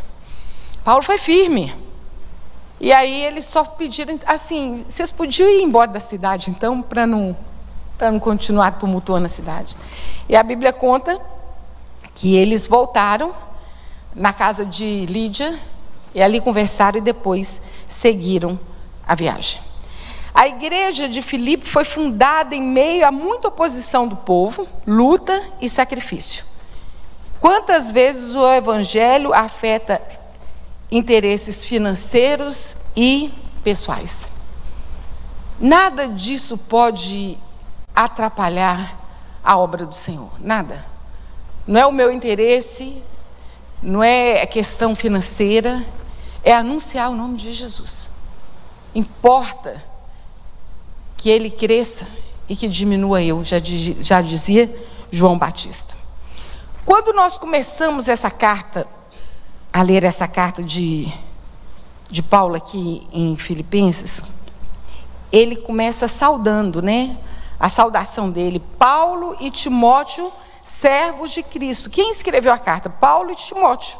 Paulo 0.84 1.02
foi 1.02 1.18
firme. 1.18 1.74
E 2.80 2.92
aí 2.92 3.24
eles 3.24 3.44
só 3.44 3.62
pediram, 3.62 4.18
assim, 4.26 4.84
vocês 4.88 5.12
podiam 5.12 5.48
ir 5.48 5.62
embora 5.62 5.90
da 5.90 6.00
cidade, 6.00 6.50
então, 6.50 6.82
para 6.82 7.06
não, 7.06 7.36
não 8.00 8.18
continuar 8.18 8.72
tumultuando 8.72 9.26
a 9.26 9.28
cidade. 9.28 9.76
E 10.28 10.34
a 10.34 10.42
Bíblia 10.42 10.72
conta 10.72 11.20
que 12.14 12.34
eles 12.34 12.66
voltaram 12.66 13.32
na 14.14 14.32
casa 14.32 14.64
de 14.64 15.06
Lídia, 15.06 15.56
e 16.14 16.22
ali 16.22 16.40
conversaram 16.40 16.98
e 16.98 17.00
depois 17.00 17.62
seguiram 17.86 18.58
a 19.06 19.14
viagem. 19.14 19.60
A 20.34 20.48
igreja 20.48 21.08
de 21.08 21.22
Filipe 21.22 21.66
foi 21.66 21.84
fundada 21.84 22.54
em 22.54 22.62
meio 22.62 23.06
a 23.06 23.12
muita 23.12 23.48
oposição 23.48 24.08
do 24.08 24.16
povo, 24.16 24.66
luta 24.86 25.40
e 25.60 25.68
sacrifício. 25.68 26.44
Quantas 27.40 27.90
vezes 27.90 28.34
o 28.34 28.52
evangelho 28.52 29.34
afeta 29.34 30.00
interesses 30.92 31.64
financeiros 31.64 32.76
e 32.94 33.32
pessoais. 33.64 34.30
Nada 35.58 36.06
disso 36.06 36.58
pode 36.58 37.38
atrapalhar 37.94 38.98
a 39.42 39.56
obra 39.56 39.86
do 39.86 39.94
Senhor, 39.94 40.30
nada. 40.38 40.84
Não 41.66 41.80
é 41.80 41.86
o 41.86 41.92
meu 41.92 42.12
interesse, 42.12 43.02
não 43.80 44.02
é 44.02 44.44
questão 44.46 44.94
financeira, 44.94 45.82
é 46.44 46.52
anunciar 46.52 47.10
o 47.10 47.16
nome 47.16 47.38
de 47.38 47.50
Jesus. 47.52 48.10
Importa 48.94 49.82
que 51.22 51.30
ele 51.30 51.50
cresça 51.50 52.04
e 52.48 52.56
que 52.56 52.66
diminua 52.66 53.22
eu, 53.22 53.44
já, 53.44 53.58
já 54.00 54.20
dizia 54.20 54.68
João 55.08 55.38
Batista. 55.38 55.94
Quando 56.84 57.12
nós 57.12 57.38
começamos 57.38 58.08
essa 58.08 58.28
carta 58.28 58.88
a 59.72 59.82
ler 59.82 60.02
essa 60.02 60.26
carta 60.26 60.64
de, 60.64 61.06
de 62.10 62.24
Paulo 62.24 62.56
aqui 62.56 63.06
em 63.12 63.36
Filipenses, 63.36 64.24
ele 65.30 65.54
começa 65.54 66.08
saudando, 66.08 66.82
né? 66.82 67.16
A 67.58 67.68
saudação 67.68 68.28
dele, 68.28 68.60
Paulo 68.76 69.36
e 69.38 69.48
Timóteo, 69.48 70.32
servos 70.64 71.30
de 71.30 71.44
Cristo. 71.44 71.88
Quem 71.88 72.10
escreveu 72.10 72.52
a 72.52 72.58
carta? 72.58 72.90
Paulo 72.90 73.30
e 73.30 73.36
Timóteo. 73.36 73.96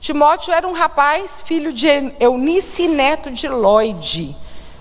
Timóteo 0.00 0.54
era 0.54 0.66
um 0.66 0.72
rapaz, 0.72 1.42
filho 1.42 1.74
de 1.74 1.88
Eunice 2.18 2.88
neto 2.88 3.30
de 3.30 3.48
Lloyd. 3.48 4.34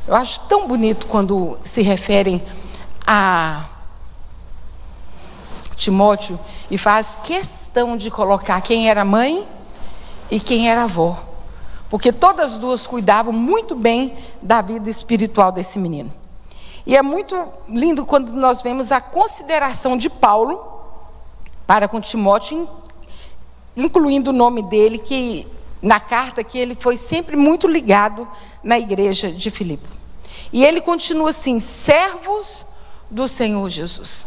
Eu 0.07 0.15
acho 0.15 0.41
tão 0.41 0.67
bonito 0.67 1.07
quando 1.07 1.57
se 1.63 1.81
referem 1.81 2.41
a 3.05 3.65
Timóteo 5.75 6.39
e 6.69 6.77
faz 6.77 7.17
questão 7.23 7.95
de 7.95 8.11
colocar 8.11 8.59
quem 8.61 8.89
era 8.89 9.05
mãe 9.05 9.47
e 10.29 10.39
quem 10.39 10.69
era 10.69 10.83
avó. 10.83 11.17
Porque 11.89 12.11
todas 12.11 12.53
as 12.53 12.57
duas 12.57 12.87
cuidavam 12.87 13.31
muito 13.31 13.75
bem 13.75 14.17
da 14.41 14.61
vida 14.61 14.89
espiritual 14.89 15.51
desse 15.51 15.79
menino. 15.79 16.11
E 16.85 16.97
é 16.97 17.01
muito 17.01 17.37
lindo 17.69 18.05
quando 18.05 18.33
nós 18.33 18.61
vemos 18.61 18.91
a 18.91 18.99
consideração 18.99 19.95
de 19.95 20.09
Paulo 20.09 20.65
para 21.65 21.87
com 21.87 22.01
Timóteo 22.01 22.67
incluindo 23.75 24.29
o 24.29 24.33
nome 24.33 24.61
dele, 24.63 24.97
que 24.97 25.47
na 25.83 25.99
carta 25.99 26.41
que 26.43 26.57
ele 26.57 26.73
foi 26.73 26.95
sempre 26.95 27.35
muito 27.35 27.67
ligado 27.67 28.25
na 28.63 28.79
igreja 28.79 29.29
de 29.29 29.51
Filipe. 29.51 29.87
E 30.51 30.63
ele 30.63 30.79
continua 30.79 31.31
assim: 31.31 31.59
servos 31.59 32.65
do 33.11 33.27
Senhor 33.27 33.67
Jesus. 33.69 34.25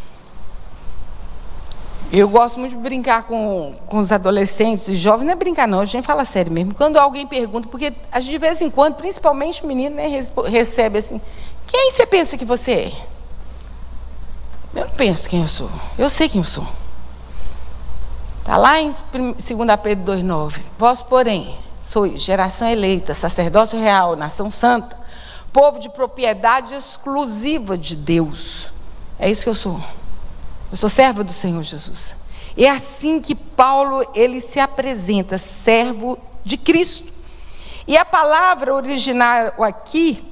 Eu 2.12 2.28
gosto 2.28 2.60
muito 2.60 2.70
de 2.70 2.80
brincar 2.80 3.24
com, 3.24 3.74
com 3.86 3.98
os 3.98 4.12
adolescentes 4.12 4.86
e 4.86 4.94
jovens, 4.94 5.26
não 5.26 5.32
é 5.32 5.34
brincar 5.36 5.66
não, 5.66 5.80
a 5.80 5.84
gente 5.84 6.04
fala 6.04 6.24
sério 6.24 6.52
mesmo. 6.52 6.72
Quando 6.72 6.98
alguém 6.98 7.26
pergunta, 7.26 7.68
porque 7.68 7.92
a 8.12 8.20
gente 8.20 8.30
de 8.30 8.38
vez 8.38 8.60
em 8.60 8.70
quando, 8.70 8.94
principalmente 8.94 9.66
menino, 9.66 9.96
né, 9.96 10.06
recebe 10.46 10.98
assim, 10.98 11.20
quem 11.66 11.90
você 11.90 12.06
pensa 12.06 12.36
que 12.36 12.44
você 12.44 12.72
é? 12.72 12.92
Eu 14.72 14.84
não 14.84 14.94
penso 14.94 15.28
quem 15.28 15.40
eu 15.40 15.46
sou, 15.46 15.70
eu 15.98 16.08
sei 16.08 16.28
quem 16.28 16.40
eu 16.40 16.44
sou. 16.44 16.66
Está 18.46 18.58
lá 18.58 18.80
em 18.80 18.90
2 18.90 19.34
Pedro 19.82 20.14
2,9. 20.14 20.60
Vós, 20.78 21.02
porém, 21.02 21.52
sois 21.76 22.20
geração 22.20 22.68
eleita, 22.68 23.12
sacerdócio 23.12 23.76
real, 23.76 24.14
nação 24.14 24.52
santa, 24.52 24.96
povo 25.52 25.80
de 25.80 25.88
propriedade 25.90 26.72
exclusiva 26.72 27.76
de 27.76 27.96
Deus. 27.96 28.72
É 29.18 29.28
isso 29.28 29.42
que 29.42 29.48
eu 29.48 29.54
sou. 29.54 29.80
Eu 30.70 30.76
sou 30.76 30.88
servo 30.88 31.24
do 31.24 31.32
Senhor 31.32 31.60
Jesus. 31.60 32.14
É 32.56 32.70
assim 32.70 33.20
que 33.20 33.34
Paulo 33.34 34.08
ele 34.14 34.40
se 34.40 34.60
apresenta, 34.60 35.36
servo 35.38 36.16
de 36.44 36.56
Cristo. 36.56 37.12
E 37.84 37.96
a 37.96 38.04
palavra 38.04 38.72
original 38.72 39.54
aqui, 39.58 40.22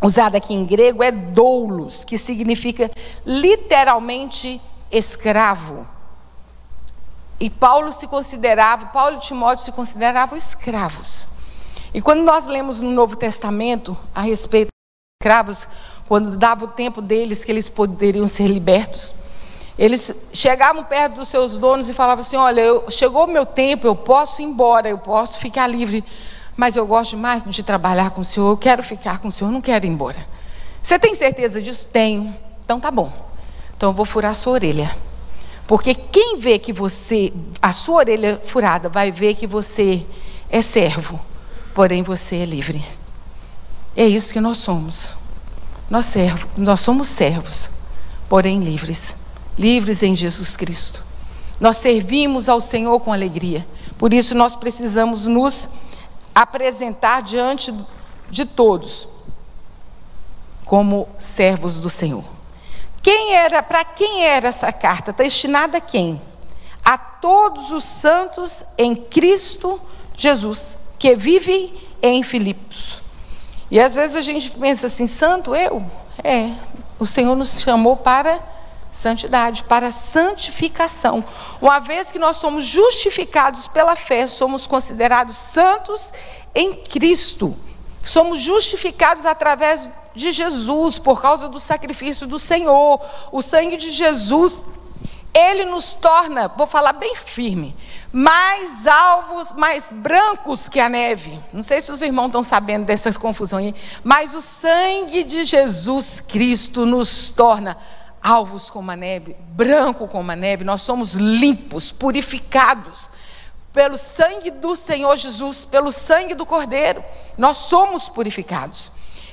usada 0.00 0.36
aqui 0.36 0.54
em 0.54 0.64
grego, 0.64 1.02
é 1.02 1.10
doulos, 1.10 2.04
que 2.04 2.16
significa 2.16 2.88
literalmente 3.26 4.60
escravo. 4.92 5.84
E 7.40 7.48
Paulo 7.48 7.90
se 7.90 8.06
considerava, 8.06 8.86
Paulo 8.86 9.16
e 9.16 9.20
Timóteo 9.20 9.64
se 9.64 9.72
consideravam 9.72 10.36
escravos. 10.36 11.26
E 11.94 12.02
quando 12.02 12.22
nós 12.22 12.46
lemos 12.46 12.80
no 12.80 12.90
Novo 12.90 13.16
Testamento 13.16 13.96
a 14.14 14.20
respeito 14.20 14.68
dos 14.68 15.24
escravos, 15.24 15.66
quando 16.06 16.36
dava 16.36 16.66
o 16.66 16.68
tempo 16.68 17.00
deles 17.00 17.42
que 17.42 17.50
eles 17.50 17.70
poderiam 17.70 18.28
ser 18.28 18.46
libertos, 18.46 19.14
eles 19.78 20.28
chegavam 20.34 20.84
perto 20.84 21.14
dos 21.14 21.28
seus 21.28 21.56
donos 21.56 21.88
e 21.88 21.94
falavam 21.94 22.20
assim: 22.20 22.36
Olha, 22.36 22.60
eu, 22.60 22.84
chegou 22.90 23.24
o 23.24 23.30
meu 23.30 23.46
tempo, 23.46 23.86
eu 23.86 23.96
posso 23.96 24.42
ir 24.42 24.44
embora, 24.44 24.90
eu 24.90 24.98
posso 24.98 25.38
ficar 25.38 25.66
livre, 25.66 26.04
mas 26.54 26.76
eu 26.76 26.86
gosto 26.86 27.16
mais 27.16 27.42
de 27.44 27.62
trabalhar 27.62 28.10
com 28.10 28.20
o 28.20 28.24
senhor, 28.24 28.50
eu 28.50 28.56
quero 28.58 28.82
ficar 28.82 29.18
com 29.18 29.28
o 29.28 29.32
senhor, 29.32 29.50
não 29.50 29.62
quero 29.62 29.86
ir 29.86 29.88
embora. 29.88 30.18
Você 30.82 30.98
tem 30.98 31.14
certeza 31.14 31.62
disso? 31.62 31.86
Tenho. 31.90 32.36
Então 32.62 32.78
tá 32.78 32.90
bom. 32.90 33.10
Então 33.74 33.88
eu 33.88 33.94
vou 33.94 34.04
furar 34.04 34.32
a 34.32 34.34
sua 34.34 34.52
orelha. 34.52 34.94
Porque 35.70 35.94
quem 35.94 36.36
vê 36.36 36.58
que 36.58 36.72
você, 36.72 37.32
a 37.62 37.70
sua 37.70 37.98
orelha 37.98 38.40
furada, 38.42 38.88
vai 38.88 39.12
ver 39.12 39.36
que 39.36 39.46
você 39.46 40.04
é 40.50 40.60
servo, 40.60 41.20
porém 41.72 42.02
você 42.02 42.38
é 42.38 42.44
livre. 42.44 42.84
É 43.96 44.04
isso 44.04 44.32
que 44.32 44.40
nós 44.40 44.58
somos. 44.58 45.14
Nós, 45.88 46.06
servo, 46.06 46.48
nós 46.56 46.80
somos 46.80 47.06
servos, 47.06 47.70
porém 48.28 48.58
livres 48.58 49.14
livres 49.60 50.02
em 50.02 50.16
Jesus 50.16 50.56
Cristo. 50.56 51.04
Nós 51.60 51.76
servimos 51.76 52.48
ao 52.48 52.60
Senhor 52.62 52.98
com 53.00 53.12
alegria. 53.12 53.66
Por 53.98 54.14
isso 54.14 54.34
nós 54.34 54.56
precisamos 54.56 55.26
nos 55.26 55.68
apresentar 56.34 57.20
diante 57.20 57.72
de 58.30 58.46
todos 58.46 59.06
como 60.64 61.06
servos 61.18 61.78
do 61.78 61.90
Senhor. 61.90 62.39
Quem 63.02 63.34
era, 63.34 63.62
para 63.62 63.84
quem 63.84 64.24
era 64.24 64.48
essa 64.48 64.72
carta? 64.72 65.12
Destinada 65.12 65.78
a 65.78 65.80
quem? 65.80 66.20
A 66.84 66.98
todos 66.98 67.70
os 67.70 67.84
santos 67.84 68.64
em 68.76 68.94
Cristo 68.94 69.80
Jesus, 70.14 70.78
que 70.98 71.14
vivem 71.14 71.74
em 72.02 72.22
Filipos. 72.22 73.00
E 73.70 73.78
às 73.80 73.94
vezes 73.94 74.16
a 74.16 74.20
gente 74.20 74.50
pensa 74.50 74.86
assim, 74.86 75.06
santo 75.06 75.54
eu? 75.54 75.82
É, 76.22 76.50
o 76.98 77.06
Senhor 77.06 77.34
nos 77.34 77.60
chamou 77.60 77.96
para 77.96 78.40
Santidade, 78.92 79.62
para 79.64 79.92
santificação. 79.92 81.24
Uma 81.60 81.78
vez 81.78 82.10
que 82.10 82.18
nós 82.18 82.38
somos 82.38 82.64
justificados 82.64 83.68
pela 83.68 83.94
fé, 83.94 84.26
somos 84.26 84.66
considerados 84.66 85.36
santos 85.36 86.12
em 86.54 86.74
Cristo. 86.74 87.56
Somos 88.02 88.38
justificados 88.38 89.26
através 89.26 89.88
de 90.14 90.32
Jesus, 90.32 90.98
por 90.98 91.20
causa 91.20 91.48
do 91.48 91.60
sacrifício 91.60 92.26
do 92.26 92.38
Senhor. 92.38 93.00
O 93.30 93.42
sangue 93.42 93.76
de 93.76 93.90
Jesus, 93.90 94.64
ele 95.34 95.64
nos 95.64 95.94
torna, 95.94 96.48
vou 96.48 96.66
falar 96.66 96.92
bem 96.94 97.14
firme, 97.14 97.76
mais 98.12 98.86
alvos, 98.86 99.52
mais 99.52 99.92
brancos 99.92 100.68
que 100.68 100.80
a 100.80 100.88
neve. 100.88 101.38
Não 101.52 101.62
sei 101.62 101.80
se 101.80 101.92
os 101.92 102.02
irmãos 102.02 102.26
estão 102.26 102.42
sabendo 102.42 102.84
dessas 102.84 103.16
confusões 103.16 103.66
aí, 103.66 103.74
mas 104.02 104.34
o 104.34 104.40
sangue 104.40 105.22
de 105.22 105.44
Jesus 105.44 106.20
Cristo 106.20 106.84
nos 106.84 107.30
torna 107.30 107.76
alvos 108.22 108.68
como 108.68 108.90
a 108.90 108.96
neve, 108.96 109.36
branco 109.52 110.06
como 110.08 110.30
a 110.30 110.36
neve, 110.36 110.64
nós 110.64 110.82
somos 110.82 111.14
limpos, 111.14 111.90
purificados 111.90 113.08
pelo 113.72 113.96
sangue 113.96 114.50
do 114.50 114.74
Senhor 114.74 115.16
Jesus, 115.16 115.64
pelo 115.64 115.92
sangue 115.92 116.34
do 116.34 116.44
Cordeiro, 116.44 117.04
nós 117.38 117.56
somos 117.56 118.08
purificados. 118.08 118.90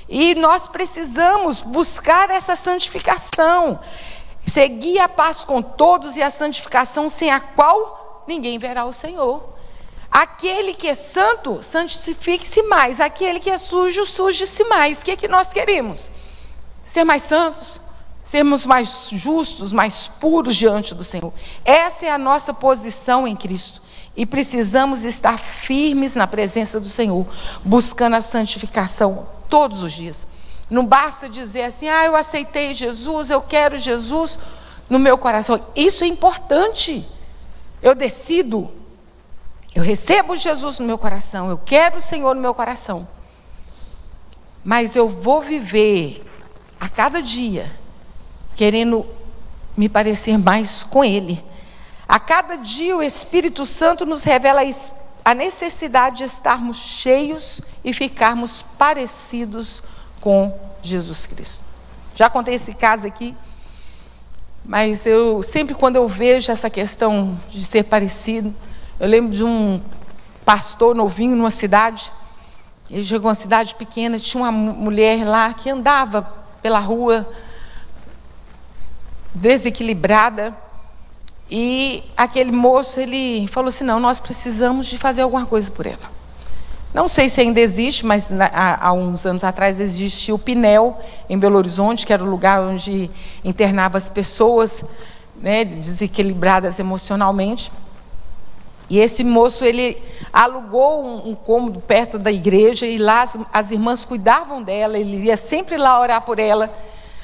E 0.07 0.35
nós 0.35 0.67
precisamos 0.67 1.61
buscar 1.61 2.29
essa 2.29 2.55
santificação, 2.55 3.79
seguir 4.45 4.99
a 4.99 5.09
paz 5.09 5.43
com 5.43 5.61
todos 5.61 6.15
e 6.15 6.21
a 6.21 6.29
santificação 6.29 7.09
sem 7.09 7.29
a 7.29 7.39
qual 7.39 8.23
ninguém 8.27 8.57
verá 8.57 8.85
o 8.85 8.93
Senhor. 8.93 9.57
Aquele 10.09 10.73
que 10.73 10.87
é 10.87 10.93
santo, 10.93 11.61
santifique-se 11.61 12.63
mais. 12.63 13.01
Aquele 13.01 13.39
que 13.39 13.49
é 13.49 13.57
sujo, 13.57 14.05
suje-se 14.05 14.63
mais. 14.65 15.01
O 15.01 15.05
que, 15.05 15.11
é 15.11 15.15
que 15.17 15.27
nós 15.27 15.49
queremos? 15.49 16.11
Ser 16.85 17.03
mais 17.03 17.23
santos, 17.23 17.81
sermos 18.23 18.65
mais 18.65 19.09
justos, 19.11 19.73
mais 19.73 20.07
puros 20.07 20.55
diante 20.55 20.95
do 20.95 21.03
Senhor. 21.03 21.33
Essa 21.65 22.05
é 22.05 22.09
a 22.09 22.17
nossa 22.17 22.53
posição 22.53 23.27
em 23.27 23.35
Cristo. 23.35 23.81
E 24.17 24.25
precisamos 24.25 25.05
estar 25.05 25.37
firmes 25.37 26.15
na 26.15 26.25
presença 26.25 26.79
do 26.79 26.89
Senhor, 26.89 27.25
buscando 27.63 28.15
a 28.15 28.21
santificação 28.21 29.27
todos 29.47 29.83
os 29.83 29.93
dias. 29.93 30.25
Não 30.69 30.85
basta 30.85 31.29
dizer 31.29 31.63
assim, 31.63 31.87
ah, 31.87 32.05
eu 32.05 32.15
aceitei 32.15 32.73
Jesus, 32.73 33.29
eu 33.29 33.41
quero 33.41 33.77
Jesus 33.77 34.39
no 34.89 34.97
meu 34.97 35.19
coração. 35.19 35.63
Isso 35.75 36.03
é 36.03 36.07
importante. 36.07 37.07
Eu 37.81 37.93
decido, 37.93 38.71
eu 39.75 39.83
recebo 39.83 40.35
Jesus 40.35 40.79
no 40.79 40.87
meu 40.87 40.97
coração, 40.97 41.49
eu 41.49 41.57
quero 41.57 41.97
o 41.97 42.01
Senhor 42.01 42.33
no 42.33 42.41
meu 42.41 42.55
coração. 42.55 43.07
Mas 44.63 44.95
eu 44.95 45.07
vou 45.07 45.41
viver 45.41 46.25
a 46.79 46.89
cada 46.89 47.21
dia 47.21 47.71
querendo 48.55 49.05
me 49.77 49.87
parecer 49.87 50.37
mais 50.39 50.83
com 50.83 51.05
Ele. 51.05 51.41
A 52.07 52.19
cada 52.19 52.55
dia 52.55 52.95
o 52.95 53.03
Espírito 53.03 53.65
Santo 53.65 54.05
nos 54.05 54.23
revela 54.23 54.61
a 55.25 55.33
necessidade 55.33 56.19
de 56.19 56.23
estarmos 56.23 56.77
cheios 56.77 57.59
e 57.83 57.91
ficarmos 57.91 58.61
parecidos 58.61 59.83
com 60.21 60.57
Jesus 60.81 61.27
Cristo. 61.27 61.63
Já 62.15 62.29
contei 62.29 62.55
esse 62.55 62.73
caso 62.73 63.05
aqui, 63.05 63.35
mas 64.63 65.05
eu 65.05 65.43
sempre 65.43 65.75
quando 65.75 65.97
eu 65.97 66.07
vejo 66.07 66.51
essa 66.51 66.69
questão 66.69 67.37
de 67.49 67.63
ser 67.63 67.83
parecido, 67.83 68.55
eu 68.99 69.07
lembro 69.07 69.35
de 69.35 69.43
um 69.43 69.81
pastor 70.45 70.95
novinho 70.95 71.35
numa 71.35 71.51
cidade. 71.51 72.11
Ele 72.89 73.03
chegou 73.03 73.27
a 73.27 73.31
uma 73.31 73.35
cidade 73.35 73.75
pequena, 73.75 74.17
tinha 74.17 74.41
uma 74.41 74.51
mulher 74.51 75.25
lá 75.25 75.53
que 75.53 75.69
andava 75.69 76.21
pela 76.61 76.79
rua 76.79 77.29
desequilibrada. 79.35 80.55
E 81.49 82.03
aquele 82.15 82.51
moço, 82.51 82.99
ele 82.99 83.47
falou 83.47 83.69
assim: 83.69 83.83
não, 83.83 83.99
nós 83.99 84.19
precisamos 84.19 84.87
de 84.87 84.97
fazer 84.97 85.21
alguma 85.21 85.45
coisa 85.45 85.71
por 85.71 85.85
ela. 85.85 86.17
Não 86.93 87.07
sei 87.07 87.29
se 87.29 87.41
ainda 87.41 87.59
existe, 87.59 88.05
mas 88.05 88.29
há, 88.53 88.91
uns 88.91 89.25
anos 89.25 89.43
atrás 89.43 89.79
existia 89.79 90.33
o 90.33 90.39
Pinel, 90.39 90.97
em 91.29 91.37
Belo 91.37 91.57
Horizonte, 91.57 92.05
que 92.05 92.13
era 92.13 92.23
o 92.23 92.29
lugar 92.29 92.61
onde 92.61 93.09
internava 93.43 93.97
as 93.97 94.09
pessoas 94.09 94.83
né, 95.39 95.63
desequilibradas 95.63 96.79
emocionalmente. 96.79 97.71
E 98.89 98.99
esse 98.99 99.23
moço, 99.23 99.63
ele 99.65 100.01
alugou 100.31 101.05
um, 101.05 101.29
um 101.29 101.35
cômodo 101.35 101.79
perto 101.79 102.17
da 102.17 102.31
igreja 102.31 102.85
e 102.85 102.97
lá 102.97 103.21
as, 103.21 103.37
as 103.53 103.71
irmãs 103.71 104.03
cuidavam 104.05 104.63
dela, 104.63 104.97
ele 104.97 105.17
ia 105.17 105.37
sempre 105.37 105.77
lá 105.77 105.99
orar 105.99 106.21
por 106.21 106.39
ela, 106.39 106.73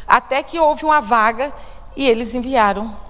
até 0.05 0.43
que 0.43 0.59
houve 0.59 0.83
uma 0.85 0.99
vaga 0.99 1.53
e 1.95 2.07
eles 2.07 2.35
enviaram 2.35 3.02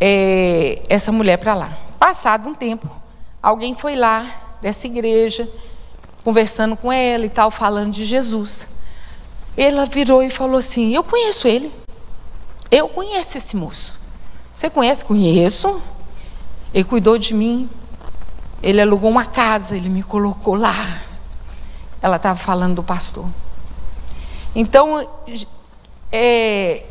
é, 0.00 0.82
essa 0.88 1.12
mulher 1.12 1.36
para 1.36 1.54
lá. 1.54 1.78
Passado 1.98 2.48
um 2.48 2.54
tempo, 2.54 2.88
alguém 3.42 3.74
foi 3.74 3.94
lá 3.94 4.56
dessa 4.62 4.86
igreja, 4.86 5.48
conversando 6.24 6.74
com 6.74 6.90
ela 6.90 7.26
e 7.26 7.28
tal, 7.28 7.50
falando 7.50 7.92
de 7.92 8.04
Jesus. 8.04 8.66
Ela 9.56 9.84
virou 9.84 10.22
e 10.22 10.30
falou 10.30 10.58
assim: 10.58 10.94
Eu 10.94 11.04
conheço 11.04 11.46
ele. 11.46 11.70
Eu 12.70 12.88
conheço 12.88 13.36
esse 13.36 13.56
moço. 13.56 13.98
Você 14.54 14.70
conhece? 14.70 15.04
Conheço. 15.04 15.82
Ele 16.72 16.84
cuidou 16.84 17.18
de 17.18 17.34
mim. 17.34 17.68
Ele 18.62 18.80
alugou 18.80 19.10
uma 19.10 19.24
casa, 19.24 19.76
ele 19.76 19.88
me 19.88 20.02
colocou 20.02 20.54
lá. 20.54 21.02
Ela 22.00 22.16
estava 22.16 22.38
falando 22.38 22.76
do 22.76 22.82
pastor. 22.82 23.26
Então, 24.54 25.06
é, 26.12 26.84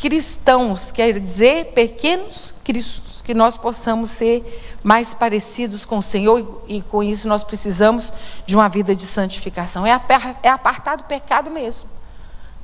cristãos 0.00 0.90
quer 0.90 1.18
dizer 1.18 1.72
pequenos 1.72 2.54
cristos, 2.62 3.22
que 3.22 3.32
nós 3.34 3.56
possamos 3.56 4.10
ser 4.10 4.78
mais 4.82 5.14
parecidos 5.14 5.86
com 5.86 5.98
o 5.98 6.02
Senhor 6.02 6.62
e, 6.68 6.82
com 6.82 7.02
isso 7.02 7.26
nós 7.26 7.42
precisamos 7.42 8.12
de 8.44 8.54
uma 8.54 8.68
vida 8.68 8.94
de 8.94 9.04
santificação. 9.04 9.86
É, 9.86 9.98
é 10.42 10.48
apartar 10.48 10.96
do 10.96 11.04
pecado 11.04 11.50
mesmo. 11.50 11.88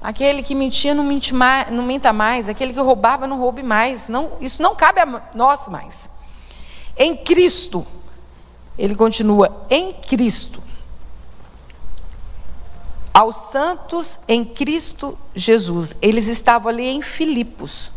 Aquele 0.01 0.43
que 0.43 0.55
mentia 0.55 0.95
não, 0.95 1.05
mente 1.05 1.35
mais, 1.35 1.71
não 1.71 1.83
minta 1.83 2.13
mais, 2.13 2.49
aquele 2.49 2.73
que 2.73 2.81
roubava 2.81 3.27
não 3.27 3.39
roube 3.39 3.63
mais. 3.63 4.09
Não, 4.09 4.33
isso 4.41 4.63
não 4.63 4.75
cabe 4.75 5.01
a 5.01 5.23
nós 5.35 5.69
mais. 5.69 6.09
Em 6.97 7.17
Cristo, 7.17 7.87
ele 8.79 8.95
continua, 8.95 9.67
em 9.69 9.93
Cristo, 9.93 10.63
aos 13.13 13.37
santos 13.37 14.19
em 14.29 14.45
Cristo 14.45 15.19
Jesus. 15.35 15.97
Eles 16.01 16.27
estavam 16.27 16.71
ali 16.71 16.87
em 16.87 17.03
Filipos. 17.03 17.91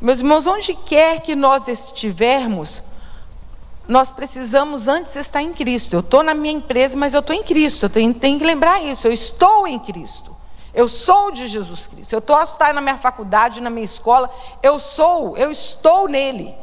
Meus 0.00 0.18
irmãos, 0.18 0.46
onde 0.46 0.74
quer 0.74 1.20
que 1.20 1.34
nós 1.34 1.68
estivermos, 1.68 2.82
nós 3.86 4.10
precisamos 4.10 4.88
antes 4.88 5.14
estar 5.16 5.42
em 5.42 5.52
Cristo. 5.52 5.94
Eu 5.94 6.00
estou 6.00 6.22
na 6.22 6.34
minha 6.34 6.54
empresa, 6.54 6.96
mas 6.96 7.14
eu 7.14 7.20
estou 7.20 7.36
em 7.36 7.42
Cristo. 7.42 7.86
Eu 7.86 7.90
tenho, 7.90 8.14
tenho 8.14 8.38
que 8.38 8.44
lembrar 8.44 8.82
isso. 8.82 9.06
Eu 9.06 9.12
estou 9.12 9.66
em 9.66 9.78
Cristo. 9.78 10.34
Eu 10.74 10.88
sou 10.88 11.30
de 11.30 11.46
Jesus 11.46 11.86
Cristo. 11.86 12.12
Eu 12.12 12.20
posso 12.20 12.54
estar 12.54 12.74
na 12.74 12.80
minha 12.80 12.98
faculdade, 12.98 13.60
na 13.60 13.70
minha 13.70 13.84
escola. 13.84 14.28
Eu 14.62 14.78
sou, 14.78 15.36
eu 15.36 15.50
estou 15.50 16.08
nele. 16.08 16.54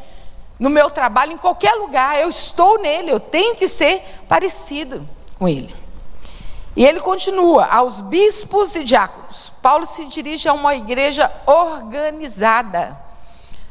No 0.60 0.70
meu 0.70 0.90
trabalho, 0.90 1.34
em 1.34 1.38
qualquer 1.38 1.74
lugar, 1.76 2.20
eu 2.20 2.30
estou 2.30 2.80
nele. 2.80 3.12
Eu 3.12 3.20
tenho 3.20 3.56
que 3.56 3.68
ser 3.68 4.04
parecido 4.28 5.08
com 5.40 5.48
ele. 5.48 5.81
E 6.82 6.84
ele 6.84 7.00
continua, 7.00 7.68
aos 7.68 8.02
bispos 8.02 8.76
e 8.76 8.84
diáconos. 8.84 9.54
Paulo 9.62 9.86
se 9.86 10.04
dirige 10.06 10.50
a 10.50 10.54
uma 10.54 10.74
igreja 10.74 11.32
organizada. 11.46 13.00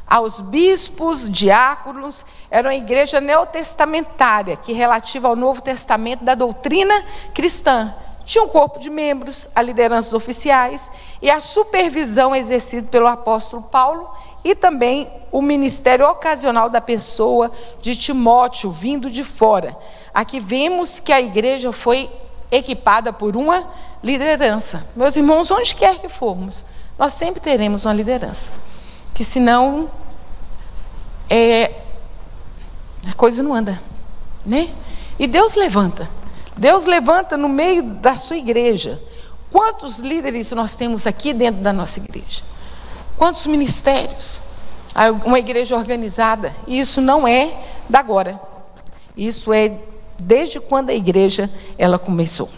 Aos 0.07 0.39
bispos, 0.39 1.29
diáconos, 1.29 2.25
era 2.49 2.69
uma 2.69 2.73
igreja 2.73 3.19
neotestamentária, 3.19 4.55
que 4.55 4.71
relativa 4.71 5.27
ao 5.27 5.35
Novo 5.35 5.61
Testamento 5.61 6.23
da 6.23 6.35
doutrina 6.35 7.03
cristã 7.33 7.93
tinha 8.23 8.45
um 8.45 8.47
corpo 8.47 8.79
de 8.79 8.89
membros, 8.89 9.49
a 9.53 9.61
liderança 9.61 10.15
oficiais 10.15 10.89
e 11.21 11.29
a 11.29 11.41
supervisão 11.41 12.33
exercida 12.33 12.87
pelo 12.87 13.07
apóstolo 13.07 13.63
Paulo 13.63 14.09
e 14.41 14.55
também 14.55 15.11
o 15.33 15.41
ministério 15.41 16.07
ocasional 16.07 16.69
da 16.69 16.79
pessoa 16.79 17.51
de 17.81 17.93
Timóteo, 17.93 18.71
vindo 18.71 19.11
de 19.11 19.25
fora. 19.25 19.77
Aqui 20.13 20.39
vemos 20.39 21.01
que 21.01 21.11
a 21.11 21.19
igreja 21.19 21.73
foi 21.73 22.09
equipada 22.51 23.13
por 23.13 23.37
uma 23.37 23.65
liderança. 24.03 24.85
Meus 24.95 25.15
irmãos, 25.15 25.49
onde 25.49 25.73
quer 25.73 25.97
que 25.97 26.09
formos, 26.09 26.65
nós 26.99 27.13
sempre 27.13 27.39
teremos 27.39 27.85
uma 27.85 27.93
liderança. 27.93 28.51
Que 29.13 29.23
senão 29.23 29.89
é, 31.29 31.71
a 33.07 33.13
coisa 33.13 33.41
não 33.41 33.55
anda. 33.55 33.81
Né? 34.45 34.69
E 35.17 35.27
Deus 35.27 35.55
levanta. 35.55 36.09
Deus 36.57 36.85
levanta 36.85 37.37
no 37.37 37.47
meio 37.47 37.81
da 37.81 38.17
sua 38.17 38.37
igreja. 38.37 39.01
Quantos 39.51 39.99
líderes 39.99 40.51
nós 40.51 40.75
temos 40.75 41.07
aqui 41.07 41.33
dentro 41.33 41.61
da 41.61 41.73
nossa 41.73 41.99
igreja? 41.99 42.43
Quantos 43.17 43.45
ministérios? 43.45 44.41
Uma 45.25 45.39
igreja 45.39 45.75
organizada. 45.75 46.53
E 46.67 46.79
isso 46.79 47.01
não 47.01 47.27
é 47.27 47.53
da 47.89 47.99
agora. 47.99 48.39
Isso 49.15 49.53
é 49.53 49.77
desde 50.21 50.59
quando 50.59 50.89
a 50.89 50.93
igreja 50.93 51.49
ela 51.77 51.97
começou. 51.99 52.49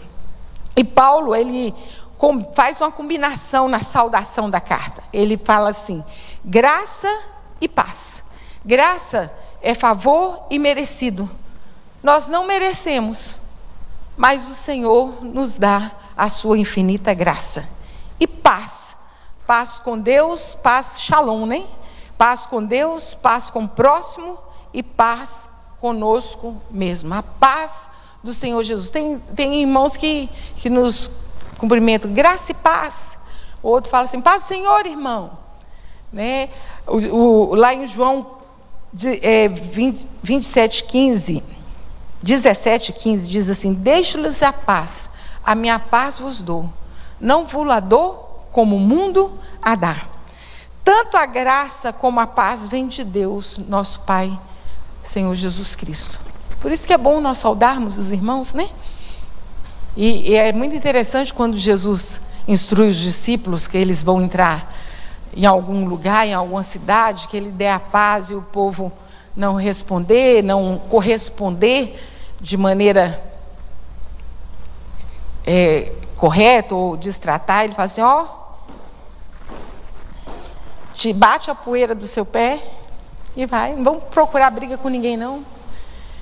E 0.76 0.84
Paulo, 0.84 1.34
ele 1.34 1.74
faz 2.54 2.80
uma 2.80 2.90
combinação 2.90 3.68
na 3.68 3.80
saudação 3.80 4.48
da 4.48 4.60
carta. 4.60 5.02
Ele 5.12 5.36
fala 5.36 5.70
assim: 5.70 6.04
graça 6.44 7.08
e 7.60 7.68
paz. 7.68 8.22
Graça 8.64 9.32
é 9.62 9.74
favor 9.74 10.46
e 10.50 10.58
merecido. 10.58 11.28
Nós 12.02 12.28
não 12.28 12.46
merecemos, 12.46 13.40
mas 14.16 14.48
o 14.48 14.54
Senhor 14.54 15.24
nos 15.24 15.56
dá 15.56 15.92
a 16.16 16.28
sua 16.28 16.58
infinita 16.58 17.14
graça. 17.14 17.68
E 18.18 18.26
paz. 18.26 18.96
Paz 19.46 19.78
com 19.78 19.98
Deus, 19.98 20.54
paz 20.54 21.00
shalom, 21.00 21.44
né? 21.44 21.64
Paz 22.16 22.46
com 22.46 22.64
Deus, 22.64 23.14
paz 23.14 23.50
com 23.50 23.64
o 23.64 23.68
próximo 23.68 24.38
e 24.72 24.82
paz 24.82 25.50
conosco 25.84 26.56
mesmo. 26.70 27.12
A 27.12 27.22
paz 27.22 27.90
do 28.22 28.32
Senhor 28.32 28.62
Jesus. 28.62 28.88
Tem, 28.88 29.18
tem 29.36 29.60
irmãos 29.60 29.98
que, 29.98 30.30
que 30.56 30.70
nos 30.70 31.10
cumprimentam, 31.58 32.10
graça 32.10 32.52
e 32.52 32.54
paz. 32.54 33.18
O 33.62 33.68
outro 33.68 33.90
fala 33.90 34.04
assim, 34.04 34.18
paz 34.18 34.44
do 34.44 34.46
Senhor, 34.46 34.86
irmão. 34.86 35.32
Né? 36.10 36.48
O, 36.86 36.96
o, 36.96 37.54
lá 37.54 37.74
em 37.74 37.84
João 37.84 38.38
de, 38.94 39.20
é, 39.22 39.46
20, 39.46 40.08
27, 40.22 40.84
15 40.84 41.42
17, 42.22 42.94
15 42.94 43.28
diz 43.28 43.50
assim: 43.50 43.74
Deixo-lhes 43.74 44.42
a 44.42 44.54
paz, 44.54 45.10
a 45.44 45.54
minha 45.54 45.78
paz 45.78 46.18
vos 46.18 46.40
dou. 46.40 46.72
Não 47.20 47.44
vos 47.44 47.66
la 47.66 47.78
dou 47.78 48.46
como 48.52 48.76
o 48.76 48.80
mundo 48.80 49.38
a 49.60 49.74
dá. 49.74 50.06
Tanto 50.82 51.18
a 51.18 51.26
graça 51.26 51.92
como 51.92 52.20
a 52.20 52.26
paz 52.26 52.68
vem 52.68 52.88
de 52.88 53.04
Deus, 53.04 53.58
nosso 53.68 54.00
Pai, 54.00 54.32
Senhor 55.04 55.34
Jesus 55.34 55.76
Cristo. 55.76 56.18
Por 56.60 56.72
isso 56.72 56.86
que 56.86 56.92
é 56.92 56.98
bom 56.98 57.20
nós 57.20 57.38
saudarmos 57.38 57.98
os 57.98 58.10
irmãos, 58.10 58.54
né? 58.54 58.68
E, 59.96 60.30
e 60.30 60.34
é 60.34 60.52
muito 60.52 60.74
interessante 60.74 61.32
quando 61.32 61.56
Jesus 61.56 62.22
instrui 62.48 62.88
os 62.88 62.96
discípulos 62.96 63.68
que 63.68 63.76
eles 63.76 64.02
vão 64.02 64.22
entrar 64.22 64.74
em 65.36 65.46
algum 65.46 65.86
lugar, 65.86 66.26
em 66.26 66.34
alguma 66.34 66.62
cidade, 66.62 67.28
que 67.28 67.36
ele 67.36 67.50
dê 67.50 67.68
a 67.68 67.78
paz 67.78 68.30
e 68.30 68.34
o 68.34 68.42
povo 68.42 68.90
não 69.36 69.54
responder, 69.54 70.42
não 70.42 70.80
corresponder 70.88 72.00
de 72.40 72.56
maneira 72.56 73.22
é, 75.46 75.92
correta 76.16 76.74
ou 76.74 76.96
destratar, 76.96 77.64
ele 77.64 77.74
fala 77.74 77.86
assim: 77.86 78.00
ó, 78.00 78.26
te 80.94 81.12
bate 81.12 81.50
a 81.50 81.54
poeira 81.54 81.94
do 81.94 82.06
seu 82.06 82.24
pé 82.24 82.62
e 83.36 83.46
vai. 83.46 83.74
Não 83.74 83.84
vamos 83.84 84.04
procurar 84.04 84.50
briga 84.50 84.78
com 84.78 84.88
ninguém, 84.88 85.16
não. 85.16 85.44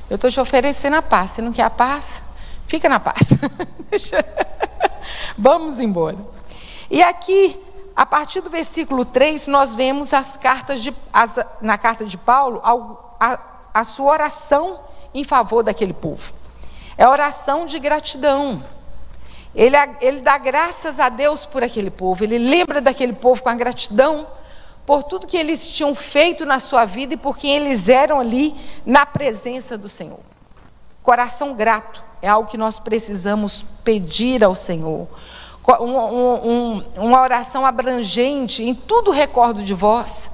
Eu 0.08 0.16
estou 0.16 0.30
te 0.30 0.40
oferecendo 0.40 0.96
a 0.96 1.02
paz. 1.02 1.30
Você 1.30 1.42
não 1.42 1.52
quer 1.52 1.62
a 1.62 1.70
paz? 1.70 2.22
Fica 2.66 2.88
na 2.88 3.00
paz. 3.00 3.30
vamos 5.36 5.80
embora. 5.80 6.18
E 6.90 7.02
aqui, 7.02 7.58
a 7.96 8.04
partir 8.04 8.40
do 8.40 8.50
versículo 8.50 9.04
3, 9.04 9.46
nós 9.46 9.74
vemos 9.74 10.12
as 10.12 10.36
cartas 10.36 10.80
de, 10.80 10.94
as, 11.12 11.38
na 11.60 11.78
carta 11.78 12.04
de 12.04 12.16
Paulo 12.18 12.60
a, 12.64 13.38
a 13.72 13.84
sua 13.84 14.12
oração 14.12 14.80
em 15.14 15.24
favor 15.24 15.62
daquele 15.62 15.92
povo. 15.92 16.32
É 16.96 17.08
oração 17.08 17.66
de 17.66 17.78
gratidão. 17.78 18.62
Ele, 19.54 19.76
ele 20.00 20.20
dá 20.20 20.38
graças 20.38 20.98
a 20.98 21.08
Deus 21.08 21.44
por 21.44 21.62
aquele 21.62 21.90
povo, 21.90 22.24
ele 22.24 22.38
lembra 22.38 22.80
daquele 22.80 23.12
povo 23.12 23.42
com 23.42 23.50
a 23.50 23.54
gratidão 23.54 24.26
por 24.84 25.02
tudo 25.02 25.26
que 25.26 25.36
eles 25.36 25.66
tinham 25.66 25.94
feito 25.94 26.44
na 26.44 26.58
sua 26.58 26.84
vida 26.84 27.14
e 27.14 27.16
por 27.16 27.36
quem 27.36 27.54
eles 27.56 27.88
eram 27.88 28.20
ali 28.20 28.54
na 28.84 29.06
presença 29.06 29.78
do 29.78 29.88
Senhor. 29.88 30.20
Coração 31.02 31.54
grato 31.54 32.02
é 32.20 32.28
algo 32.28 32.48
que 32.48 32.56
nós 32.56 32.78
precisamos 32.78 33.64
pedir 33.84 34.42
ao 34.44 34.54
Senhor. 34.54 35.08
Um, 35.80 35.96
um, 35.96 36.84
uma 36.96 37.20
oração 37.20 37.64
abrangente, 37.64 38.64
em 38.64 38.74
tudo 38.74 39.10
recordo 39.10 39.62
de 39.62 39.74
vós. 39.74 40.30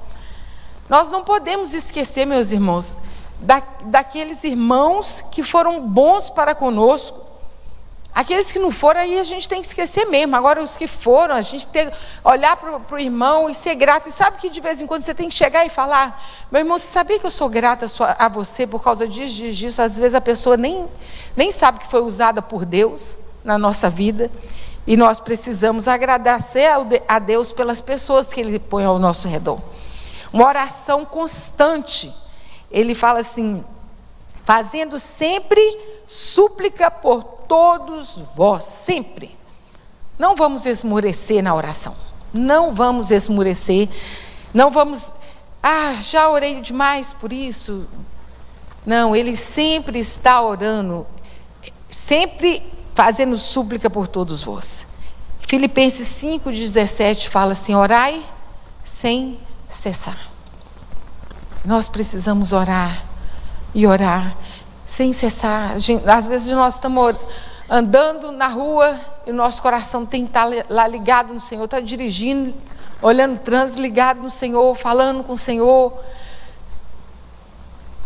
Nós 0.87 1.11
não 1.11 1.23
podemos 1.23 1.73
esquecer, 1.73 2.25
meus 2.25 2.51
irmãos, 2.51 2.97
da, 3.39 3.61
daqueles 3.85 4.43
irmãos 4.43 5.21
que 5.31 5.43
foram 5.43 5.87
bons 5.87 6.29
para 6.29 6.55
conosco. 6.55 7.28
Aqueles 8.13 8.51
que 8.51 8.59
não 8.59 8.71
foram, 8.71 8.99
aí 9.01 9.17
a 9.19 9.23
gente 9.23 9.47
tem 9.47 9.61
que 9.61 9.67
esquecer 9.67 10.05
mesmo. 10.05 10.35
Agora, 10.35 10.61
os 10.61 10.75
que 10.75 10.87
foram, 10.87 11.35
a 11.35 11.41
gente 11.41 11.67
tem 11.67 11.89
que 11.89 11.95
olhar 12.23 12.57
para 12.57 12.95
o 12.95 12.99
irmão 12.99 13.49
e 13.49 13.53
ser 13.53 13.75
grato. 13.75 14.09
E 14.09 14.11
sabe 14.11 14.37
que 14.37 14.49
de 14.49 14.59
vez 14.59 14.81
em 14.81 14.87
quando 14.87 15.03
você 15.03 15.13
tem 15.13 15.29
que 15.29 15.35
chegar 15.35 15.65
e 15.65 15.69
falar: 15.69 16.21
Meu 16.51 16.59
irmão, 16.59 16.77
você 16.77 16.87
sabia 16.87 17.19
que 17.19 17.25
eu 17.25 17.31
sou 17.31 17.47
grata 17.47 17.85
a 18.17 18.27
você 18.27 18.67
por 18.67 18.83
causa 18.83 19.07
disso, 19.07 19.35
disso, 19.35 19.57
disso? 19.57 19.81
Às 19.81 19.97
vezes 19.97 20.15
a 20.15 20.21
pessoa 20.21 20.57
nem, 20.57 20.87
nem 21.35 21.51
sabe 21.51 21.79
que 21.79 21.87
foi 21.87 22.01
usada 22.01 22.41
por 22.41 22.65
Deus 22.65 23.17
na 23.43 23.57
nossa 23.57 23.89
vida. 23.89 24.29
E 24.85 24.97
nós 24.97 25.19
precisamos 25.19 25.87
agradecer 25.87 26.67
a 27.07 27.19
Deus 27.19 27.51
pelas 27.51 27.79
pessoas 27.79 28.33
que 28.33 28.41
Ele 28.41 28.57
põe 28.59 28.83
ao 28.83 28.97
nosso 28.97 29.27
redor. 29.27 29.59
Uma 30.33 30.45
oração 30.45 31.05
constante 31.05 32.11
ele 32.71 32.93
fala 32.93 33.19
assim: 33.19 33.63
fazendo 34.49 34.97
sempre 34.97 35.61
súplica 36.07 36.89
por 36.89 37.23
todos 37.23 38.17
vós, 38.35 38.63
sempre. 38.63 39.37
Não 40.17 40.35
vamos 40.35 40.65
esmorecer 40.65 41.43
na 41.43 41.53
oração, 41.53 41.95
não 42.33 42.73
vamos 42.73 43.11
esmorecer, 43.11 43.87
não 44.51 44.71
vamos 44.71 45.11
Ah, 45.61 45.93
já 46.01 46.27
orei 46.29 46.61
demais 46.61 47.13
por 47.13 47.31
isso. 47.31 47.85
Não, 48.83 49.15
ele 49.15 49.35
sempre 49.35 49.99
está 49.99 50.41
orando, 50.41 51.05
sempre 51.87 52.63
fazendo 52.95 53.37
súplica 53.37 53.87
por 53.87 54.07
todos 54.07 54.43
vós. 54.43 54.87
Filipenses 55.47 56.07
5,17 56.07 57.29
fala 57.29 57.51
assim: 57.51 57.75
orai 57.75 58.19
sem 58.83 59.39
cessar. 59.67 60.19
Nós 61.63 61.87
precisamos 61.87 62.51
orar 62.51 63.08
e 63.73 63.85
orar 63.85 64.35
sem 64.85 65.13
cessar. 65.13 65.75
Às 66.07 66.27
vezes 66.27 66.51
nós 66.51 66.75
estamos 66.75 67.15
andando 67.69 68.31
na 68.31 68.47
rua 68.47 68.99
e 69.27 69.31
o 69.31 69.33
nosso 69.33 69.61
coração 69.61 70.05
tem 70.05 70.23
que 70.23 70.29
estar 70.29 70.49
lá 70.69 70.87
ligado 70.87 71.33
no 71.33 71.39
Senhor, 71.39 71.65
está 71.65 71.79
dirigindo, 71.79 72.53
olhando 73.01 73.35
o 73.35 73.39
trânsito, 73.39 73.81
ligado 73.81 74.21
no 74.21 74.29
Senhor, 74.29 74.75
falando 74.75 75.23
com 75.23 75.33
o 75.33 75.37
Senhor. 75.37 75.93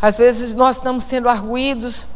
Às 0.01 0.17
vezes 0.17 0.53
nós 0.53 0.77
estamos 0.77 1.05
sendo 1.05 1.29
arguídos. 1.29 2.07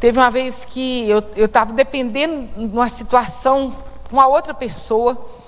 Teve 0.00 0.18
uma 0.18 0.30
vez 0.30 0.64
que 0.64 1.06
eu 1.08 1.44
estava 1.44 1.72
dependendo 1.72 2.48
de 2.56 2.74
uma 2.74 2.88
situação 2.88 3.70
com 4.08 4.16
uma 4.16 4.26
outra 4.26 4.54
pessoa. 4.54 5.43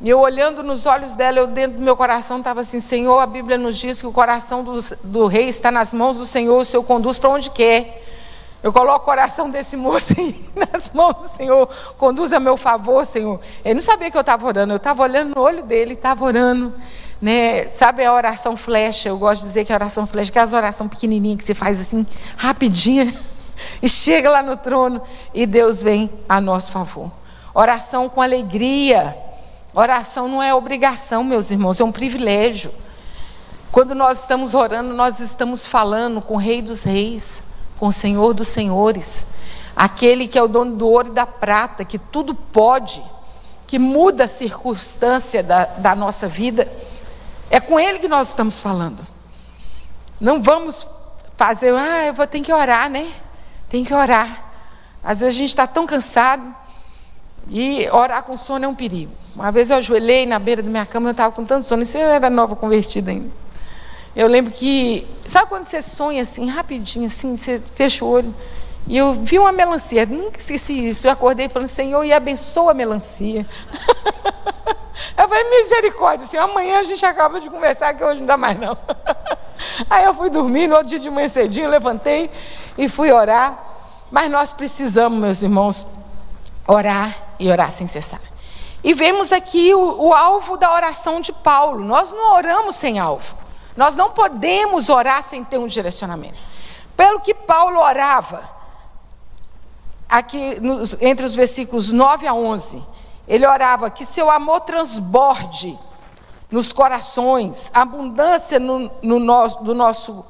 E 0.00 0.08
eu 0.08 0.20
olhando 0.20 0.62
nos 0.62 0.86
olhos 0.86 1.14
dela, 1.14 1.38
eu 1.38 1.48
dentro 1.48 1.78
do 1.78 1.82
meu 1.82 1.96
coração 1.96 2.38
estava 2.38 2.60
assim: 2.60 2.78
Senhor, 2.78 3.18
a 3.18 3.26
Bíblia 3.26 3.58
nos 3.58 3.76
diz 3.76 4.00
que 4.00 4.06
o 4.06 4.12
coração 4.12 4.62
do, 4.62 4.80
do 5.02 5.26
rei 5.26 5.48
está 5.48 5.72
nas 5.72 5.92
mãos 5.92 6.16
do 6.16 6.24
Senhor, 6.24 6.60
o 6.60 6.64
Senhor 6.64 6.84
conduz 6.84 7.18
para 7.18 7.30
onde 7.30 7.50
quer. 7.50 8.04
Eu 8.62 8.72
coloco 8.72 9.02
o 9.02 9.04
coração 9.04 9.50
desse 9.50 9.76
moço 9.76 10.14
aí 10.16 10.46
nas 10.54 10.90
mãos 10.90 11.14
do 11.14 11.22
Senhor, 11.24 11.68
conduz 11.96 12.32
a 12.32 12.38
meu 12.38 12.56
favor, 12.56 13.04
Senhor. 13.04 13.40
Ele 13.64 13.74
não 13.74 13.82
sabia 13.82 14.10
que 14.10 14.16
eu 14.16 14.20
estava 14.20 14.46
orando, 14.46 14.72
eu 14.72 14.76
estava 14.76 15.02
olhando 15.02 15.34
no 15.34 15.40
olho 15.40 15.64
dele, 15.64 15.94
estava 15.94 16.24
orando. 16.24 16.72
Né? 17.20 17.68
Sabe 17.70 18.04
a 18.04 18.12
oração 18.12 18.56
flecha? 18.56 19.08
Eu 19.08 19.18
gosto 19.18 19.40
de 19.40 19.48
dizer 19.48 19.64
que 19.64 19.72
a 19.72 19.76
oração 19.76 20.06
flecha, 20.06 20.30
que 20.30 20.38
é 20.38 20.42
as 20.42 20.52
orações 20.52 20.90
pequenininhas 20.90 21.38
que 21.38 21.44
você 21.44 21.54
faz 21.54 21.80
assim, 21.80 22.06
rapidinha, 22.36 23.12
e 23.82 23.88
chega 23.88 24.30
lá 24.30 24.42
no 24.42 24.56
trono 24.56 25.02
e 25.34 25.44
Deus 25.44 25.82
vem 25.82 26.08
a 26.28 26.40
nosso 26.40 26.70
favor. 26.70 27.10
Oração 27.54 28.08
com 28.08 28.22
alegria 28.22 29.27
Oração 29.80 30.26
não 30.26 30.42
é 30.42 30.52
obrigação, 30.52 31.22
meus 31.22 31.52
irmãos, 31.52 31.78
é 31.78 31.84
um 31.84 31.92
privilégio. 31.92 32.74
Quando 33.70 33.94
nós 33.94 34.18
estamos 34.22 34.52
orando, 34.52 34.92
nós 34.92 35.20
estamos 35.20 35.68
falando 35.68 36.20
com 36.20 36.34
o 36.34 36.36
Rei 36.36 36.60
dos 36.60 36.82
Reis, 36.82 37.44
com 37.78 37.86
o 37.86 37.92
Senhor 37.92 38.34
dos 38.34 38.48
Senhores, 38.48 39.24
aquele 39.76 40.26
que 40.26 40.36
é 40.36 40.42
o 40.42 40.48
dono 40.48 40.74
do 40.74 40.88
ouro 40.88 41.10
e 41.10 41.12
da 41.12 41.24
prata, 41.24 41.84
que 41.84 41.96
tudo 41.96 42.34
pode, 42.34 43.00
que 43.68 43.78
muda 43.78 44.24
a 44.24 44.26
circunstância 44.26 45.44
da, 45.44 45.66
da 45.66 45.94
nossa 45.94 46.26
vida. 46.26 46.68
É 47.48 47.60
com 47.60 47.78
Ele 47.78 48.00
que 48.00 48.08
nós 48.08 48.30
estamos 48.30 48.58
falando. 48.58 49.06
Não 50.20 50.42
vamos 50.42 50.88
fazer, 51.36 51.72
ah, 51.72 52.04
eu 52.04 52.14
vou 52.14 52.26
ter 52.26 52.40
que 52.40 52.52
orar, 52.52 52.90
né? 52.90 53.08
Tem 53.68 53.84
que 53.84 53.94
orar. 53.94 54.50
Às 55.04 55.20
vezes 55.20 55.36
a 55.36 55.38
gente 55.38 55.50
está 55.50 55.68
tão 55.68 55.86
cansado 55.86 56.52
e 57.50 57.88
orar 57.90 58.22
com 58.22 58.36
sono 58.36 58.64
é 58.64 58.68
um 58.68 58.74
perigo. 58.74 59.12
Uma 59.34 59.50
vez 59.50 59.70
eu 59.70 59.76
ajoelhei 59.76 60.26
na 60.26 60.38
beira 60.38 60.62
da 60.62 60.70
minha 60.70 60.86
cama, 60.86 61.08
eu 61.08 61.12
estava 61.12 61.32
com 61.32 61.44
tanto 61.44 61.66
sono, 61.66 61.82
isso 61.82 61.96
eu 61.96 62.08
era 62.08 62.28
nova 62.28 62.56
convertida 62.56 63.10
ainda. 63.10 63.30
Eu 64.14 64.26
lembro 64.26 64.52
que, 64.52 65.06
sabe 65.24 65.48
quando 65.48 65.64
você 65.64 65.80
sonha 65.80 66.22
assim, 66.22 66.48
rapidinho, 66.48 67.06
assim, 67.06 67.36
você 67.36 67.62
fecha 67.74 68.04
o 68.04 68.08
olho, 68.08 68.34
e 68.86 68.96
eu 68.96 69.12
vi 69.14 69.38
uma 69.38 69.52
melancia, 69.52 70.06
nunca 70.06 70.38
esqueci 70.38 70.88
isso. 70.88 71.06
Eu 71.06 71.12
acordei 71.12 71.48
falando, 71.48 71.68
Senhor, 71.68 72.02
e 72.04 72.12
abençoa 72.12 72.70
a 72.70 72.74
melancia. 72.74 73.46
eu 75.16 75.28
falei, 75.28 75.44
misericórdia, 75.50 76.24
assim, 76.24 76.38
amanhã 76.38 76.80
a 76.80 76.84
gente 76.84 77.04
acaba 77.04 77.38
de 77.38 77.50
conversar, 77.50 77.94
que 77.94 78.02
hoje 78.02 78.20
não 78.20 78.26
dá 78.26 78.36
mais 78.36 78.58
não. 78.58 78.76
Aí 79.90 80.04
eu 80.04 80.14
fui 80.14 80.30
dormir, 80.30 80.66
no 80.66 80.74
outro 80.74 80.88
dia 80.88 80.98
de 80.98 81.10
manhã 81.10 81.28
cedinho, 81.28 81.68
levantei 81.68 82.30
e 82.76 82.88
fui 82.88 83.12
orar. 83.12 83.62
Mas 84.10 84.30
nós 84.30 84.54
precisamos, 84.54 85.18
meus 85.18 85.42
irmãos, 85.42 85.86
orar 86.68 87.16
e 87.38 87.50
orar 87.50 87.70
sem 87.70 87.86
cessar. 87.86 88.20
E 88.84 88.94
vemos 88.94 89.32
aqui 89.32 89.74
o, 89.74 90.08
o 90.08 90.14
alvo 90.14 90.56
da 90.56 90.72
oração 90.72 91.20
de 91.20 91.32
Paulo. 91.32 91.82
Nós 91.84 92.12
não 92.12 92.34
oramos 92.34 92.76
sem 92.76 92.98
alvo. 92.98 93.36
Nós 93.76 93.96
não 93.96 94.10
podemos 94.10 94.88
orar 94.88 95.22
sem 95.22 95.42
ter 95.42 95.58
um 95.58 95.66
direcionamento. 95.66 96.38
Pelo 96.96 97.20
que 97.20 97.32
Paulo 97.32 97.80
orava, 97.80 98.48
aqui 100.08 100.60
nos, 100.60 100.96
entre 101.00 101.24
os 101.24 101.34
versículos 101.34 101.90
9 101.90 102.26
a 102.26 102.34
11, 102.34 102.82
ele 103.26 103.46
orava 103.46 103.90
que 103.90 104.04
seu 104.04 104.30
amor 104.30 104.60
transborde 104.60 105.78
nos 106.50 106.72
corações, 106.72 107.70
abundância 107.74 108.58
no, 108.58 108.90
no 109.02 109.18
nosso, 109.18 109.62
do 109.62 109.74
nosso 109.74 110.24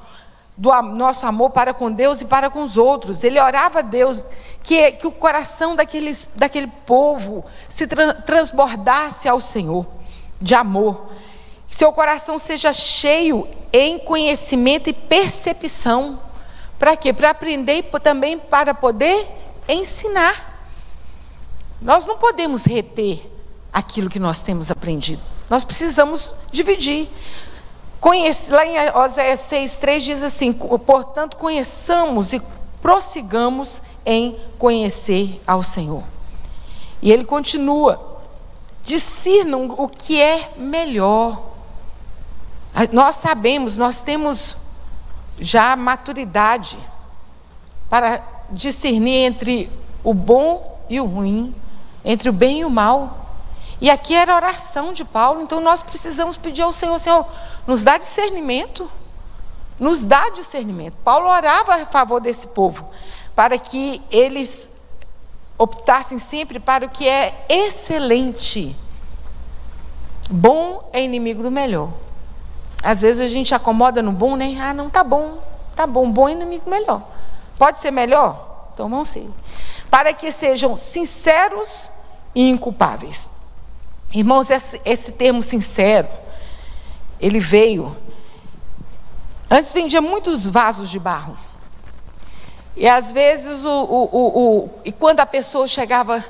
do 0.59 0.71
nosso 0.83 1.25
amor 1.25 1.51
para 1.51 1.73
com 1.73 1.91
Deus 1.91 2.21
e 2.21 2.25
para 2.25 2.51
com 2.51 2.63
os 2.63 2.77
outros. 2.77 3.23
Ele 3.23 3.41
orava 3.41 3.79
a 3.79 3.83
Deus 3.83 4.25
que, 4.65 4.91
que 4.93 5.07
o 5.07 5.13
coração 5.13 5.77
daqueles, 5.77 6.31
daquele 6.35 6.67
povo 6.85 7.45
se 7.69 7.87
tra 7.87 8.13
transbordasse 8.13 9.29
ao 9.29 9.41
Senhor 9.41 9.87
de 10.43 10.57
amor. 10.57 11.11
Seu 11.69 11.93
coração 11.93 12.39
seja 12.41 12.73
cheio 12.73 13.47
em 13.73 14.01
conhecimento 14.01 14.91
e 14.91 14.93
percepção. 14.93 16.21
Para 16.77 16.97
quê? 16.97 17.13
Para 17.13 17.31
aprender 17.31 17.79
e 17.79 18.01
também 18.01 18.37
para 18.37 18.75
poder 18.75 19.29
ensinar. 19.69 20.67
Nós 21.81 22.05
não 22.05 22.19
podemos 22.19 22.65
reter 22.65 23.31
aquilo 23.73 24.11
que 24.11 24.19
nós 24.19 24.43
temos 24.43 24.71
aprendido. 24.73 25.23
Nós 25.49 25.63
precisamos 25.63 26.35
dividir. 26.51 27.09
Conhece, 28.01 28.51
lá 28.51 28.65
em 28.65 28.77
Oséias 28.97 29.41
6,3 29.41 30.01
diz 30.01 30.23
assim: 30.23 30.53
portanto, 30.53 31.37
conheçamos 31.37 32.33
e 32.33 32.41
prossigamos 32.81 33.83
em 34.07 34.39
conhecer 34.59 35.41
ao 35.47 35.63
Senhor. 35.63 36.03
E 37.03 37.11
ele 37.11 37.25
continua: 37.25 38.21
discernam 38.85 39.75
o 39.77 39.89
que 39.89 40.21
é 40.21 40.53
melhor. 40.57 41.43
Nós 42.93 43.17
sabemos, 43.17 43.77
nós 43.77 44.01
temos 44.01 44.57
já 45.41 45.75
maturidade 45.75 46.79
para 47.91 48.23
discernir 48.51 49.25
entre 49.25 49.71
o 50.05 50.15
bom 50.15 50.79
e 50.89 51.01
o 51.01 51.05
ruim, 51.05 51.55
entre 52.05 52.29
o 52.29 52.33
bem 52.33 52.61
e 52.61 52.65
o 52.65 52.71
mal. 52.71 53.28
E 53.81 53.91
aqui 53.91 54.15
era 54.15 54.33
a 54.33 54.37
oração 54.37 54.93
de 54.93 55.05
Paulo, 55.05 55.41
então 55.41 55.61
nós 55.61 55.83
precisamos 55.83 56.37
pedir 56.37 56.63
ao 56.63 56.73
Senhor, 56.73 56.99
Senhor, 56.99 57.25
nos 57.67 57.85
dá 57.85 57.97
discernimento. 57.97 58.91
Nos 59.79 60.05
dá 60.05 60.31
discernimento. 60.31 60.95
Paulo 61.05 61.29
orava 61.29 61.77
a 61.77 61.87
favor 61.87 62.21
desse 62.21 62.49
povo, 62.49 62.89
para 63.37 63.57
que 63.57 64.03
eles 64.11 64.73
optassem 65.57 66.19
sempre 66.19 66.59
para 66.59 66.87
o 66.87 66.89
que 66.89 67.07
é 67.09 67.47
excelente. 67.49 68.77
Bom 70.29 70.89
é 70.93 71.03
inimigo 71.03 71.43
do 71.43 71.51
melhor. 71.51 71.91
Às 72.83 73.01
vezes 73.01 73.21
a 73.21 73.29
gente 73.29 73.55
acomoda 73.55 74.03
no 74.03 74.13
bom, 74.13 74.37
né? 74.37 74.57
Ah, 74.61 74.75
não, 74.75 74.91
tá 74.91 75.05
bom, 75.05 75.39
tá 75.75 75.87
bom, 75.87 76.11
bom 76.11 76.29
é 76.29 76.33
inimigo 76.33 76.65
do 76.65 76.71
melhor. 76.71 77.03
Pode 77.57 77.79
ser 77.79 77.91
melhor? 77.91 78.71
Então 78.75 78.89
vamos 78.89 79.09
ser. 79.09 79.29
Para 79.91 80.13
que 80.13 80.31
sejam 80.31 80.77
sinceros 80.77 81.91
e 82.35 82.49
inculpáveis. 82.51 83.31
Irmãos, 84.13 84.51
esse, 84.51 84.81
esse 84.85 85.13
termo 85.13 85.43
sincero, 85.43 86.09
ele 87.21 87.41
veio. 87.41 87.97
Antes 89.51 89.73
vendia 89.73 90.01
muitos 90.01 90.47
vasos 90.49 90.89
de 90.89 90.99
barro. 90.99 91.37
E 92.77 92.87
às 92.87 93.11
vezes, 93.13 93.65
o, 93.65 93.71
o, 93.71 94.09
o, 94.13 94.39
o 94.39 94.71
e 94.85 94.93
quando 94.93 95.21
a 95.21 95.27
pessoa 95.27 95.67
chegava 95.67 96.25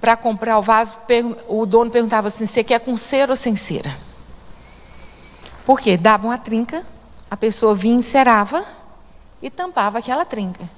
para 0.00 0.16
comprar 0.16 0.58
o 0.58 0.62
vaso, 0.62 0.98
o 1.46 1.66
dono 1.66 1.90
perguntava 1.90 2.28
assim: 2.28 2.46
você 2.46 2.64
quer 2.64 2.80
com 2.80 2.96
cera 2.96 3.32
ou 3.32 3.36
sem 3.36 3.54
cera? 3.54 3.96
Por 5.64 5.78
quê? 5.78 5.96
Dava 5.96 6.26
uma 6.26 6.38
trinca, 6.38 6.84
a 7.30 7.36
pessoa 7.36 7.74
vinha, 7.74 7.98
encerava 7.98 8.64
e 9.42 9.50
tampava 9.50 9.98
aquela 9.98 10.24
trinca. 10.24 10.68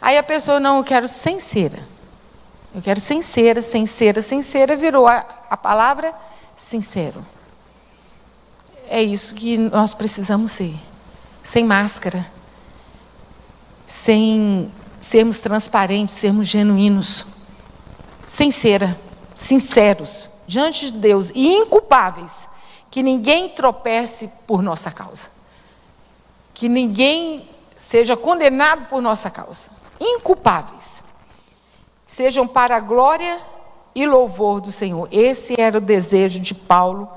Aí 0.00 0.16
a 0.16 0.22
pessoa, 0.22 0.60
não, 0.60 0.78
eu 0.78 0.84
quero 0.84 1.08
sem 1.08 1.40
cera. 1.40 1.80
Eu 2.74 2.80
quero 2.80 3.00
sem 3.00 3.20
cera, 3.20 3.60
sem 3.62 3.84
cera, 3.84 4.22
sem 4.22 4.42
cera, 4.42 4.76
virou 4.76 5.06
a, 5.06 5.24
a 5.50 5.56
palavra 5.56 6.14
sincero. 6.54 7.24
É 8.88 9.02
isso 9.02 9.34
que 9.34 9.58
nós 9.58 9.92
precisamos 9.92 10.52
ser. 10.52 10.74
Sem 11.42 11.64
máscara. 11.64 12.24
Sem 13.86 14.70
sermos 15.00 15.40
transparentes, 15.40 16.14
sermos 16.14 16.46
genuínos. 16.46 17.26
Sem 18.28 18.52
cera, 18.52 18.96
sinceros, 19.34 20.30
diante 20.46 20.92
de 20.92 20.98
Deus 20.98 21.32
e 21.34 21.48
inculpáveis. 21.48 22.48
Que 22.88 23.02
ninguém 23.02 23.48
tropece 23.48 24.30
por 24.46 24.62
nossa 24.62 24.92
causa. 24.92 25.28
Que 26.54 26.68
ninguém 26.68 27.48
seja 27.74 28.16
condenado 28.16 28.86
por 28.86 29.02
nossa 29.02 29.28
causa. 29.28 29.70
Inculpáveis 30.00 31.09
sejam 32.10 32.44
para 32.44 32.76
a 32.76 32.80
glória 32.80 33.38
e 33.94 34.04
louvor 34.04 34.60
do 34.60 34.72
Senhor. 34.72 35.08
Esse 35.12 35.54
era 35.56 35.78
o 35.78 35.80
desejo 35.80 36.40
de 36.40 36.52
Paulo 36.52 37.08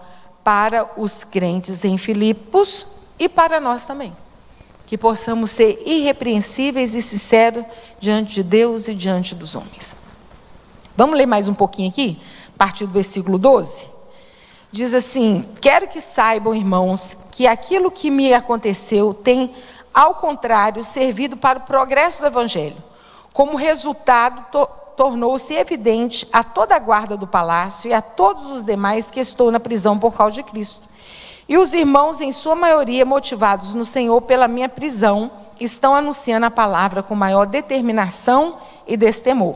para 0.44 0.88
os 0.96 1.24
crentes 1.24 1.84
em 1.84 1.98
Filipos 1.98 2.86
e 3.18 3.28
para 3.28 3.60
nós 3.60 3.86
também. 3.86 4.16
Que 4.86 4.96
possamos 4.96 5.50
ser 5.50 5.82
irrepreensíveis 5.84 6.94
e 6.94 7.02
sinceros 7.02 7.66
diante 8.00 8.36
de 8.36 8.44
Deus 8.44 8.88
e 8.88 8.94
diante 8.94 9.34
dos 9.34 9.56
homens. 9.56 9.98
Vamos 10.96 11.18
ler 11.18 11.26
mais 11.26 11.48
um 11.48 11.56
pouquinho 11.56 11.90
aqui, 11.90 12.22
a 12.54 12.58
partir 12.60 12.86
do 12.86 12.94
versículo 12.94 13.40
12? 13.40 13.88
Diz 14.72 14.94
assim: 14.94 15.44
Quero 15.60 15.88
que 15.88 16.02
saibam, 16.02 16.54
irmãos, 16.54 17.18
que 17.32 17.48
aquilo 17.48 17.90
que 17.90 18.12
me 18.12 18.32
aconteceu 18.32 19.12
tem, 19.12 19.56
ao 19.92 20.14
contrário, 20.14 20.84
servido 20.84 21.36
para 21.36 21.58
o 21.58 21.64
progresso 21.64 22.22
do 22.22 22.28
Evangelho. 22.28 22.78
Como 23.34 23.58
resultado, 23.58 24.46
tornou-se 24.96 25.54
evidente 25.54 26.28
a 26.32 26.44
toda 26.44 26.76
a 26.76 26.80
guarda 26.80 27.18
do 27.18 27.28
palácio 27.28 27.90
e 27.90 27.94
a 27.94 28.02
todos 28.02 28.48
os 28.48 28.64
demais 28.64 29.12
que 29.12 29.20
estou 29.20 29.52
na 29.52 29.60
prisão 29.60 29.98
por 29.98 30.14
causa 30.14 30.36
de 30.36 30.44
Cristo. 30.44 30.88
E 31.48 31.58
os 31.58 31.74
irmãos, 31.74 32.22
em 32.22 32.32
sua 32.32 32.56
maioria, 32.56 33.06
motivados 33.06 33.74
no 33.74 33.84
Senhor 33.84 34.22
pela 34.22 34.48
minha 34.48 34.70
prisão, 34.70 35.30
estão 35.60 35.96
anunciando 35.96 36.46
a 36.46 36.52
palavra 36.52 37.04
com 37.04 37.16
maior 37.16 37.46
determinação 37.46 38.58
e 38.88 38.96
destemor. 38.96 39.56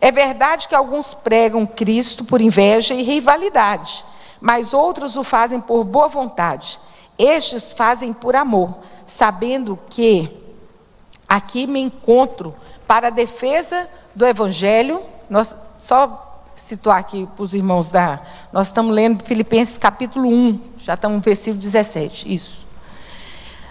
É 0.00 0.12
verdade 0.12 0.68
que 0.68 0.74
alguns 0.74 1.12
pregam 1.12 1.66
Cristo 1.66 2.24
por 2.24 2.40
inveja 2.40 2.94
e 2.94 3.02
rivalidade, 3.02 4.04
mas 4.40 4.72
outros 4.72 5.16
o 5.16 5.24
fazem 5.24 5.60
por 5.60 5.82
boa 5.84 6.08
vontade. 6.08 6.78
Estes 7.18 7.72
fazem 7.72 8.12
por 8.12 8.36
amor, 8.36 8.76
sabendo 9.04 9.76
que 9.90 10.30
aqui 11.28 11.66
me 11.66 11.80
encontro 11.80 12.54
para 12.88 13.08
a 13.08 13.10
defesa 13.10 13.88
do 14.14 14.26
Evangelho. 14.26 15.00
Nós, 15.30 15.54
só 15.76 16.42
situar 16.56 16.98
aqui 16.98 17.28
para 17.36 17.44
os 17.44 17.54
irmãos 17.54 17.90
da. 17.90 18.20
Nós 18.52 18.68
estamos 18.68 18.92
lendo 18.92 19.24
Filipenses 19.24 19.78
capítulo 19.78 20.28
1, 20.28 20.60
já 20.78 20.94
estamos 20.94 21.18
no 21.18 21.22
versículo 21.22 21.60
17. 21.60 22.34
Isso. 22.34 22.66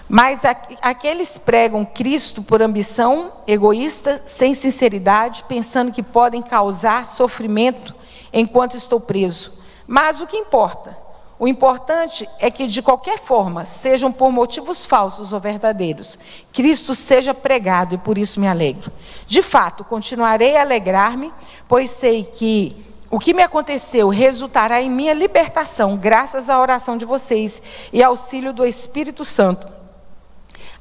Mas 0.08 0.42
aqueles 0.82 1.38
pregam 1.38 1.84
Cristo 1.84 2.42
por 2.42 2.62
ambição 2.62 3.34
egoísta, 3.46 4.22
sem 4.26 4.56
sinceridade, 4.56 5.44
pensando 5.50 5.92
que 5.92 6.02
podem 6.02 6.42
causar 6.42 7.06
sofrimento 7.06 7.94
enquanto 8.32 8.78
estou 8.78 9.02
preso. 9.02 9.52
Mas 9.86 10.22
o 10.22 10.28
que 10.28 10.38
importa? 10.38 10.96
O 11.40 11.48
importante 11.48 12.28
é 12.40 12.50
que, 12.50 12.68
de 12.68 12.82
qualquer 12.82 13.20
forma, 13.20 13.64
sejam 13.64 14.12
por 14.12 14.32
motivos 14.32 14.86
falsos 14.86 15.34
ou 15.34 15.40
verdadeiros, 15.40 16.18
Cristo 16.52 16.96
seja 16.96 17.34
pregado 17.34 17.94
e 17.94 17.98
por 17.98 18.18
isso 18.18 18.40
me 18.40 18.48
alegro. 18.48 18.92
De 19.28 19.44
fato, 19.44 19.84
continuarei 19.84 20.58
a 20.58 20.62
alegrar-me, 20.62 21.32
pois 21.68 21.92
sei 21.92 22.24
que 22.24 22.76
o 23.10 23.20
que 23.20 23.34
me 23.34 23.44
aconteceu 23.44 24.10
resultará 24.10 24.82
em 24.82 24.90
minha 24.90 25.14
libertação, 25.14 25.96
graças 25.96 26.50
à 26.50 26.60
oração 26.60 26.98
de 26.98 27.06
vocês 27.06 27.62
e 27.94 28.02
auxílio 28.02 28.52
do 28.52 28.66
Espírito 28.66 29.24
Santo. 29.24 29.77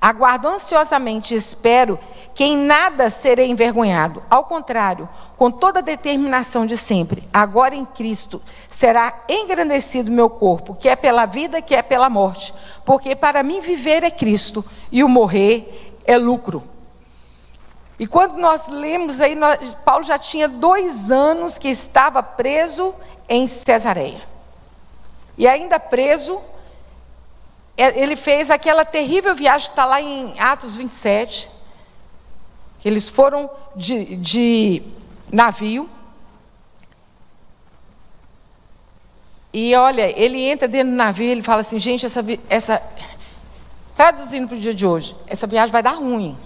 Aguardo 0.01 0.49
ansiosamente 0.49 1.35
e 1.35 1.39
espero 1.39 1.99
que 2.35 2.45
em 2.45 2.57
nada 2.57 3.09
serei 3.09 3.49
envergonhado. 3.49 4.23
Ao 4.29 4.45
contrário, 4.45 5.09
com 5.37 5.51
toda 5.51 5.79
a 5.79 5.83
determinação 5.83 6.67
de 6.67 6.77
sempre, 6.77 7.27
agora 7.33 7.75
em 7.75 7.85
Cristo, 7.85 8.41
será 8.69 9.25
engrandecido 9.29 10.11
meu 10.11 10.29
corpo, 10.29 10.75
que 10.75 10.89
é 10.89 10.95
pela 10.95 11.25
vida, 11.27 11.63
que 11.63 11.75
é 11.75 11.83
pela 11.83 12.11
morte. 12.11 12.55
Porque 12.85 13.17
para 13.17 13.43
mim 13.43 13.61
viver 13.61 14.05
é 14.05 14.11
Cristo 14.11 14.65
e 14.93 15.03
o 15.03 15.09
morrer 15.09 15.97
é 16.05 16.17
lucro. 16.17 16.63
E 17.99 18.07
quando 18.07 18.37
nós 18.37 18.69
lemos 18.69 19.21
aí, 19.21 19.35
nós, 19.35 19.75
Paulo 19.75 20.05
já 20.05 20.19
tinha 20.19 20.47
dois 20.47 21.11
anos 21.11 21.59
que 21.59 21.69
estava 21.69 22.23
preso 22.23 22.95
em 23.29 23.49
Cesareia. 23.49 24.21
E 25.39 25.47
ainda 25.49 25.81
preso, 25.81 26.41
ele 27.77 28.17
fez 28.17 28.51
aquela 28.51 28.85
terrível 28.85 29.35
viagem, 29.35 29.69
está 29.69 29.85
lá 29.85 30.01
em 30.01 30.35
Atos 30.39 30.77
27, 30.77 31.51
que 32.79 32.89
eles 32.89 33.09
foram 33.09 33.51
de, 33.75 34.17
de 34.17 34.83
navio. 35.31 35.89
E 39.53 39.75
olha, 39.75 40.13
ele 40.19 40.39
entra 40.39 40.67
dentro 40.67 40.91
do 40.91 40.97
navio, 40.97 41.27
ele 41.27 41.43
fala 41.43 41.61
assim, 41.61 41.79
gente, 41.79 42.07
essa, 42.07 42.25
essa 42.49 42.83
traduzindo 43.95 44.47
para 44.49 44.57
o 44.57 44.61
dia 44.61 44.75
de 44.75 44.87
hoje, 44.87 45.17
essa 45.27 45.47
viagem 45.47 45.73
vai 45.73 45.83
dar 45.83 45.95
ruim. 45.95 46.37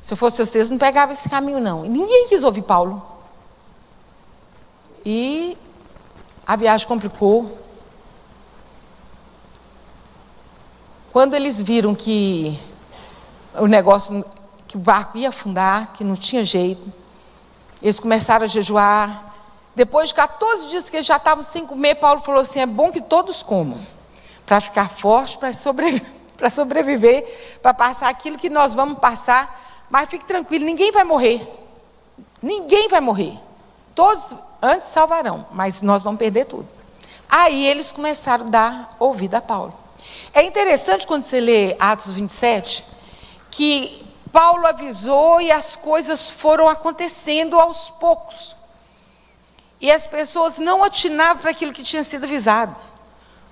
Se 0.00 0.14
eu 0.14 0.16
fosse 0.16 0.44
vocês, 0.44 0.68
não 0.68 0.78
pegava 0.78 1.12
esse 1.12 1.28
caminho, 1.28 1.60
não. 1.60 1.84
E 1.84 1.88
ninguém 1.88 2.28
quis 2.28 2.42
ouvir 2.42 2.62
Paulo. 2.62 3.00
E 5.04 5.56
a 6.44 6.56
viagem 6.56 6.86
complicou. 6.88 7.58
Quando 11.12 11.34
eles 11.34 11.60
viram 11.60 11.94
que 11.94 12.58
o 13.54 13.66
negócio, 13.66 14.24
que 14.66 14.76
o 14.76 14.80
barco 14.80 15.18
ia 15.18 15.28
afundar, 15.28 15.92
que 15.92 16.02
não 16.02 16.16
tinha 16.16 16.42
jeito, 16.42 16.90
eles 17.82 18.00
começaram 18.00 18.44
a 18.44 18.46
jejuar. 18.46 19.34
Depois 19.76 20.08
de 20.08 20.14
14 20.14 20.68
dias 20.68 20.88
que 20.88 20.96
eles 20.96 21.06
já 21.06 21.18
estavam 21.18 21.44
sem 21.44 21.66
comer, 21.66 21.96
Paulo 21.96 22.22
falou 22.22 22.40
assim: 22.40 22.60
é 22.60 22.66
bom 22.66 22.90
que 22.90 23.02
todos 23.02 23.42
comam, 23.42 23.78
para 24.46 24.58
ficar 24.58 24.88
forte, 24.88 25.36
para 25.36 25.52
sobreviver, 25.54 26.10
para 26.34 26.48
sobreviver, 26.48 27.58
para 27.60 27.74
passar 27.74 28.08
aquilo 28.08 28.38
que 28.38 28.48
nós 28.48 28.74
vamos 28.74 28.98
passar. 28.98 29.60
Mas 29.90 30.08
fique 30.08 30.24
tranquilo, 30.24 30.64
ninguém 30.64 30.90
vai 30.90 31.04
morrer. 31.04 31.46
Ninguém 32.40 32.88
vai 32.88 33.02
morrer. 33.02 33.38
Todos 33.94 34.34
antes 34.62 34.86
salvarão, 34.86 35.44
mas 35.52 35.82
nós 35.82 36.02
vamos 36.02 36.18
perder 36.18 36.46
tudo. 36.46 36.66
Aí 37.28 37.66
eles 37.66 37.92
começaram 37.92 38.46
a 38.46 38.48
dar 38.48 38.96
ouvido 38.98 39.34
a 39.34 39.42
Paulo. 39.42 39.81
É 40.32 40.42
interessante 40.42 41.06
quando 41.06 41.24
você 41.24 41.40
lê 41.40 41.76
Atos 41.78 42.12
27, 42.12 42.84
que 43.50 44.04
Paulo 44.32 44.66
avisou 44.66 45.40
e 45.40 45.52
as 45.52 45.76
coisas 45.76 46.30
foram 46.30 46.68
acontecendo 46.68 47.60
aos 47.60 47.90
poucos. 47.90 48.56
E 49.80 49.90
as 49.90 50.06
pessoas 50.06 50.58
não 50.58 50.82
atinavam 50.82 51.42
para 51.42 51.50
aquilo 51.50 51.72
que 51.72 51.82
tinha 51.82 52.04
sido 52.04 52.24
avisado. 52.24 52.74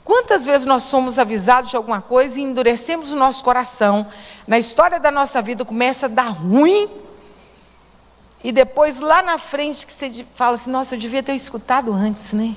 Quantas 0.05 0.47
vezes 0.47 0.65
nós 0.65 0.85
somos 0.85 1.19
avisados 1.19 1.71
de 1.71 1.77
alguma 1.77 2.01
coisa 2.01 2.41
e 2.41 2.43
endurecemos 2.43 3.13
o 3.13 3.17
nosso 3.17 3.45
coração, 3.45 4.07
na 4.47 4.59
história 4.59 4.99
da 4.99 5.11
nossa 5.11 5.43
vida 5.43 5.65
começa 5.65 6.07
a 6.07 6.09
dar 6.09 6.31
ruim, 6.31 6.91
e 8.43 8.51
depois 8.51 9.01
lá 9.01 9.23
na 9.23 9.37
frente 9.39 9.87
que 9.87 9.93
você 9.93 10.27
fala 10.35 10.55
assim: 10.55 10.71
nossa, 10.71 10.95
eu 10.95 10.99
devia 10.99 11.23
ter 11.23 11.35
escutado 11.35 11.93
antes, 11.93 12.33
né? 12.33 12.57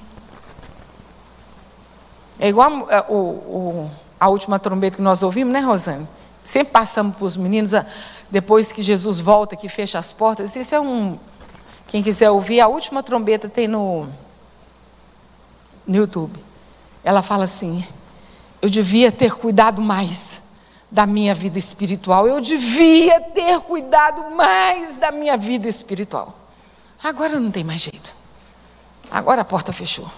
É 2.40 2.50
igual 2.50 2.90
é, 2.90 3.02
o, 3.08 3.16
o, 3.16 3.92
a 4.20 4.30
última 4.30 4.60
trombeta 4.60 4.98
que 4.98 5.02
nós 5.02 5.24
ouvimos, 5.24 5.54
né, 5.54 5.60
Rosane? 5.60 6.08
Sempre 6.44 6.74
passamos 6.74 7.16
para 7.16 7.26
os 7.26 7.38
meninos, 7.38 7.72
depois 8.30 8.72
que 8.72 8.84
Jesus 8.84 9.20
volta, 9.20 9.56
que 9.56 9.70
fecha 9.70 9.98
as 9.98 10.12
portas. 10.12 10.56
Isso 10.56 10.76
é 10.76 10.80
um. 10.80 11.18
Quem 11.88 12.04
quiser 12.04 12.30
ouvir, 12.30 12.60
a 12.60 12.68
última 12.68 13.02
trombeta 13.02 13.48
tem 13.48 13.68
no, 13.68 14.08
no 15.88 15.96
YouTube. 15.96 16.38
Ela 17.04 17.22
fala 17.22 17.46
assim: 17.46 17.86
Eu 18.62 18.70
devia 18.70 19.12
ter 19.12 19.34
cuidado 19.36 19.82
mais 19.82 20.42
da 20.92 21.06
minha 21.08 21.34
vida 21.34 21.58
espiritual. 21.58 22.28
Eu 22.28 22.42
devia 22.42 23.22
ter 23.22 23.60
cuidado 23.62 24.36
mais 24.36 24.98
da 24.98 25.12
minha 25.12 25.38
vida 25.38 25.68
espiritual. 25.68 26.38
Agora 27.04 27.40
não 27.40 27.52
tem 27.52 27.64
mais 27.64 27.82
jeito. 27.82 28.16
Agora 29.10 29.42
a 29.42 29.46
porta 29.46 29.74
fechou. 29.74 30.10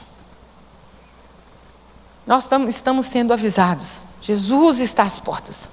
Nós 2.25 2.49
estamos 2.67 3.05
sendo 3.05 3.33
avisados. 3.33 4.01
Jesus 4.21 4.79
está 4.79 5.03
às 5.03 5.19
portas. 5.19 5.69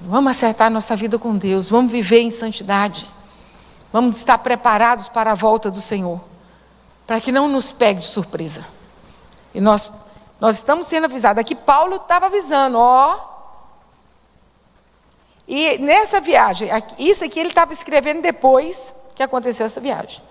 Vamos 0.00 0.30
acertar 0.30 0.70
nossa 0.70 0.96
vida 0.96 1.18
com 1.18 1.36
Deus, 1.36 1.70
vamos 1.70 1.90
viver 1.92 2.20
em 2.20 2.30
santidade. 2.30 3.08
Vamos 3.92 4.16
estar 4.16 4.38
preparados 4.38 5.08
para 5.08 5.32
a 5.32 5.34
volta 5.34 5.70
do 5.70 5.80
Senhor, 5.80 6.20
para 7.06 7.20
que 7.20 7.32
não 7.32 7.48
nos 7.48 7.72
pegue 7.72 8.00
de 8.00 8.06
surpresa. 8.06 8.64
E 9.54 9.60
nós, 9.60 9.90
nós 10.40 10.56
estamos 10.56 10.86
sendo 10.86 11.04
avisados. 11.04 11.40
Aqui 11.40 11.54
Paulo 11.54 11.96
estava 11.96 12.26
avisando, 12.26 12.78
ó. 12.78 13.18
E 15.46 15.78
nessa 15.78 16.20
viagem, 16.20 16.68
isso 16.98 17.24
aqui 17.24 17.40
ele 17.40 17.48
estava 17.48 17.72
escrevendo 17.72 18.20
depois 18.20 18.94
que 19.14 19.22
aconteceu 19.22 19.64
essa 19.64 19.80
viagem. 19.80 20.22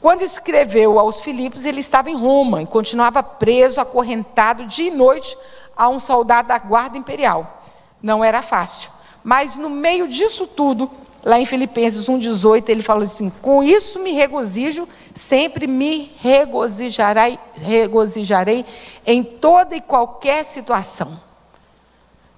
Quando 0.00 0.22
escreveu 0.22 0.98
aos 0.98 1.20
Filipos, 1.20 1.64
ele 1.64 1.80
estava 1.80 2.10
em 2.10 2.16
Roma 2.16 2.62
e 2.62 2.66
continuava 2.66 3.22
preso, 3.22 3.80
acorrentado 3.80 4.64
dia 4.64 4.88
e 4.88 4.90
noite 4.90 5.36
a 5.76 5.88
um 5.88 6.00
soldado 6.00 6.48
da 6.48 6.58
guarda 6.58 6.96
imperial. 6.96 7.62
Não 8.02 8.24
era 8.24 8.40
fácil. 8.40 8.90
Mas 9.22 9.56
no 9.56 9.68
meio 9.68 10.08
disso 10.08 10.46
tudo, 10.46 10.90
lá 11.22 11.38
em 11.38 11.44
Filipenses 11.44 12.06
1,18, 12.06 12.68
ele 12.70 12.82
fala 12.82 13.04
assim: 13.04 13.30
Com 13.42 13.62
isso 13.62 13.98
me 13.98 14.12
regozijo, 14.12 14.88
sempre 15.14 15.66
me 15.66 16.12
regozijarei, 16.20 17.38
regozijarei 17.56 18.64
em 19.06 19.22
toda 19.22 19.76
e 19.76 19.82
qualquer 19.82 20.44
situação. 20.44 21.20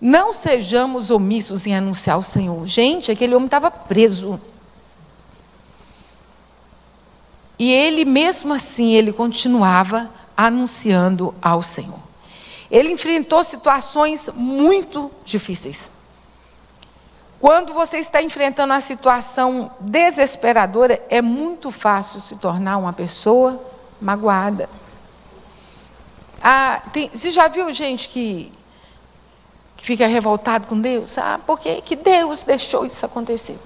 Não 0.01 0.33
sejamos 0.33 1.13
omissos 1.13 1.65
em 1.65 1.77
anunciar 1.77 2.19
o 2.19 2.25
Senhor. 2.25 2.67
Gente, 2.67 3.13
aquele 3.13 3.37
homem 3.37 3.47
estava 3.47 3.71
preso. 3.71 4.41
E 7.63 7.71
ele, 7.71 8.05
mesmo 8.05 8.53
assim, 8.53 8.93
ele 8.93 9.13
continuava 9.13 10.11
anunciando 10.37 11.33
ao 11.41 11.63
Senhor. 11.63 12.01
Ele 12.69 12.91
enfrentou 12.91 13.45
situações 13.45 14.29
muito 14.35 15.13
difíceis. 15.25 15.89
Quando 17.39 17.73
você 17.73 17.99
está 17.99 18.21
enfrentando 18.21 18.73
uma 18.73 18.81
situação 18.81 19.71
desesperadora, 19.79 21.01
é 21.09 21.23
muito 21.23 21.71
fácil 21.71 22.19
se 22.19 22.35
tornar 22.35 22.79
uma 22.79 22.93
pessoa 22.93 23.65
magoada. 24.01 24.69
Ah, 26.43 26.83
tem, 26.93 27.11
você 27.15 27.31
já 27.31 27.47
viu 27.47 27.71
gente 27.71 28.09
que, 28.09 28.53
que 29.77 29.87
fica 29.87 30.09
revoltado 30.09 30.67
com 30.67 30.81
Deus? 30.81 31.17
Ah, 31.17 31.39
por 31.47 31.61
que, 31.61 31.81
que 31.81 31.95
Deus 31.95 32.43
deixou 32.43 32.85
isso 32.85 33.07
acontecer? 33.07 33.57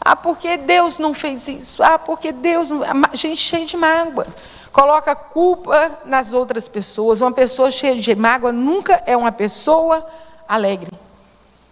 Ah, 0.00 0.16
porque 0.16 0.56
Deus 0.56 0.98
não 0.98 1.12
fez 1.12 1.46
isso? 1.48 1.82
Ah, 1.82 1.98
porque 1.98 2.32
Deus. 2.32 2.70
Gente 3.12 3.40
cheia 3.40 3.66
de 3.66 3.76
mágoa 3.76 4.26
coloca 4.72 5.14
culpa 5.14 5.98
nas 6.04 6.32
outras 6.32 6.68
pessoas. 6.68 7.20
Uma 7.20 7.32
pessoa 7.32 7.70
cheia 7.70 7.96
de 7.96 8.14
mágoa 8.14 8.52
nunca 8.52 9.02
é 9.06 9.16
uma 9.16 9.32
pessoa 9.32 10.06
alegre. 10.48 10.90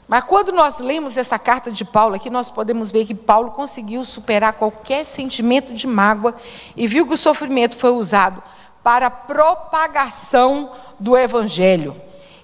Mas 0.07 0.25
quando 0.25 0.53
nós 0.53 0.79
lemos 0.79 1.17
essa 1.17 1.39
carta 1.39 1.71
de 1.71 1.85
Paulo 1.85 2.15
aqui, 2.15 2.31
nós 2.31 2.51
podemos 2.51 2.91
ver 2.91 3.05
que 3.05 3.15
Paulo 3.15 3.51
conseguiu 3.51 4.03
superar 4.05 4.55
qualquer 4.55 5.05
sentimento 5.05 5.75
de 5.75 5.87
mágoa 5.87 6.35
e 6.75 6.87
viu 6.87 7.07
que 7.07 7.13
o 7.13 7.17
sofrimento 7.17 7.77
foi 7.77 7.91
usado 7.91 8.43
para 8.83 9.09
a 9.09 9.11
propagação 9.11 10.73
do 10.99 11.17
evangelho. 11.17 11.95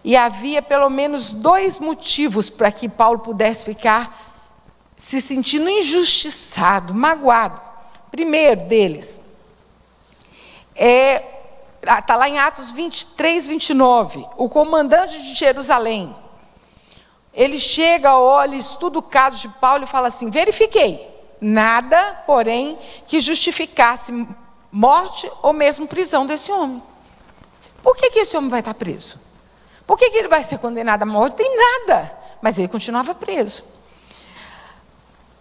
E 0.04 0.14
havia 0.14 0.60
pelo 0.60 0.90
menos 0.90 1.32
dois 1.32 1.78
motivos 1.78 2.50
para 2.50 2.70
que 2.70 2.86
Paulo 2.86 3.20
pudesse 3.20 3.64
ficar 3.64 4.23
se 4.96 5.20
sentindo 5.20 5.68
injustiçado, 5.68 6.94
magoado. 6.94 7.60
Primeiro 8.10 8.62
deles, 8.62 9.20
é, 10.76 11.22
está 11.82 12.16
lá 12.16 12.28
em 12.28 12.38
Atos 12.38 12.70
23, 12.70 13.46
29. 13.46 14.26
O 14.36 14.48
comandante 14.48 15.20
de 15.20 15.34
Jerusalém, 15.34 16.14
ele 17.32 17.58
chega, 17.58 18.16
olha, 18.16 18.54
estuda 18.54 18.98
o 18.98 19.02
caso 19.02 19.40
de 19.40 19.48
Paulo 19.60 19.84
e 19.84 19.88
fala 19.88 20.08
assim: 20.08 20.30
verifiquei, 20.30 21.08
nada, 21.40 22.22
porém, 22.26 22.78
que 23.06 23.18
justificasse 23.18 24.12
morte 24.70 25.30
ou 25.42 25.52
mesmo 25.52 25.86
prisão 25.86 26.26
desse 26.26 26.50
homem. 26.52 26.82
Por 27.82 27.96
que, 27.96 28.10
que 28.10 28.20
esse 28.20 28.36
homem 28.36 28.50
vai 28.50 28.60
estar 28.60 28.74
preso? 28.74 29.20
Por 29.86 29.98
que, 29.98 30.10
que 30.10 30.16
ele 30.16 30.28
vai 30.28 30.42
ser 30.42 30.58
condenado 30.58 31.02
à 31.02 31.06
morte? 31.06 31.36
Tem 31.36 31.56
nada. 31.56 32.18
Mas 32.40 32.58
ele 32.58 32.68
continuava 32.68 33.14
preso. 33.14 33.73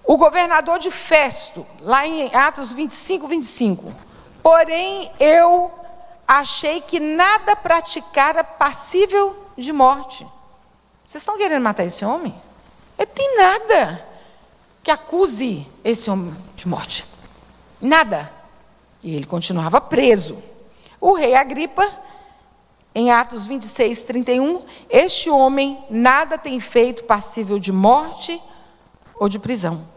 O 0.05 0.17
governador 0.17 0.79
de 0.79 0.91
Festo, 0.91 1.65
lá 1.79 2.05
em 2.05 2.33
Atos 2.35 2.73
25, 2.73 3.27
25. 3.27 3.93
Porém, 4.41 5.09
eu 5.19 5.71
achei 6.27 6.81
que 6.81 6.99
nada 6.99 7.55
praticara 7.55 8.43
passível 8.43 9.47
de 9.57 9.71
morte. 9.71 10.27
Vocês 11.05 11.21
estão 11.21 11.37
querendo 11.37 11.63
matar 11.63 11.85
esse 11.85 12.03
homem? 12.03 12.35
Ele 12.97 13.07
tem 13.07 13.37
nada 13.37 14.07
que 14.83 14.91
acuse 14.91 15.65
esse 15.83 16.09
homem 16.09 16.35
de 16.55 16.67
morte. 16.67 17.05
Nada. 17.81 18.31
E 19.01 19.15
ele 19.15 19.25
continuava 19.25 19.79
preso. 19.79 20.41
O 20.99 21.13
rei 21.13 21.35
Agripa, 21.35 21.89
em 22.93 23.09
Atos 23.09 23.47
26, 23.47 24.03
31, 24.03 24.63
este 24.89 25.29
homem 25.29 25.83
nada 25.89 26.37
tem 26.37 26.59
feito 26.59 27.05
passível 27.05 27.57
de 27.57 27.71
morte 27.71 28.41
ou 29.15 29.29
de 29.29 29.39
prisão. 29.39 29.92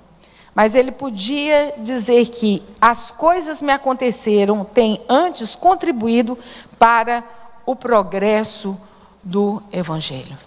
Mas 0.56 0.74
ele 0.74 0.90
podia 0.90 1.74
dizer 1.76 2.28
que 2.28 2.62
as 2.80 3.10
coisas 3.10 3.60
me 3.60 3.70
aconteceram, 3.70 4.64
têm 4.64 4.98
antes 5.06 5.54
contribuído 5.54 6.38
para 6.78 7.22
o 7.66 7.76
progresso 7.76 8.74
do 9.22 9.62
Evangelho. 9.70 10.38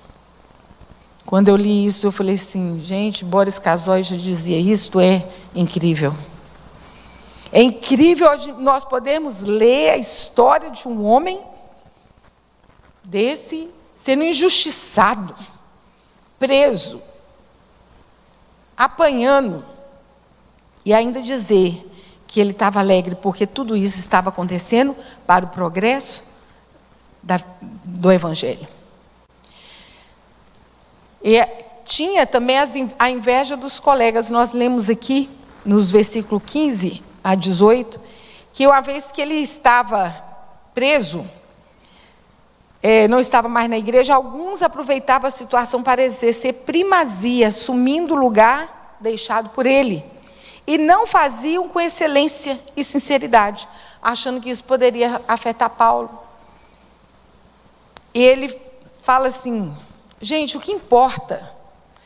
Quando 1.28 1.50
eu 1.50 1.56
li 1.56 1.86
isso, 1.86 2.08
eu 2.08 2.12
falei 2.12 2.34
assim, 2.34 2.82
gente, 2.84 3.24
Boris 3.24 3.60
Casoy 3.60 4.02
já 4.02 4.18
dizia, 4.18 4.60
isto 4.60 5.00
é 5.00 5.24
incrível. 5.54 6.12
É 7.52 7.62
incrível 7.62 8.30
nós 8.58 8.84
podemos 8.84 9.42
ler 9.42 9.92
a 9.92 9.98
história 9.98 10.72
de 10.72 10.88
um 10.88 11.06
homem 11.06 11.40
desse 13.04 13.70
sendo 13.94 14.24
injustiçado, 14.24 15.36
preso, 16.40 17.00
apanhando, 18.76 19.64
e 20.86 20.94
ainda 20.94 21.22
dizer 21.22 21.86
que 22.30 22.40
ele 22.40 22.52
estava 22.52 22.80
alegre 22.80 23.16
porque 23.16 23.48
tudo 23.48 23.76
isso 23.76 23.98
estava 24.00 24.30
acontecendo 24.30 24.96
para 25.26 25.46
o 25.46 25.50
progresso 25.50 26.24
da, 27.24 27.40
do 27.84 28.12
Evangelho. 28.12 28.68
E 31.24 31.44
tinha 31.84 32.26
também 32.26 32.58
as, 32.60 32.74
a 32.98 33.10
inveja 33.10 33.58
dos 33.58 33.80
colegas. 33.80 34.30
Nós 34.30 34.54
lemos 34.54 34.90
aqui, 34.90 35.30
nos 35.66 35.92
versículos 35.92 36.44
15 36.46 37.04
a 37.24 37.34
18, 37.34 38.00
que 38.54 38.68
uma 38.68 38.80
vez 38.80 39.12
que 39.12 39.22
ele 39.22 39.34
estava 39.34 40.16
preso, 40.74 41.26
é, 42.82 43.08
não 43.08 43.20
estava 43.20 43.50
mais 43.50 43.70
na 43.70 43.78
igreja, 43.78 44.14
alguns 44.14 44.62
aproveitavam 44.62 45.28
a 45.28 45.32
situação 45.32 45.82
para 45.82 46.04
exercer 46.04 46.54
primazia, 46.54 47.48
assumindo 47.48 48.14
o 48.14 48.18
lugar 48.18 48.98
deixado 49.02 49.50
por 49.50 49.66
ele 49.66 50.04
e 50.70 50.78
não 50.78 51.08
faziam 51.08 51.68
com 51.68 51.82
excelência 51.82 52.60
e 52.78 52.84
sinceridade, 52.84 53.68
achando 54.00 54.40
que 54.40 54.52
isso 54.52 54.64
poderia 54.64 55.20
afetar 55.28 55.68
Paulo. 55.68 56.12
E 58.14 58.22
ele 58.22 58.56
fala 59.02 59.30
assim: 59.30 59.76
gente, 60.22 60.58
o 60.58 60.60
que 60.60 60.72
importa? 60.72 61.56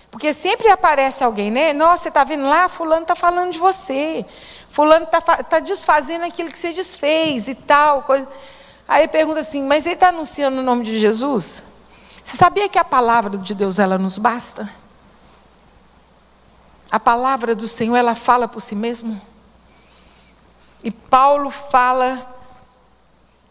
Porque 0.09 0.31
sempre 0.31 0.69
aparece 0.69 1.25
alguém, 1.25 1.51
né? 1.51 1.73
Nossa, 1.73 2.03
você 2.03 2.07
está 2.07 2.23
vendo 2.23 2.45
lá? 2.45 2.69
Fulano 2.69 3.01
está 3.01 3.15
falando 3.15 3.51
de 3.51 3.59
você. 3.59 4.25
Fulano 4.69 5.03
está 5.03 5.19
tá 5.19 5.59
desfazendo 5.59 6.23
aquilo 6.23 6.49
que 6.49 6.57
você 6.57 6.71
desfez 6.71 7.49
e 7.49 7.55
tal. 7.55 8.03
Coisa. 8.03 8.25
Aí 8.87 9.09
pergunta 9.09 9.41
assim: 9.41 9.61
mas 9.61 9.85
ele 9.85 9.95
está 9.95 10.07
anunciando 10.07 10.61
o 10.61 10.63
nome 10.63 10.85
de 10.85 11.01
Jesus? 11.01 11.65
Você 12.23 12.37
sabia 12.37 12.69
que 12.69 12.79
a 12.79 12.85
palavra 12.85 13.37
de 13.37 13.53
Deus 13.53 13.77
ela 13.77 13.97
nos 13.97 14.17
basta? 14.17 14.82
A 16.93 16.99
palavra 16.99 17.55
do 17.55 17.67
Senhor, 17.67 17.95
ela 17.95 18.13
fala 18.13 18.47
por 18.47 18.61
si 18.61 18.75
mesmo. 18.75 19.19
E 20.83 20.91
Paulo 20.91 21.49
fala 21.49 22.23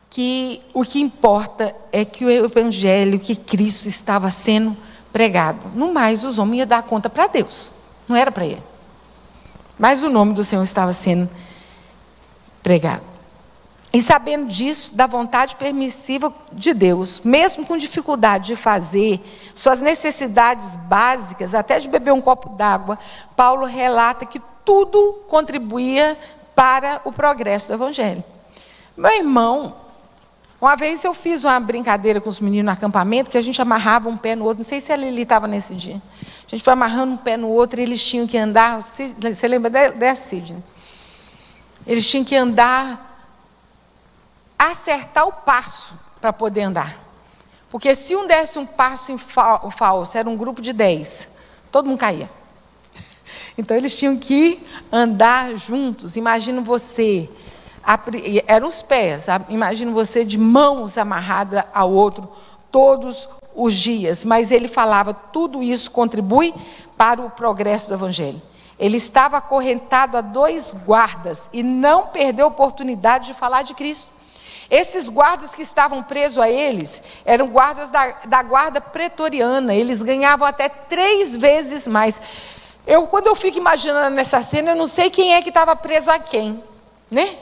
que 0.08 0.62
o 0.72 0.84
que 0.84 1.00
importa 1.00 1.74
é 1.90 2.04
que 2.04 2.24
o 2.24 2.30
evangelho, 2.30 3.18
que 3.18 3.34
Cristo 3.34 3.88
estava 3.88 4.30
sendo 4.30 4.76
pregado. 5.12 5.66
No 5.74 5.92
mais, 5.92 6.22
os 6.22 6.38
homens 6.38 6.60
iam 6.60 6.68
dar 6.68 6.84
conta 6.84 7.10
para 7.10 7.26
Deus, 7.26 7.72
não 8.06 8.14
era 8.14 8.30
para 8.30 8.46
ele. 8.46 8.62
Mas 9.76 10.04
o 10.04 10.08
nome 10.08 10.34
do 10.34 10.44
Senhor 10.44 10.62
estava 10.62 10.92
sendo 10.92 11.28
pregado. 12.62 13.02
E 13.92 14.00
sabendo 14.00 14.46
disso, 14.46 14.94
da 14.94 15.06
vontade 15.06 15.54
permissiva 15.56 16.32
de 16.50 16.72
Deus, 16.72 17.20
mesmo 17.20 17.66
com 17.66 17.76
dificuldade 17.76 18.46
de 18.46 18.56
fazer 18.56 19.20
suas 19.54 19.82
necessidades 19.82 20.76
básicas, 20.76 21.54
até 21.54 21.78
de 21.78 21.88
beber 21.88 22.12
um 22.12 22.20
copo 22.20 22.48
d'água, 22.50 22.98
Paulo 23.36 23.66
relata 23.66 24.24
que 24.24 24.40
tudo 24.64 25.20
contribuía 25.28 26.18
para 26.54 27.02
o 27.04 27.12
progresso 27.12 27.68
do 27.68 27.74
Evangelho. 27.74 28.24
Meu 28.96 29.10
irmão, 29.10 29.74
uma 30.58 30.74
vez 30.74 31.04
eu 31.04 31.12
fiz 31.12 31.44
uma 31.44 31.60
brincadeira 31.60 32.18
com 32.18 32.30
os 32.30 32.40
meninos 32.40 32.66
no 32.66 32.72
acampamento, 32.72 33.30
que 33.30 33.36
a 33.36 33.42
gente 33.42 33.60
amarrava 33.60 34.08
um 34.08 34.16
pé 34.16 34.34
no 34.34 34.44
outro, 34.44 34.62
não 34.62 34.68
sei 34.68 34.80
se 34.80 34.90
a 34.90 34.96
Lili 34.96 35.22
estava 35.22 35.46
nesse 35.46 35.74
dia. 35.74 36.00
A 36.46 36.50
gente 36.50 36.64
foi 36.64 36.72
amarrando 36.72 37.12
um 37.12 37.16
pé 37.18 37.36
no 37.36 37.48
outro 37.48 37.78
e 37.78 37.82
eles 37.82 38.02
tinham 38.02 38.26
que 38.26 38.38
andar, 38.38 38.80
você 38.80 39.48
lembra 39.48 39.68
dessa, 39.90 40.30
Sidney? 40.30 40.62
Eles 41.86 42.08
tinham 42.08 42.24
que 42.24 42.36
andar 42.36 43.11
acertar 44.70 45.26
o 45.26 45.32
passo 45.32 45.98
para 46.20 46.32
poder 46.32 46.62
andar. 46.62 46.98
Porque 47.68 47.94
se 47.94 48.14
um 48.14 48.26
desse 48.26 48.58
um 48.58 48.66
passo 48.66 49.12
em 49.12 49.18
falso, 49.18 50.18
era 50.18 50.28
um 50.28 50.36
grupo 50.36 50.60
de 50.60 50.72
dez, 50.72 51.28
todo 51.70 51.86
mundo 51.88 51.98
caía. 51.98 52.30
Então 53.56 53.76
eles 53.76 53.96
tinham 53.96 54.16
que 54.16 54.62
andar 54.90 55.54
juntos. 55.56 56.16
Imagina 56.16 56.60
você, 56.60 57.28
eram 58.46 58.68
os 58.68 58.80
pés, 58.80 59.26
imagina 59.48 59.92
você 59.92 60.24
de 60.24 60.38
mãos 60.38 60.96
amarradas 60.96 61.64
ao 61.72 61.90
outro 61.92 62.28
todos 62.70 63.28
os 63.54 63.74
dias. 63.74 64.24
Mas 64.24 64.50
ele 64.50 64.68
falava, 64.68 65.12
tudo 65.12 65.62
isso 65.62 65.90
contribui 65.90 66.54
para 66.96 67.20
o 67.20 67.30
progresso 67.30 67.88
do 67.88 67.94
Evangelho. 67.94 68.40
Ele 68.78 68.96
estava 68.96 69.36
acorrentado 69.38 70.16
a 70.16 70.20
dois 70.20 70.72
guardas 70.72 71.48
e 71.52 71.62
não 71.62 72.08
perdeu 72.08 72.46
a 72.46 72.48
oportunidade 72.48 73.28
de 73.28 73.34
falar 73.34 73.62
de 73.62 73.74
Cristo. 73.74 74.21
Esses 74.72 75.06
guardas 75.06 75.54
que 75.54 75.60
estavam 75.60 76.02
presos 76.02 76.38
a 76.38 76.48
eles 76.48 77.02
eram 77.26 77.46
guardas 77.48 77.90
da, 77.90 78.06
da 78.24 78.42
guarda 78.42 78.80
pretoriana, 78.80 79.74
eles 79.74 80.00
ganhavam 80.00 80.48
até 80.48 80.66
três 80.66 81.36
vezes 81.36 81.86
mais. 81.86 82.18
Eu, 82.86 83.06
quando 83.06 83.26
eu 83.26 83.36
fico 83.36 83.58
imaginando 83.58 84.16
nessa 84.16 84.40
cena, 84.40 84.70
eu 84.70 84.74
não 84.74 84.86
sei 84.86 85.10
quem 85.10 85.34
é 85.34 85.42
que 85.42 85.50
estava 85.50 85.76
preso 85.76 86.10
a 86.10 86.18
quem, 86.18 86.64
né? 87.10 87.36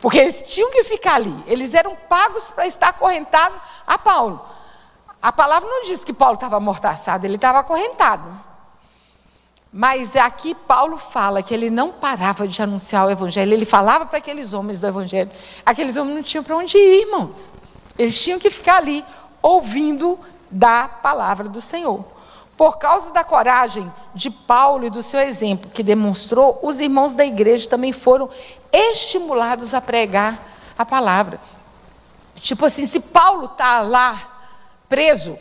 Porque 0.00 0.18
eles 0.18 0.42
tinham 0.42 0.70
que 0.70 0.84
ficar 0.84 1.16
ali. 1.16 1.34
Eles 1.48 1.74
eram 1.74 1.96
pagos 2.08 2.52
para 2.52 2.68
estar 2.68 2.90
acorrentados 2.90 3.58
a 3.84 3.98
Paulo. 3.98 4.40
A 5.20 5.32
palavra 5.32 5.68
não 5.68 5.82
diz 5.82 6.04
que 6.04 6.12
Paulo 6.12 6.34
estava 6.34 6.58
amordaçado, 6.58 7.26
ele 7.26 7.34
estava 7.34 7.58
acorrentado. 7.58 8.45
Mas 9.72 10.16
aqui 10.16 10.54
Paulo 10.54 10.96
fala 10.96 11.42
que 11.42 11.52
ele 11.52 11.68
não 11.68 11.92
parava 11.92 12.46
de 12.48 12.62
anunciar 12.62 13.06
o 13.06 13.10
evangelho, 13.10 13.52
ele 13.52 13.64
falava 13.64 14.06
para 14.06 14.18
aqueles 14.18 14.52
homens 14.52 14.80
do 14.80 14.86
evangelho. 14.86 15.30
Aqueles 15.64 15.96
homens 15.96 16.16
não 16.16 16.22
tinham 16.22 16.44
para 16.44 16.56
onde 16.56 16.76
ir, 16.78 17.02
irmãos. 17.02 17.50
Eles 17.98 18.20
tinham 18.22 18.38
que 18.38 18.50
ficar 18.50 18.76
ali, 18.76 19.04
ouvindo 19.42 20.18
da 20.50 20.88
palavra 20.88 21.48
do 21.48 21.60
Senhor. 21.60 22.04
Por 22.56 22.78
causa 22.78 23.12
da 23.12 23.22
coragem 23.22 23.92
de 24.14 24.30
Paulo 24.30 24.86
e 24.86 24.90
do 24.90 25.02
seu 25.02 25.20
exemplo 25.20 25.70
que 25.70 25.82
demonstrou, 25.82 26.58
os 26.62 26.80
irmãos 26.80 27.14
da 27.14 27.24
igreja 27.24 27.68
também 27.68 27.92
foram 27.92 28.30
estimulados 28.72 29.74
a 29.74 29.80
pregar 29.80 30.42
a 30.78 30.84
palavra. 30.84 31.38
Tipo 32.36 32.64
assim, 32.64 32.86
se 32.86 33.00
Paulo 33.00 33.44
está 33.44 33.82
lá 33.82 34.40
preso 34.88 35.38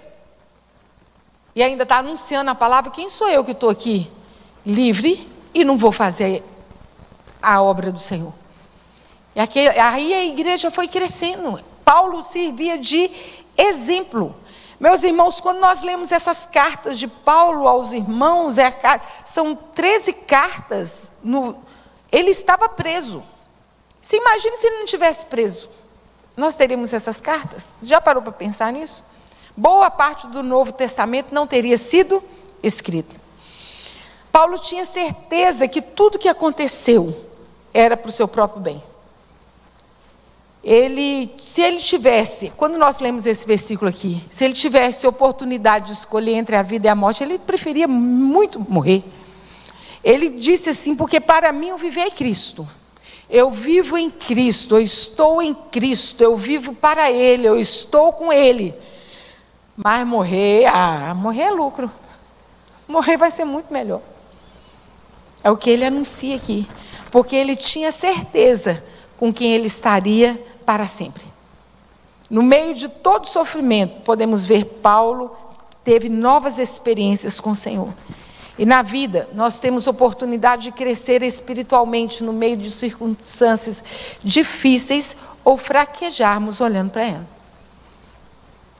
e 1.56 1.64
ainda 1.64 1.84
está 1.84 2.00
anunciando 2.00 2.52
a 2.52 2.56
palavra, 2.56 2.92
quem 2.92 3.10
sou 3.10 3.30
eu 3.30 3.44
que 3.44 3.54
estou 3.54 3.70
aqui 3.70 4.12
livre 4.66 5.30
e 5.54 5.64
não 5.64 5.78
vou 5.78 5.92
fazer 5.92 6.44
a 7.42 7.62
obra 7.62 7.94
do 7.94 8.00
Senhor? 8.00 8.34
E 9.34 9.40
aqui, 9.40 9.68
aí 9.68 10.14
a 10.14 10.26
igreja 10.26 10.70
foi 10.70 10.88
crescendo. 10.88 11.64
Paulo 11.86 12.22
servia 12.22 12.78
de 12.78 13.10
exemplo. 13.58 14.36
Meus 14.80 15.04
irmãos, 15.04 15.40
quando 15.40 15.60
nós 15.60 15.82
lemos 15.82 16.12
essas 16.12 16.46
cartas 16.46 17.00
de 17.00 17.08
Paulo 17.08 17.68
aos 17.68 17.94
irmãos, 17.94 18.58
é 18.58 18.74
são 19.24 19.56
13 19.56 20.12
cartas. 20.12 21.12
No, 21.24 21.58
ele 22.12 22.32
estava 22.32 22.68
preso. 22.68 23.24
Você 24.02 24.18
imagina 24.18 24.56
se 24.58 24.68
ele 24.68 24.80
não 24.80 24.86
tivesse 24.86 25.26
preso? 25.28 25.70
Nós 26.36 26.56
teríamos 26.58 26.92
essas 26.92 27.22
cartas? 27.22 27.74
Já 27.82 28.02
parou 28.02 28.22
para 28.22 28.34
pensar 28.34 28.74
nisso? 28.74 29.15
Boa 29.56 29.90
parte 29.90 30.28
do 30.28 30.44
Novo 30.44 30.72
Testamento 30.72 31.34
não 31.34 31.48
teria 31.48 31.78
sido 31.78 32.24
escrito. 32.62 33.16
Paulo 34.32 34.60
tinha 34.60 34.86
certeza 34.86 35.68
que 35.68 35.82
tudo 35.82 36.20
que 36.20 36.28
aconteceu 36.28 37.26
era 37.74 37.96
para 37.96 38.10
o 38.10 38.12
seu 38.12 38.28
próprio 38.28 38.62
bem 38.62 38.84
ele, 40.66 41.32
se 41.38 41.62
ele 41.62 41.78
tivesse, 41.78 42.52
quando 42.58 42.76
nós 42.76 43.00
lemos 43.00 43.28
esse 43.28 43.46
versículo 43.46 43.88
aqui, 43.88 44.20
se 44.32 44.44
ele 44.44 44.56
tivesse 44.56 45.06
oportunidade 45.06 45.86
de 45.86 45.92
escolher 45.92 46.34
entre 46.34 46.56
a 46.56 46.64
vida 46.64 46.88
e 46.88 46.90
a 46.90 46.96
morte, 46.96 47.24
ele 47.24 47.38
preferia 47.38 47.88
muito 47.88 48.60
morrer. 48.60 49.04
Ele 50.04 50.28
disse 50.28 50.72
assim: 50.72 50.96
porque 50.96 51.20
para 51.20 51.52
mim 51.52 51.72
o 51.72 51.78
viver 51.78 52.02
é 52.02 52.10
Cristo. 52.10 52.68
Eu 53.30 53.52
vivo 53.52 53.96
em 53.96 54.10
Cristo, 54.10 54.76
eu 54.76 54.82
estou 54.82 55.40
em 55.40 55.54
Cristo, 55.54 56.24
eu 56.24 56.36
vivo 56.36 56.74
para 56.74 57.12
Ele, 57.12 57.48
eu 57.48 57.60
estou 57.60 58.14
com 58.14 58.34
Ele. 58.34 58.74
Mas 59.76 60.08
morrer, 60.08 60.66
ah, 60.68 61.14
morrer 61.14 61.44
é 61.44 61.52
lucro. 61.52 61.92
Morrer 62.88 63.18
vai 63.18 63.32
ser 63.32 63.46
muito 63.46 63.74
melhor. 63.74 64.02
É 65.44 65.52
o 65.52 65.58
que 65.58 65.70
ele 65.70 65.86
anuncia 65.86 66.36
aqui. 66.36 66.68
Porque 67.12 67.36
ele 67.36 67.56
tinha 67.56 67.92
certeza 67.92 68.84
com 69.18 69.34
quem 69.34 69.54
ele 69.54 69.68
estaria 69.68 70.42
para 70.66 70.88
sempre. 70.88 71.24
No 72.30 72.42
meio 72.42 72.74
de 72.74 72.90
todo 72.90 73.28
sofrimento, 73.28 74.02
podemos 74.02 74.46
ver 74.46 74.66
Paulo 74.82 75.36
teve 75.84 76.10
novas 76.10 76.58
experiências 76.58 77.40
com 77.40 77.52
o 77.52 77.56
Senhor. 77.56 77.94
E 78.58 78.66
na 78.66 78.82
vida, 78.82 79.30
nós 79.34 79.60
temos 79.60 79.86
oportunidade 79.86 80.64
de 80.64 80.72
crescer 80.72 81.22
espiritualmente 81.22 82.24
no 82.24 82.34
meio 82.34 82.58
de 82.58 82.72
circunstâncias 82.72 83.84
difíceis 84.24 85.16
ou 85.44 85.56
fraquejarmos 85.56 86.60
olhando 86.60 86.90
para 86.90 87.04
ela. 87.04 87.35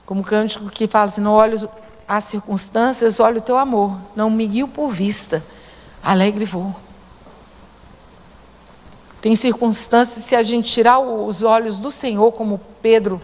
Como 0.06 0.20
o 0.20 0.24
cântico 0.24 0.70
que 0.70 0.86
fala 0.86 1.06
assim: 1.06 1.20
não 1.20 1.32
olho 1.32 1.68
as 2.08 2.24
circunstâncias, 2.24 3.20
olho 3.20 3.38
o 3.38 3.42
teu 3.42 3.58
amor. 3.58 3.98
Não 4.14 4.30
me 4.30 4.46
guio 4.46 4.68
por 4.68 4.88
vista, 4.88 5.44
alegre 6.02 6.44
vou. 6.44 6.74
Tem 9.20 9.34
circunstâncias, 9.34 10.24
se 10.24 10.36
a 10.36 10.42
gente 10.44 10.72
tirar 10.72 11.00
os 11.00 11.42
olhos 11.42 11.78
do 11.78 11.90
Senhor, 11.90 12.30
como 12.32 12.60
Pedro 12.80 13.20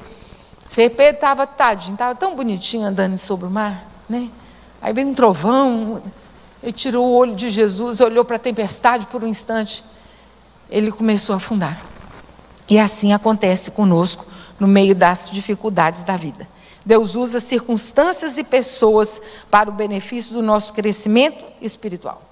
fez, 0.68 0.93
Pedro 0.93 1.14
estava 1.14 1.47
tadinho, 1.47 1.95
estava 1.95 2.14
tão 2.14 2.35
bonitinho 2.35 2.85
andando 2.85 3.16
sobre 3.16 3.47
o 3.47 3.51
mar, 3.51 3.87
né? 4.09 4.28
Aí 4.80 4.93
vem 4.93 5.07
um 5.07 5.14
trovão, 5.14 6.03
ele 6.61 6.72
tirou 6.72 7.07
o 7.07 7.12
olho 7.12 7.37
de 7.37 7.49
Jesus, 7.51 8.01
olhou 8.01 8.24
para 8.24 8.35
a 8.35 8.39
tempestade 8.39 9.07
por 9.07 9.22
um 9.22 9.28
instante, 9.28 9.85
ele 10.68 10.91
começou 10.91 11.35
a 11.35 11.37
afundar. 11.37 11.80
E 12.68 12.78
assim 12.80 13.12
acontece 13.12 13.70
conosco 13.70 14.26
no 14.59 14.66
meio 14.66 14.95
das 14.95 15.30
dificuldades 15.30 16.03
da 16.03 16.16
vida. 16.16 16.49
Deus 16.85 17.14
usa 17.14 17.41
circunstâncias 17.41 18.39
e 18.39 18.45
pessoas 18.45 19.20
para 19.51 19.70
o 19.70 19.72
benefício 19.72 20.35
do 20.35 20.43
nosso 20.43 20.72
crescimento 20.72 21.45
espiritual. 21.61 22.22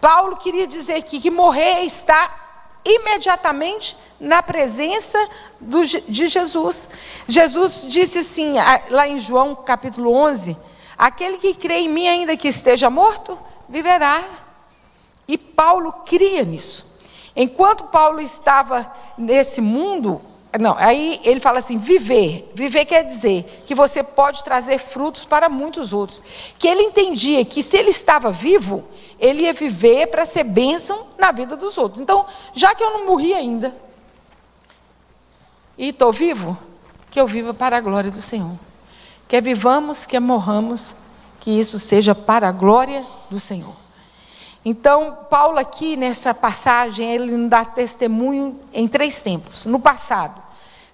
Paulo 0.00 0.36
queria 0.36 0.66
dizer 0.66 0.94
aqui 0.94 1.20
que 1.20 1.30
morrer 1.30 1.80
está 1.80 2.44
imediatamente 2.84 3.96
na 4.20 4.42
presença 4.42 5.18
do, 5.60 5.84
de 5.84 6.28
Jesus. 6.28 6.88
Jesus 7.26 7.86
disse 7.88 8.18
assim, 8.18 8.54
lá 8.90 9.08
em 9.08 9.18
João 9.18 9.56
capítulo 9.56 10.14
11: 10.14 10.56
Aquele 10.96 11.38
que 11.38 11.54
crê 11.54 11.80
em 11.80 11.88
mim, 11.88 12.06
ainda 12.06 12.36
que 12.36 12.48
esteja 12.48 12.88
morto, 12.88 13.38
viverá. 13.68 14.22
E 15.26 15.36
Paulo 15.36 15.92
cria 16.06 16.44
nisso. 16.44 16.86
Enquanto 17.34 17.84
Paulo 17.84 18.20
estava 18.20 18.90
nesse 19.18 19.60
mundo, 19.60 20.22
não, 20.58 20.76
aí 20.78 21.20
ele 21.24 21.40
fala 21.40 21.58
assim: 21.58 21.78
viver. 21.78 22.50
Viver 22.54 22.84
quer 22.84 23.02
dizer 23.02 23.62
que 23.66 23.74
você 23.74 24.02
pode 24.02 24.44
trazer 24.44 24.78
frutos 24.78 25.24
para 25.24 25.48
muitos 25.48 25.92
outros. 25.92 26.22
Que 26.58 26.68
ele 26.68 26.82
entendia 26.82 27.44
que 27.44 27.62
se 27.62 27.76
ele 27.76 27.90
estava 27.90 28.30
vivo, 28.30 28.84
ele 29.18 29.42
ia 29.42 29.52
viver 29.52 30.06
para 30.08 30.24
ser 30.24 30.44
bênção 30.44 31.06
na 31.18 31.32
vida 31.32 31.56
dos 31.56 31.76
outros. 31.76 32.00
Então, 32.00 32.26
já 32.54 32.74
que 32.74 32.82
eu 32.82 32.90
não 32.90 33.06
morri 33.06 33.34
ainda, 33.34 33.76
e 35.76 35.88
estou 35.88 36.12
vivo, 36.12 36.56
que 37.10 37.20
eu 37.20 37.26
viva 37.26 37.52
para 37.52 37.76
a 37.76 37.80
glória 37.80 38.10
do 38.10 38.22
Senhor. 38.22 38.56
Quer 39.28 39.42
vivamos, 39.42 40.06
quer 40.06 40.20
morramos, 40.20 40.94
que 41.40 41.50
isso 41.50 41.78
seja 41.78 42.14
para 42.14 42.48
a 42.48 42.52
glória 42.52 43.04
do 43.28 43.38
Senhor. 43.40 43.74
Então, 44.64 45.18
Paulo 45.30 45.58
aqui 45.58 45.96
nessa 45.96 46.34
passagem, 46.34 47.12
ele 47.12 47.30
nos 47.30 47.48
dá 47.48 47.64
testemunho 47.64 48.58
em 48.72 48.88
três 48.88 49.20
tempos. 49.20 49.64
No 49.64 49.78
passado, 49.78 50.42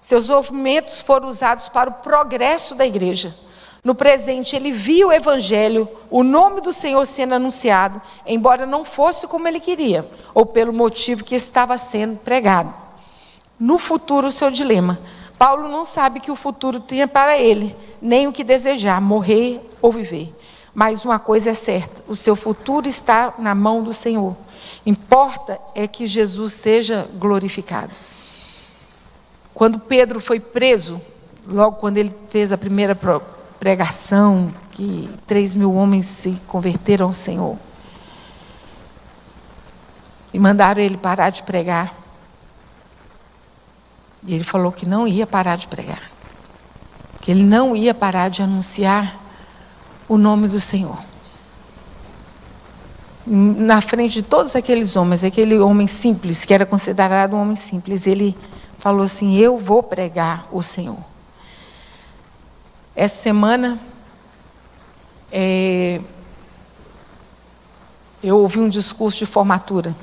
seus 0.03 0.27
movimentos 0.27 1.01
foram 1.01 1.29
usados 1.29 1.69
para 1.69 1.89
o 1.89 1.93
progresso 1.93 2.75
da 2.75 2.85
igreja. 2.85 3.33
No 3.81 3.95
presente, 3.95 4.53
ele 4.53 4.69
viu 4.69 5.07
o 5.07 5.13
evangelho, 5.13 5.87
o 6.11 6.23
nome 6.23 6.59
do 6.59 6.73
Senhor 6.73 7.05
sendo 7.05 7.35
anunciado, 7.35 8.01
embora 8.27 8.65
não 8.65 8.83
fosse 8.83 9.25
como 9.27 9.47
ele 9.47 9.61
queria, 9.61 10.05
ou 10.33 10.45
pelo 10.45 10.73
motivo 10.73 11.23
que 11.23 11.35
estava 11.35 11.77
sendo 11.77 12.17
pregado. 12.17 12.73
No 13.57 13.77
futuro, 13.77 14.27
o 14.27 14.31
seu 14.31 14.51
dilema. 14.51 14.99
Paulo 15.37 15.69
não 15.69 15.85
sabe 15.85 16.19
que 16.19 16.31
o 16.31 16.35
futuro 16.35 16.81
tinha 16.81 17.07
para 17.07 17.37
ele, 17.37 17.73
nem 18.01 18.27
o 18.27 18.33
que 18.33 18.43
desejar, 18.43 18.99
morrer 18.99 19.61
ou 19.81 19.89
viver. 19.89 20.35
Mas 20.73 21.05
uma 21.05 21.17
coisa 21.17 21.51
é 21.51 21.53
certa: 21.53 22.03
o 22.09 22.15
seu 22.15 22.35
futuro 22.35 22.89
está 22.89 23.35
na 23.39 23.55
mão 23.55 23.81
do 23.81 23.93
Senhor. 23.93 24.35
Importa 24.85 25.57
é 25.73 25.87
que 25.87 26.05
Jesus 26.05 26.51
seja 26.51 27.07
glorificado. 27.15 27.93
Quando 29.53 29.79
Pedro 29.79 30.19
foi 30.19 30.39
preso, 30.39 31.01
logo 31.47 31.77
quando 31.77 31.97
ele 31.97 32.13
fez 32.29 32.51
a 32.51 32.57
primeira 32.57 32.97
pregação, 33.59 34.53
que 34.71 35.09
três 35.27 35.53
mil 35.53 35.73
homens 35.73 36.05
se 36.07 36.41
converteram 36.47 37.07
ao 37.07 37.13
Senhor. 37.13 37.57
E 40.33 40.39
mandaram 40.39 40.81
ele 40.81 40.97
parar 40.97 41.29
de 41.29 41.43
pregar. 41.43 41.93
E 44.25 44.33
ele 44.33 44.43
falou 44.43 44.71
que 44.71 44.85
não 44.85 45.07
ia 45.07 45.27
parar 45.27 45.55
de 45.55 45.67
pregar. 45.67 46.01
Que 47.21 47.29
ele 47.29 47.43
não 47.43 47.75
ia 47.75 47.93
parar 47.93 48.29
de 48.29 48.41
anunciar 48.41 49.19
o 50.09 50.17
nome 50.17 50.47
do 50.47 50.59
Senhor. 50.59 50.97
Na 53.25 53.79
frente 53.79 54.15
de 54.15 54.23
todos 54.23 54.55
aqueles 54.55 54.95
homens, 54.95 55.23
aquele 55.23 55.57
homem 55.59 55.87
simples, 55.87 56.43
que 56.43 56.53
era 56.53 56.65
considerado 56.65 57.35
um 57.35 57.41
homem 57.41 57.55
simples, 57.55 58.07
ele 58.07 58.35
falou 58.83 59.03
assim: 59.03 59.37
Eu 59.37 59.57
vou 59.57 59.81
pregar 59.81 60.45
o 60.51 60.61
Senhor. 60.61 60.97
Essa 62.93 63.21
semana, 63.21 63.79
é, 65.31 66.01
eu 68.21 68.39
ouvi 68.39 68.59
um 68.59 68.67
discurso 68.67 69.19
de 69.19 69.25
formatura 69.25 69.95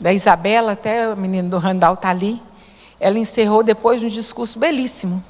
da 0.00 0.10
Isabela, 0.10 0.72
até 0.72 1.12
o 1.12 1.16
menino 1.16 1.50
do 1.50 1.58
Randall 1.58 1.94
está 1.94 2.08
ali. 2.08 2.42
Ela 2.98 3.18
encerrou 3.18 3.62
depois 3.62 4.00
de 4.00 4.06
um 4.06 4.08
discurso 4.08 4.58
belíssimo. 4.58 5.22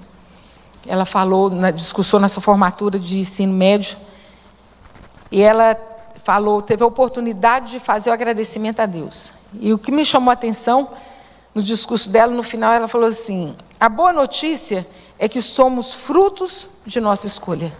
Ela 0.87 1.05
falou, 1.05 1.51
na, 1.51 1.73
discussão 1.73 2.21
na 2.21 2.29
sua 2.29 2.43
formatura 2.43 2.97
de 2.97 3.19
ensino 3.19 3.53
médio, 3.53 3.99
e 5.33 5.43
ela 5.43 5.77
falou, 6.23 6.63
teve 6.63 6.85
a 6.85 6.87
oportunidade 6.87 7.73
de 7.73 7.81
fazer 7.81 8.11
o 8.11 8.13
agradecimento 8.13 8.79
a 8.79 8.87
Deus. 8.87 9.35
E 9.55 9.73
o 9.73 9.79
que 9.79 9.91
me 9.91 10.05
chamou 10.05 10.31
a 10.31 10.35
atenção 10.35 10.89
no 11.55 11.63
discurso 11.63 12.09
dela, 12.09 12.33
no 12.33 12.43
final, 12.43 12.73
ela 12.73 12.89
falou 12.89 13.09
assim: 13.09 13.55
a 13.79 13.89
boa 13.89 14.13
notícia 14.13 14.87
é 15.19 15.29
que 15.29 15.43
somos 15.43 15.93
frutos 15.93 16.69
de 16.87 17.01
nossa 17.01 17.27
escolha. 17.27 17.77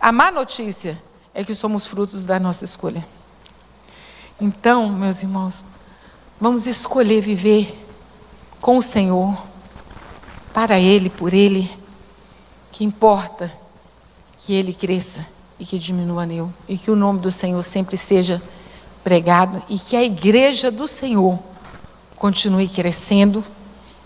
A 0.00 0.12
má 0.12 0.30
notícia 0.30 1.00
é 1.34 1.42
que 1.44 1.54
somos 1.54 1.86
frutos 1.86 2.24
da 2.24 2.38
nossa 2.38 2.64
escolha. 2.64 3.06
Então, 4.40 4.88
meus 4.90 5.22
irmãos, 5.22 5.64
vamos 6.40 6.66
escolher 6.66 7.20
viver 7.22 7.76
com 8.60 8.78
o 8.78 8.82
Senhor, 8.82 9.36
para 10.52 10.78
Ele, 10.78 11.08
por 11.08 11.32
Ele, 11.32 11.70
que 12.70 12.84
importa 12.84 13.52
que 14.38 14.52
Ele 14.52 14.74
cresça 14.74 15.26
e 15.58 15.64
que 15.64 15.78
diminua 15.78 16.26
eu, 16.26 16.52
e 16.68 16.76
que 16.76 16.90
o 16.90 16.96
nome 16.96 17.18
do 17.20 17.30
Senhor 17.30 17.62
sempre 17.62 17.96
seja 17.96 18.42
pregado 19.02 19.62
e 19.68 19.78
que 19.78 19.96
a 19.96 20.02
igreja 20.02 20.70
do 20.70 20.88
Senhor 20.88 21.38
continue 22.16 22.68
crescendo 22.68 23.44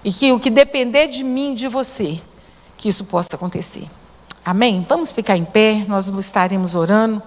e 0.02 0.12
que 0.12 0.32
o 0.32 0.40
que 0.40 0.50
depender 0.50 1.08
de 1.08 1.22
mim, 1.22 1.54
de 1.54 1.68
você, 1.68 2.20
que 2.76 2.88
isso 2.88 3.04
possa 3.04 3.36
acontecer. 3.36 3.88
Amém? 4.44 4.84
Vamos 4.88 5.12
ficar 5.12 5.36
em 5.36 5.44
pé, 5.44 5.84
nós 5.86 6.08
estaremos 6.08 6.74
orando, 6.74 7.22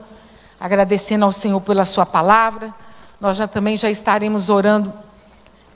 agradecendo 0.60 1.26
ao 1.26 1.32
Senhor 1.32 1.62
pela 1.62 1.86
Sua 1.86 2.06
palavra. 2.06 2.74
Nós 3.22 3.38
já 3.38 3.48
também 3.48 3.78
já 3.78 3.90
estaremos 3.90 4.50
orando 4.50 4.92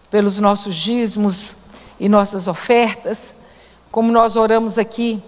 pelos 0.10 0.40
nossos 0.40 0.76
dízimos 0.76 1.58
e 2.00 2.10
nossas 2.10 2.48
ofertas. 2.48 3.36
Como 3.92 4.12
nós 4.12 4.36
oramos 4.36 4.78
aqui, 4.78 5.22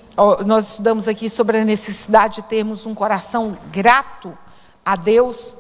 nós 0.46 0.72
estudamos 0.72 1.08
aqui 1.08 1.30
sobre 1.30 1.60
a 1.60 1.66
necessidade 1.66 2.36
de 2.36 2.42
termos 2.44 2.86
um 2.86 2.96
coração 2.96 3.58
grato 3.72 4.38
a 4.84 4.96
Deus 4.96 5.56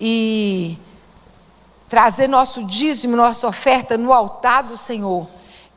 e 0.00 0.78
trazer 1.90 2.28
nosso 2.28 2.62
dízimo, 2.62 3.16
nossa 3.16 3.48
oferta 3.48 3.98
no 3.98 4.12
altar 4.12 4.62
do 4.62 4.76
Senhor 4.76 5.26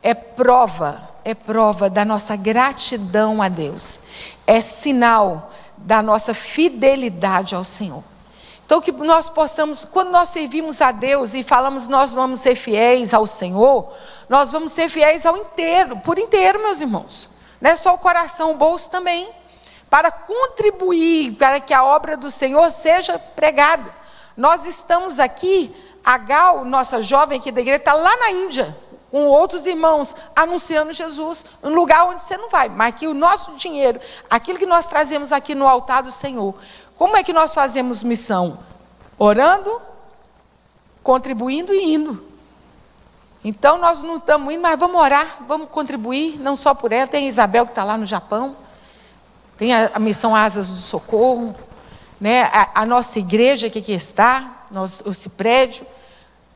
é 0.00 0.14
prova, 0.14 1.10
é 1.24 1.34
prova 1.34 1.90
da 1.90 2.04
nossa 2.04 2.36
gratidão 2.36 3.42
a 3.42 3.48
Deus. 3.48 3.98
É 4.46 4.60
sinal 4.60 5.50
da 5.76 6.00
nossa 6.00 6.32
fidelidade 6.32 7.54
ao 7.54 7.64
Senhor. 7.64 8.04
Então, 8.64 8.80
que 8.80 8.92
nós 8.92 9.28
possamos, 9.28 9.84
quando 9.84 10.10
nós 10.10 10.28
servimos 10.28 10.80
a 10.80 10.92
Deus 10.92 11.34
e 11.34 11.42
falamos 11.42 11.88
nós 11.88 12.14
vamos 12.14 12.40
ser 12.40 12.54
fiéis 12.54 13.12
ao 13.12 13.26
Senhor, 13.26 13.92
nós 14.28 14.52
vamos 14.52 14.72
ser 14.72 14.88
fiéis 14.88 15.26
ao 15.26 15.36
inteiro, 15.36 15.98
por 15.98 16.18
inteiro, 16.18 16.62
meus 16.62 16.80
irmãos. 16.80 17.28
Não 17.60 17.70
é 17.70 17.76
só 17.76 17.92
o 17.92 17.98
coração, 17.98 18.52
o 18.52 18.56
bolso 18.56 18.88
também. 18.88 19.28
Para 19.90 20.10
contribuir 20.10 21.32
para 21.32 21.60
que 21.60 21.74
a 21.74 21.84
obra 21.84 22.16
do 22.16 22.30
Senhor 22.30 22.70
seja 22.70 23.18
pregada. 23.18 23.90
Nós 24.36 24.66
estamos 24.66 25.18
aqui 25.18 25.74
a 26.04 26.18
Gal, 26.18 26.64
nossa 26.64 27.02
jovem 27.02 27.38
aqui 27.38 27.50
da 27.50 27.60
igreja, 27.60 27.78
está 27.78 27.94
lá 27.94 28.16
na 28.16 28.30
Índia, 28.30 28.76
com 29.10 29.26
outros 29.28 29.66
irmãos, 29.66 30.14
anunciando 30.36 30.92
Jesus, 30.92 31.44
um 31.62 31.74
lugar 31.74 32.06
onde 32.06 32.22
você 32.22 32.36
não 32.36 32.50
vai, 32.50 32.68
mas 32.68 32.94
que 32.96 33.06
o 33.06 33.14
nosso 33.14 33.52
dinheiro, 33.52 34.00
aquilo 34.28 34.58
que 34.58 34.66
nós 34.66 34.86
trazemos 34.86 35.32
aqui 35.32 35.54
no 35.54 35.66
altar 35.66 36.02
do 36.02 36.10
Senhor, 36.10 36.54
como 36.96 37.16
é 37.16 37.22
que 37.22 37.32
nós 37.32 37.54
fazemos 37.54 38.02
missão? 38.02 38.58
Orando, 39.18 39.80
contribuindo 41.02 41.72
e 41.72 41.94
indo. 41.94 42.26
Então 43.44 43.78
nós 43.78 44.02
não 44.02 44.16
estamos 44.16 44.52
indo, 44.52 44.62
mas 44.62 44.78
vamos 44.78 45.00
orar, 45.00 45.38
vamos 45.46 45.68
contribuir, 45.68 46.40
não 46.40 46.56
só 46.56 46.74
por 46.74 46.92
ela, 46.92 47.06
tem 47.06 47.24
a 47.24 47.28
Isabel 47.28 47.66
que 47.66 47.72
está 47.72 47.84
lá 47.84 47.96
no 47.96 48.06
Japão, 48.06 48.56
tem 49.56 49.72
a, 49.72 49.90
a 49.94 49.98
missão 49.98 50.34
Asas 50.34 50.70
do 50.70 50.76
Socorro, 50.76 51.54
né? 52.24 52.44
a, 52.44 52.70
a 52.80 52.86
nossa 52.86 53.18
igreja 53.18 53.68
que 53.68 53.80
aqui 53.80 53.92
está, 53.92 54.64
esse 55.04 55.28
prédio, 55.28 55.86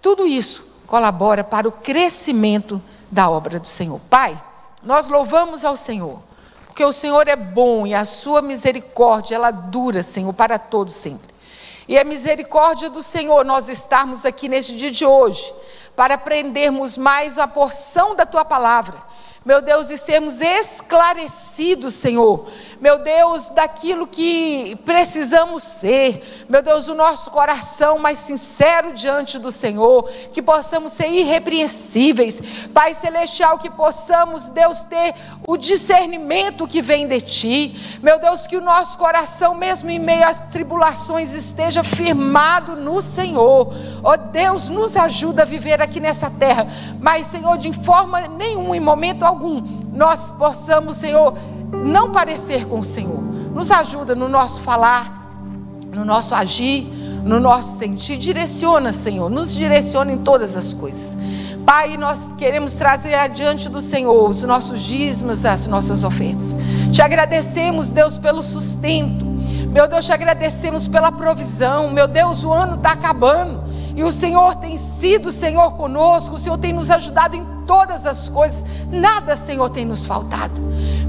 tudo 0.01 0.27
isso 0.27 0.67
colabora 0.87 1.45
para 1.45 1.69
o 1.69 1.73
crescimento 1.73 2.81
da 3.11 3.29
obra 3.29 3.61
do 3.61 3.67
Senhor. 3.67 4.01
Pai, 4.09 4.43
nós 4.83 5.11
louvamos 5.11 5.67
ao 5.67 5.77
Senhor, 5.77 6.21
porque 6.65 6.83
o 6.83 6.91
Senhor 6.91 7.29
é 7.29 7.37
bom 7.37 7.87
e 7.87 7.95
a 7.95 8.07
sua 8.07 8.41
misericórdia, 8.41 9.35
ela 9.35 9.51
dura, 9.51 10.03
Senhor, 10.03 10.33
para 10.33 10.59
todos 10.59 10.95
sempre. 10.95 11.29
E 11.87 11.99
a 11.99 12.05
misericórdia 12.05 12.89
do 12.89 13.03
Senhor, 13.03 13.45
nós 13.45 13.69
estarmos 13.69 14.25
aqui 14.25 14.49
neste 14.49 14.75
dia 14.75 14.91
de 14.91 15.05
hoje, 15.05 15.53
para 15.95 16.15
aprendermos 16.15 16.97
mais 16.97 17.37
a 17.37 17.47
porção 17.47 18.17
da 18.17 18.25
tua 18.25 18.43
palavra 18.43 18.97
meu 19.49 19.63
Deus, 19.63 19.89
e 19.89 19.97
sermos 19.97 20.43
esclarecidos, 20.43 21.95
Senhor, 21.95 22.51
meu 22.79 22.99
Deus, 22.99 23.49
daquilo 23.49 24.07
que 24.07 24.77
precisamos 24.85 25.63
ser, 25.63 26.45
meu 26.51 26.61
Deus, 26.61 26.87
o 26.89 26.95
nosso 26.95 27.31
coração 27.31 27.99
mais 27.99 28.19
sincero 28.19 28.93
diante 28.93 29.39
do 29.39 29.51
Senhor, 29.51 30.07
que 30.35 30.43
possamos 30.43 30.93
ser 30.93 31.09
irrepreensíveis, 31.09 32.43
Pai 32.75 32.93
Celestial, 32.93 33.59
que 33.59 33.71
possamos, 33.71 34.49
Deus, 34.49 34.83
ter 34.83 35.15
o 35.47 35.57
discernimento 35.57 36.69
que 36.69 36.83
vem 36.83 37.09
de 37.09 37.19
Ti, 37.23 37.99
meu 38.03 38.19
Deus, 38.19 38.47
que 38.47 38.59
o 38.59 38.61
nosso 38.61 38.99
coração, 38.99 39.55
mesmo 39.55 39.89
em 39.89 39.99
meio 39.99 40.29
às 40.29 40.41
tribulações, 40.51 41.33
esteja 41.33 41.83
firmado 41.83 42.77
no 42.77 43.01
Senhor, 43.01 43.75
ó 44.05 44.13
oh, 44.13 44.17
Deus, 44.19 44.69
nos 44.69 44.95
ajuda 44.95 45.41
a 45.41 45.47
viver 45.47 45.81
aqui 45.81 46.01
nessa 46.01 46.29
terra, 46.29 46.67
mas, 47.01 47.29
Senhor, 47.29 47.57
de 47.57 47.73
forma 47.73 48.29
nenhuma, 48.29 48.77
em 48.77 48.81
momento 48.81 49.23
algum, 49.23 49.38
algum 49.39 49.63
nós 49.93 50.33
possamos, 50.33 50.97
Senhor, 50.97 51.35
não 51.85 52.11
parecer 52.11 52.67
com 52.67 52.81
o 52.81 52.85
Senhor. 52.85 53.23
Nos 53.55 53.71
ajuda 53.71 54.15
no 54.15 54.29
nosso 54.29 54.63
falar, 54.63 55.33
no 55.93 56.05
nosso 56.05 56.35
agir, 56.35 56.85
no 57.25 57.39
nosso 57.39 57.79
sentir. 57.79 58.17
Direciona, 58.17 58.93
Senhor, 58.93 59.31
nos 59.31 59.55
direciona 59.55 60.13
em 60.13 60.19
todas 60.19 60.57
as 60.57 60.73
coisas. 60.73 61.17
Pai, 61.65 61.97
nós 61.97 62.29
queremos 62.39 62.75
trazer 62.75 63.15
adiante 63.15 63.69
do 63.69 63.81
Senhor 63.81 64.29
os 64.29 64.43
nossos 64.43 64.81
dízimos, 64.81 65.45
as 65.45 65.67
nossas 65.67 66.03
ofertas. 66.03 66.55
Te 66.93 67.03
agradecemos, 67.03 67.91
Deus, 67.91 68.19
pelo 68.19 68.43
sustento. 68.43 69.25
Meu 69.71 69.87
Deus, 69.87 70.07
te 70.07 70.13
agradecemos 70.13 70.89
pela 70.89 71.13
provisão. 71.13 71.91
Meu 71.91 72.09
Deus, 72.09 72.43
o 72.43 72.53
ano 72.53 72.77
está 72.77 72.93
acabando. 72.93 73.63
E 73.95 74.03
o 74.03 74.11
Senhor 74.11 74.55
tem 74.55 74.79
sido, 74.79 75.31
Senhor, 75.31 75.73
conosco. 75.73 76.37
O 76.37 76.39
Senhor 76.39 76.57
tem 76.57 76.73
nos 76.73 76.91
ajudado 76.91 77.37
em 77.37 77.58
todas 77.69 78.07
as 78.07 78.31
coisas, 78.31 78.65
nada, 78.91 79.37
Senhor, 79.37 79.69
tem 79.69 79.85
nos 79.85 80.07
faltado. 80.07 80.59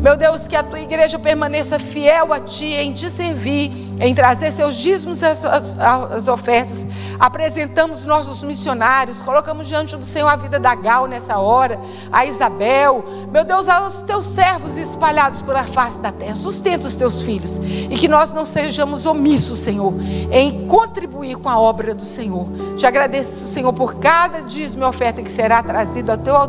Meu 0.02 0.18
Deus, 0.18 0.48
que 0.48 0.56
a 0.56 0.64
tua 0.64 0.80
igreja 0.80 1.18
permaneça 1.18 1.80
fiel 1.80 2.34
a 2.34 2.40
ti, 2.40 2.66
em 2.66 2.94
te 2.94 3.10
servir, 3.10 3.72
em 4.00 4.14
trazer 4.16 4.52
seus 4.52 4.76
dízimos 4.76 5.22
as, 5.24 5.44
as, 5.44 5.78
as, 5.78 6.28
ofertas. 6.28 6.86
Apresentamos 7.20 8.06
nossos 8.06 8.42
missionários, 8.44 9.22
colocamos 9.22 9.68
diante 9.68 9.98
do 9.98 10.06
Senhor 10.06 10.30
a 10.30 10.38
vida 10.38 10.58
da 10.58 10.74
Gal 10.74 11.06
nessa 11.06 11.38
hora, 11.38 11.80
a 12.12 12.26
Isabel, 12.26 13.04
meu 13.30 13.44
Deus, 13.44 13.68
aos 13.68 14.02
teus 14.02 14.26
servos 14.26 14.78
espalhados 14.78 15.42
pela 15.42 15.66
face 15.66 16.00
da 16.00 16.14
terra. 16.14 16.36
Sustenta 16.36 16.88
os 16.88 16.96
teus 16.96 17.22
filhos 17.22 17.58
e 17.58 17.96
que 17.98 18.08
nós 18.08 18.32
não 18.32 18.46
sejamos 18.46 19.06
omissos, 19.06 19.60
Senhor, 19.60 19.94
em 20.32 20.66
contribuir 20.66 21.36
com 21.36 21.50
a 21.50 21.60
obra 21.60 21.94
do 21.94 22.06
Senhor. 22.06 22.48
Te 22.78 22.88
agradeço, 22.88 23.48
Senhor, 23.48 23.74
por 23.74 23.96
cada 23.96 24.42
dízimo 24.42 24.84
e 24.84 24.88
oferta 24.88 25.22
que 25.22 25.32
será 25.32 25.62
trazido 25.62 26.12
ao 26.12 26.18
teu 26.18 26.36
altar 26.36 26.49